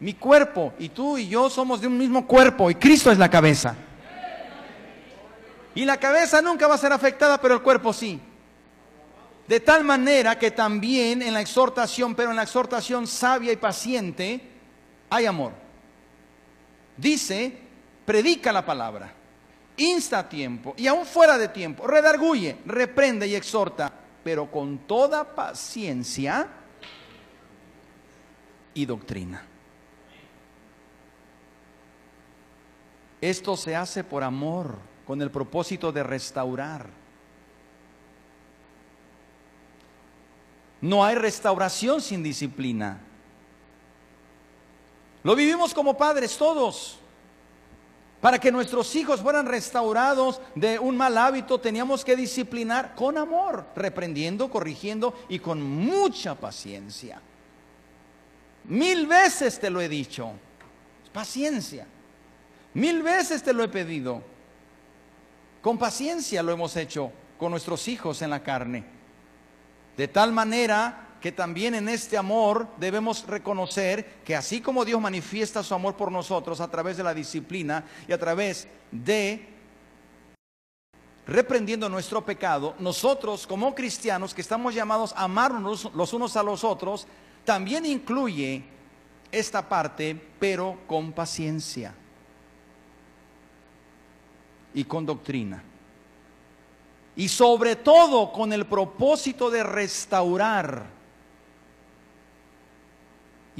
Mi 0.00 0.14
cuerpo 0.14 0.72
y 0.78 0.88
tú 0.88 1.16
y 1.18 1.28
yo 1.28 1.48
somos 1.48 1.80
de 1.80 1.86
un 1.86 1.96
mismo 1.96 2.26
cuerpo 2.26 2.70
y 2.70 2.74
Cristo 2.74 3.10
es 3.10 3.18
la 3.18 3.30
cabeza. 3.30 3.76
Y 5.74 5.84
la 5.84 5.98
cabeza 5.98 6.42
nunca 6.42 6.66
va 6.66 6.74
a 6.74 6.78
ser 6.78 6.92
afectada, 6.92 7.40
pero 7.40 7.54
el 7.54 7.62
cuerpo 7.62 7.92
sí. 7.92 8.20
De 9.46 9.60
tal 9.60 9.84
manera 9.84 10.38
que 10.38 10.50
también 10.50 11.22
en 11.22 11.32
la 11.32 11.40
exhortación, 11.40 12.14
pero 12.14 12.30
en 12.30 12.36
la 12.36 12.42
exhortación 12.42 13.06
sabia 13.06 13.52
y 13.52 13.56
paciente, 13.56 14.49
hay 15.10 15.26
amor. 15.26 15.52
Dice, 16.96 17.58
predica 18.06 18.52
la 18.52 18.64
palabra 18.64 19.20
insta 19.80 20.18
a 20.18 20.28
tiempo 20.28 20.74
y 20.76 20.86
aún 20.86 21.06
fuera 21.06 21.38
de 21.38 21.48
tiempo, 21.48 21.86
redarguye, 21.86 22.58
reprende 22.66 23.26
y 23.26 23.34
exhorta, 23.34 23.92
pero 24.22 24.50
con 24.50 24.78
toda 24.78 25.34
paciencia 25.34 26.48
y 28.74 28.84
doctrina. 28.84 29.42
Esto 33.20 33.56
se 33.56 33.74
hace 33.76 34.04
por 34.04 34.22
amor, 34.22 34.78
con 35.06 35.20
el 35.20 35.30
propósito 35.30 35.92
de 35.92 36.02
restaurar. 36.02 36.88
No 40.80 41.04
hay 41.04 41.14
restauración 41.16 42.00
sin 42.00 42.22
disciplina. 42.22 43.00
Lo 45.22 45.36
vivimos 45.36 45.74
como 45.74 45.96
padres 45.96 46.36
todos. 46.36 46.98
Para 48.20 48.38
que 48.38 48.52
nuestros 48.52 48.94
hijos 48.96 49.20
fueran 49.20 49.46
restaurados 49.46 50.40
de 50.54 50.78
un 50.78 50.96
mal 50.96 51.16
hábito, 51.16 51.58
teníamos 51.58 52.04
que 52.04 52.16
disciplinar 52.16 52.94
con 52.94 53.16
amor, 53.16 53.66
reprendiendo, 53.74 54.50
corrigiendo 54.50 55.14
y 55.28 55.38
con 55.38 55.62
mucha 55.62 56.34
paciencia. 56.34 57.20
Mil 58.64 59.06
veces 59.06 59.58
te 59.58 59.70
lo 59.70 59.80
he 59.80 59.88
dicho, 59.88 60.32
paciencia. 61.12 61.86
Mil 62.74 63.02
veces 63.02 63.42
te 63.42 63.54
lo 63.54 63.64
he 63.64 63.68
pedido. 63.68 64.22
Con 65.62 65.78
paciencia 65.78 66.42
lo 66.42 66.52
hemos 66.52 66.76
hecho 66.76 67.10
con 67.38 67.50
nuestros 67.50 67.88
hijos 67.88 68.20
en 68.20 68.30
la 68.30 68.42
carne. 68.42 68.84
De 69.96 70.08
tal 70.08 70.32
manera 70.32 71.08
que 71.20 71.32
también 71.32 71.74
en 71.74 71.88
este 71.88 72.16
amor 72.16 72.66
debemos 72.78 73.26
reconocer 73.26 74.22
que 74.24 74.34
así 74.34 74.60
como 74.60 74.84
Dios 74.84 75.00
manifiesta 75.00 75.62
su 75.62 75.74
amor 75.74 75.94
por 75.96 76.10
nosotros 76.10 76.60
a 76.60 76.70
través 76.70 76.96
de 76.96 77.02
la 77.02 77.14
disciplina 77.14 77.84
y 78.08 78.12
a 78.12 78.18
través 78.18 78.66
de 78.90 79.48
reprendiendo 81.26 81.88
nuestro 81.88 82.24
pecado, 82.24 82.74
nosotros 82.78 83.46
como 83.46 83.74
cristianos 83.74 84.34
que 84.34 84.40
estamos 84.40 84.74
llamados 84.74 85.12
a 85.12 85.24
amarnos 85.24 85.90
los 85.94 86.12
unos 86.12 86.36
a 86.36 86.42
los 86.42 86.64
otros, 86.64 87.06
también 87.44 87.86
incluye 87.86 88.64
esta 89.30 89.68
parte, 89.68 90.20
pero 90.40 90.78
con 90.86 91.12
paciencia 91.12 91.94
y 94.74 94.84
con 94.84 95.06
doctrina. 95.06 95.62
Y 97.14 97.28
sobre 97.28 97.76
todo 97.76 98.32
con 98.32 98.52
el 98.52 98.66
propósito 98.66 99.50
de 99.50 99.62
restaurar 99.62 100.99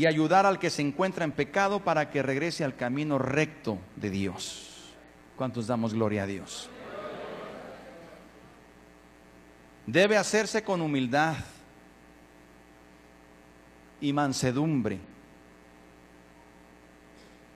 y 0.00 0.06
ayudar 0.06 0.46
al 0.46 0.58
que 0.58 0.70
se 0.70 0.80
encuentra 0.80 1.26
en 1.26 1.32
pecado 1.32 1.84
para 1.84 2.08
que 2.08 2.22
regrese 2.22 2.64
al 2.64 2.74
camino 2.74 3.18
recto 3.18 3.76
de 3.96 4.08
Dios. 4.08 4.94
¿Cuántos 5.36 5.66
damos 5.66 5.92
gloria 5.92 6.22
a 6.22 6.26
Dios? 6.26 6.70
Debe 9.84 10.16
hacerse 10.16 10.64
con 10.64 10.80
humildad 10.80 11.36
y 14.00 14.14
mansedumbre. 14.14 15.00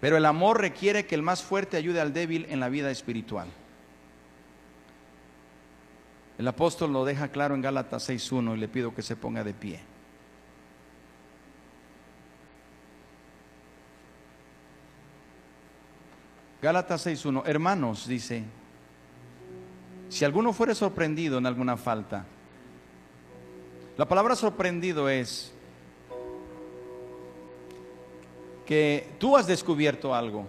Pero 0.03 0.19
el 0.19 0.27
amor 0.27 0.61
requiere 0.61 1.07
que 1.07 1.15
el 1.15 1.23
más 1.23 1.43
fuerte 1.43 1.79
ayude 1.79 2.03
al 2.03 2.13
débil 2.13 2.45
en 2.51 2.61
la 2.61 2.69
vida 2.69 2.91
espiritual. 2.91 3.49
El 6.37 6.47
apóstol 6.47 6.93
lo 6.93 7.07
deja 7.07 7.29
claro 7.29 7.55
en 7.55 7.63
Gálatas 7.63 8.11
6.1 8.11 8.55
y 8.55 8.61
le 8.61 8.69
pido 8.69 8.95
que 8.95 9.01
se 9.01 9.17
ponga 9.17 9.43
de 9.43 9.55
pie. 9.55 9.94
Gálatas 16.65 17.07
6.1, 17.07 17.43
hermanos, 17.45 18.09
dice, 18.09 18.43
si 20.09 20.25
alguno 20.25 20.55
fuere 20.55 20.75
sorprendido 20.75 21.37
en 21.37 21.45
alguna 21.45 21.77
falta, 21.77 22.25
la 23.99 24.09
palabra 24.09 24.35
sorprendido 24.35 25.11
es 25.11 25.53
que 28.65 29.11
tú 29.19 29.37
has 29.37 29.47
descubierto 29.47 30.15
algo. 30.15 30.47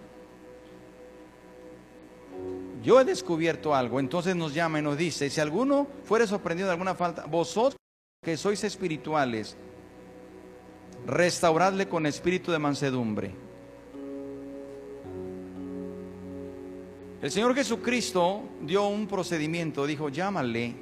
Yo 2.81 3.01
he 3.01 3.03
descubierto 3.03 3.75
algo, 3.75 3.99
entonces 3.99 4.37
nos 4.37 4.53
llama 4.53 4.79
y 4.79 4.83
nos 4.83 4.97
dice, 4.97 5.29
si 5.29 5.41
alguno 5.41 5.85
fuere 6.05 6.27
sorprendido 6.27 6.69
de 6.69 6.75
alguna 6.75 6.95
falta, 6.95 7.25
vosotros 7.25 7.75
que 8.23 8.37
sois 8.37 8.63
espirituales, 8.63 9.57
restauradle 11.05 11.89
con 11.89 12.05
espíritu 12.05 12.53
de 12.53 12.59
mansedumbre 12.59 13.44
El 17.25 17.31
Señor 17.31 17.55
Jesucristo 17.55 18.43
dio 18.61 18.85
un 18.87 19.07
procedimiento, 19.07 19.87
dijo, 19.87 20.09
llámale. 20.09 20.75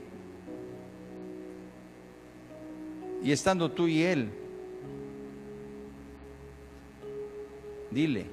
Y 3.23 3.31
estando 3.31 3.71
tú 3.71 3.87
y 3.87 4.03
Él, 4.03 4.29
dile, 7.89 8.25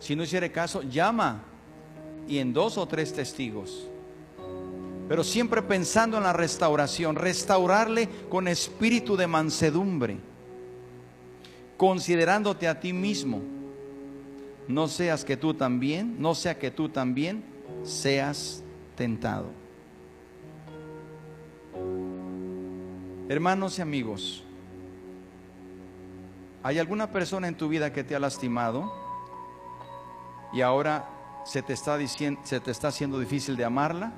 si 0.00 0.14
no 0.14 0.24
hiciere 0.24 0.52
caso, 0.52 0.82
llama 0.82 1.42
y 2.28 2.36
en 2.36 2.52
dos 2.52 2.76
o 2.76 2.86
tres 2.86 3.14
testigos. 3.14 3.88
Pero 5.08 5.24
siempre 5.24 5.62
pensando 5.62 6.18
en 6.18 6.24
la 6.24 6.34
restauración, 6.34 7.16
restaurarle 7.16 8.06
con 8.28 8.48
espíritu 8.48 9.16
de 9.16 9.26
mansedumbre, 9.26 10.18
considerándote 11.78 12.68
a 12.68 12.78
ti 12.78 12.92
mismo 12.92 13.59
no 14.70 14.88
seas 14.88 15.24
que 15.24 15.36
tú 15.36 15.54
también, 15.54 16.20
no 16.20 16.34
sea 16.34 16.58
que 16.58 16.70
tú 16.70 16.88
también 16.88 17.44
seas 17.82 18.62
tentado. 18.96 19.50
Hermanos 23.28 23.78
y 23.78 23.82
amigos, 23.82 24.44
¿hay 26.62 26.78
alguna 26.78 27.12
persona 27.12 27.48
en 27.48 27.56
tu 27.56 27.68
vida 27.68 27.92
que 27.92 28.02
te 28.02 28.16
ha 28.16 28.18
lastimado 28.18 28.92
y 30.52 30.62
ahora 30.62 31.08
se 31.44 31.62
te 31.62 31.72
está, 31.72 31.96
diciendo, 31.96 32.40
se 32.44 32.60
te 32.60 32.70
está 32.70 32.88
haciendo 32.88 33.18
difícil 33.18 33.56
de 33.56 33.64
amarla, 33.64 34.12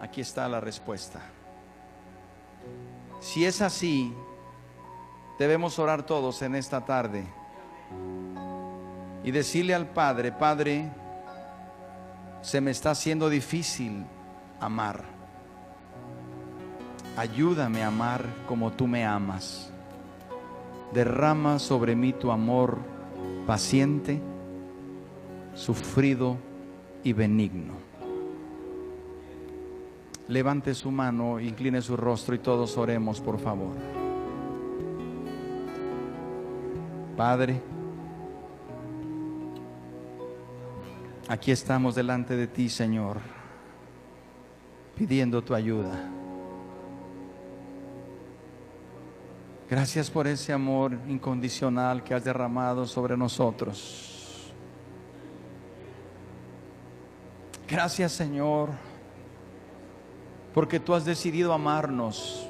aquí 0.00 0.20
está 0.20 0.48
la 0.48 0.60
respuesta. 0.60 1.20
Si 3.20 3.44
es 3.44 3.60
así, 3.60 4.14
debemos 5.38 5.78
orar 5.78 6.04
todos 6.04 6.42
en 6.42 6.54
esta 6.54 6.84
tarde 6.84 7.26
y 9.26 9.32
decirle 9.32 9.74
al 9.74 9.88
Padre, 9.88 10.30
Padre, 10.30 10.88
se 12.42 12.60
me 12.60 12.70
está 12.70 12.92
haciendo 12.92 13.28
difícil 13.28 14.06
amar. 14.60 15.02
Ayúdame 17.16 17.82
a 17.82 17.88
amar 17.88 18.24
como 18.46 18.70
tú 18.70 18.86
me 18.86 19.04
amas. 19.04 19.72
Derrama 20.94 21.58
sobre 21.58 21.96
mí 21.96 22.12
tu 22.12 22.30
amor 22.30 22.78
paciente, 23.48 24.22
sufrido 25.56 26.36
y 27.02 27.12
benigno. 27.12 27.74
Levante 30.28 30.72
su 30.72 30.92
mano, 30.92 31.40
incline 31.40 31.82
su 31.82 31.96
rostro 31.96 32.36
y 32.36 32.38
todos 32.38 32.78
oremos, 32.78 33.20
por 33.20 33.40
favor. 33.40 33.74
Padre, 37.16 37.60
aquí 41.28 41.50
estamos 41.50 41.94
delante 41.94 42.36
de 42.36 42.46
ti, 42.46 42.68
Señor, 42.68 43.18
pidiendo 44.96 45.42
tu 45.42 45.54
ayuda. 45.54 46.10
Gracias 49.68 50.10
por 50.10 50.28
ese 50.28 50.52
amor 50.52 50.96
incondicional 51.08 52.04
que 52.04 52.14
has 52.14 52.22
derramado 52.22 52.86
sobre 52.86 53.16
nosotros. 53.16 54.52
Gracias 57.68 58.12
Señor, 58.12 58.70
porque 60.54 60.78
tú 60.78 60.94
has 60.94 61.04
decidido 61.04 61.52
amarnos 61.52 62.46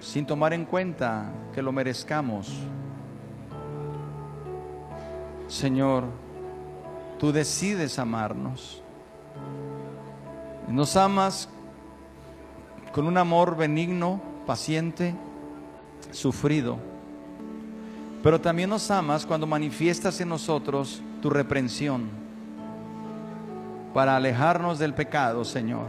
sin 0.00 0.24
tomar 0.24 0.54
en 0.54 0.64
cuenta 0.64 1.30
que 1.52 1.60
lo 1.60 1.70
merezcamos. 1.70 2.50
Señor, 5.54 6.02
tú 7.16 7.30
decides 7.30 8.00
amarnos. 8.00 8.82
Nos 10.66 10.96
amas 10.96 11.48
con 12.90 13.06
un 13.06 13.16
amor 13.16 13.56
benigno, 13.56 14.20
paciente, 14.48 15.14
sufrido. 16.10 16.78
Pero 18.20 18.40
también 18.40 18.68
nos 18.68 18.90
amas 18.90 19.24
cuando 19.24 19.46
manifiestas 19.46 20.20
en 20.20 20.30
nosotros 20.30 21.00
tu 21.22 21.30
reprensión 21.30 22.08
para 23.94 24.16
alejarnos 24.16 24.80
del 24.80 24.92
pecado, 24.92 25.44
Señor. 25.44 25.86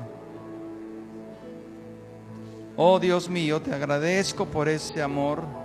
Oh 2.77 2.99
Dios 2.99 3.27
mío, 3.27 3.59
te 3.59 3.73
agradezco 3.73 4.45
por 4.45 4.69
ese 4.69 5.01
amor. 5.01 5.64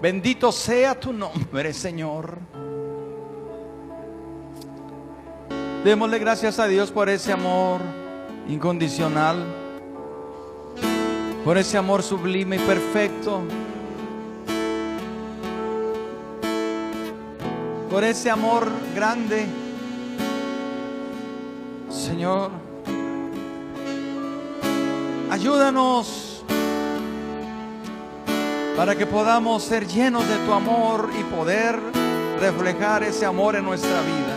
Bendito 0.00 0.50
sea 0.50 0.98
tu 0.98 1.12
nombre, 1.12 1.72
Señor. 1.72 2.38
Démosle 5.84 6.18
gracias 6.18 6.58
a 6.58 6.66
Dios 6.66 6.90
por 6.90 7.08
ese 7.08 7.32
amor 7.32 7.80
incondicional 8.48 9.60
por 11.44 11.56
ese 11.56 11.78
amor 11.78 12.02
sublime 12.02 12.56
y 12.56 12.58
perfecto, 12.58 13.42
por 17.90 18.04
ese 18.04 18.30
amor 18.30 18.68
grande. 18.94 19.46
Señor, 21.88 22.50
ayúdanos 25.30 26.29
para 28.80 28.96
que 28.96 29.04
podamos 29.04 29.62
ser 29.62 29.86
llenos 29.86 30.26
de 30.26 30.36
tu 30.46 30.54
amor 30.54 31.10
y 31.20 31.22
poder 31.24 31.78
reflejar 32.40 33.02
ese 33.02 33.26
amor 33.26 33.54
en 33.54 33.62
nuestra 33.62 34.00
vida. 34.00 34.34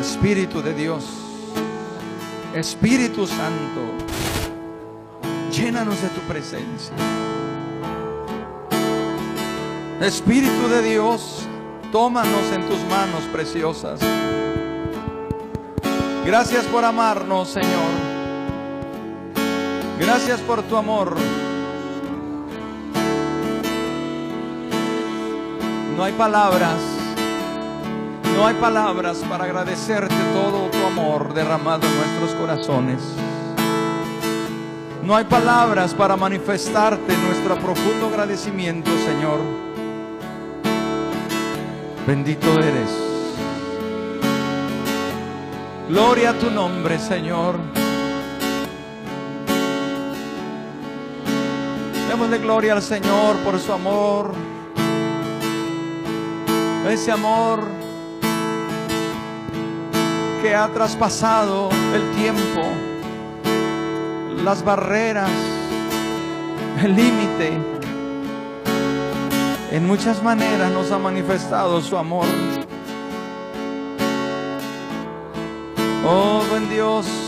Espíritu 0.00 0.62
de 0.62 0.72
Dios. 0.74 1.04
Espíritu 2.54 3.26
Santo, 3.26 3.80
llénanos 5.50 6.00
de 6.00 6.08
tu 6.10 6.20
presencia. 6.20 6.94
Espíritu 10.00 10.68
de 10.68 10.80
Dios, 10.80 11.40
tómanos 11.90 12.52
en 12.54 12.68
tus 12.68 12.78
manos 12.84 13.24
preciosas. 13.32 13.98
Gracias 16.24 16.64
por 16.66 16.84
amarnos, 16.84 17.48
Señor. 17.48 18.11
Gracias 20.14 20.40
por 20.42 20.62
tu 20.64 20.76
amor. 20.76 21.16
No 25.96 26.04
hay 26.04 26.12
palabras 26.12 26.76
no 28.36 28.46
hay 28.46 28.54
palabras 28.56 29.22
para 29.26 29.44
agradecerte 29.44 30.14
todo 30.34 30.68
tu 30.68 30.86
amor 30.86 31.32
derramado 31.32 31.86
en 31.86 31.96
nuestros 31.96 32.32
corazones. 32.38 33.00
No 35.02 35.16
hay 35.16 35.24
palabras 35.24 35.94
para 35.94 36.14
manifestarte 36.14 37.16
nuestro 37.16 37.56
profundo 37.56 38.08
agradecimiento, 38.08 38.90
Señor. 39.06 39.40
Bendito 42.06 42.52
eres. 42.58 42.90
Gloria 45.88 46.30
a 46.30 46.34
tu 46.34 46.50
nombre, 46.50 46.98
Señor. 46.98 47.81
Démosle 52.22 52.38
gloria 52.38 52.74
al 52.74 52.82
Señor 52.82 53.36
por 53.38 53.58
su 53.58 53.72
amor. 53.72 54.32
Ese 56.88 57.10
amor 57.10 57.64
que 60.40 60.54
ha 60.54 60.68
traspasado 60.68 61.68
el 61.92 62.10
tiempo, 62.12 62.62
las 64.44 64.64
barreras, 64.64 65.32
el 66.84 66.94
límite. 66.94 67.58
En 69.72 69.84
muchas 69.88 70.22
maneras 70.22 70.70
nos 70.70 70.92
ha 70.92 70.98
manifestado 70.98 71.80
su 71.80 71.96
amor. 71.96 72.26
Oh, 76.06 76.44
buen 76.48 76.70
Dios. 76.70 77.21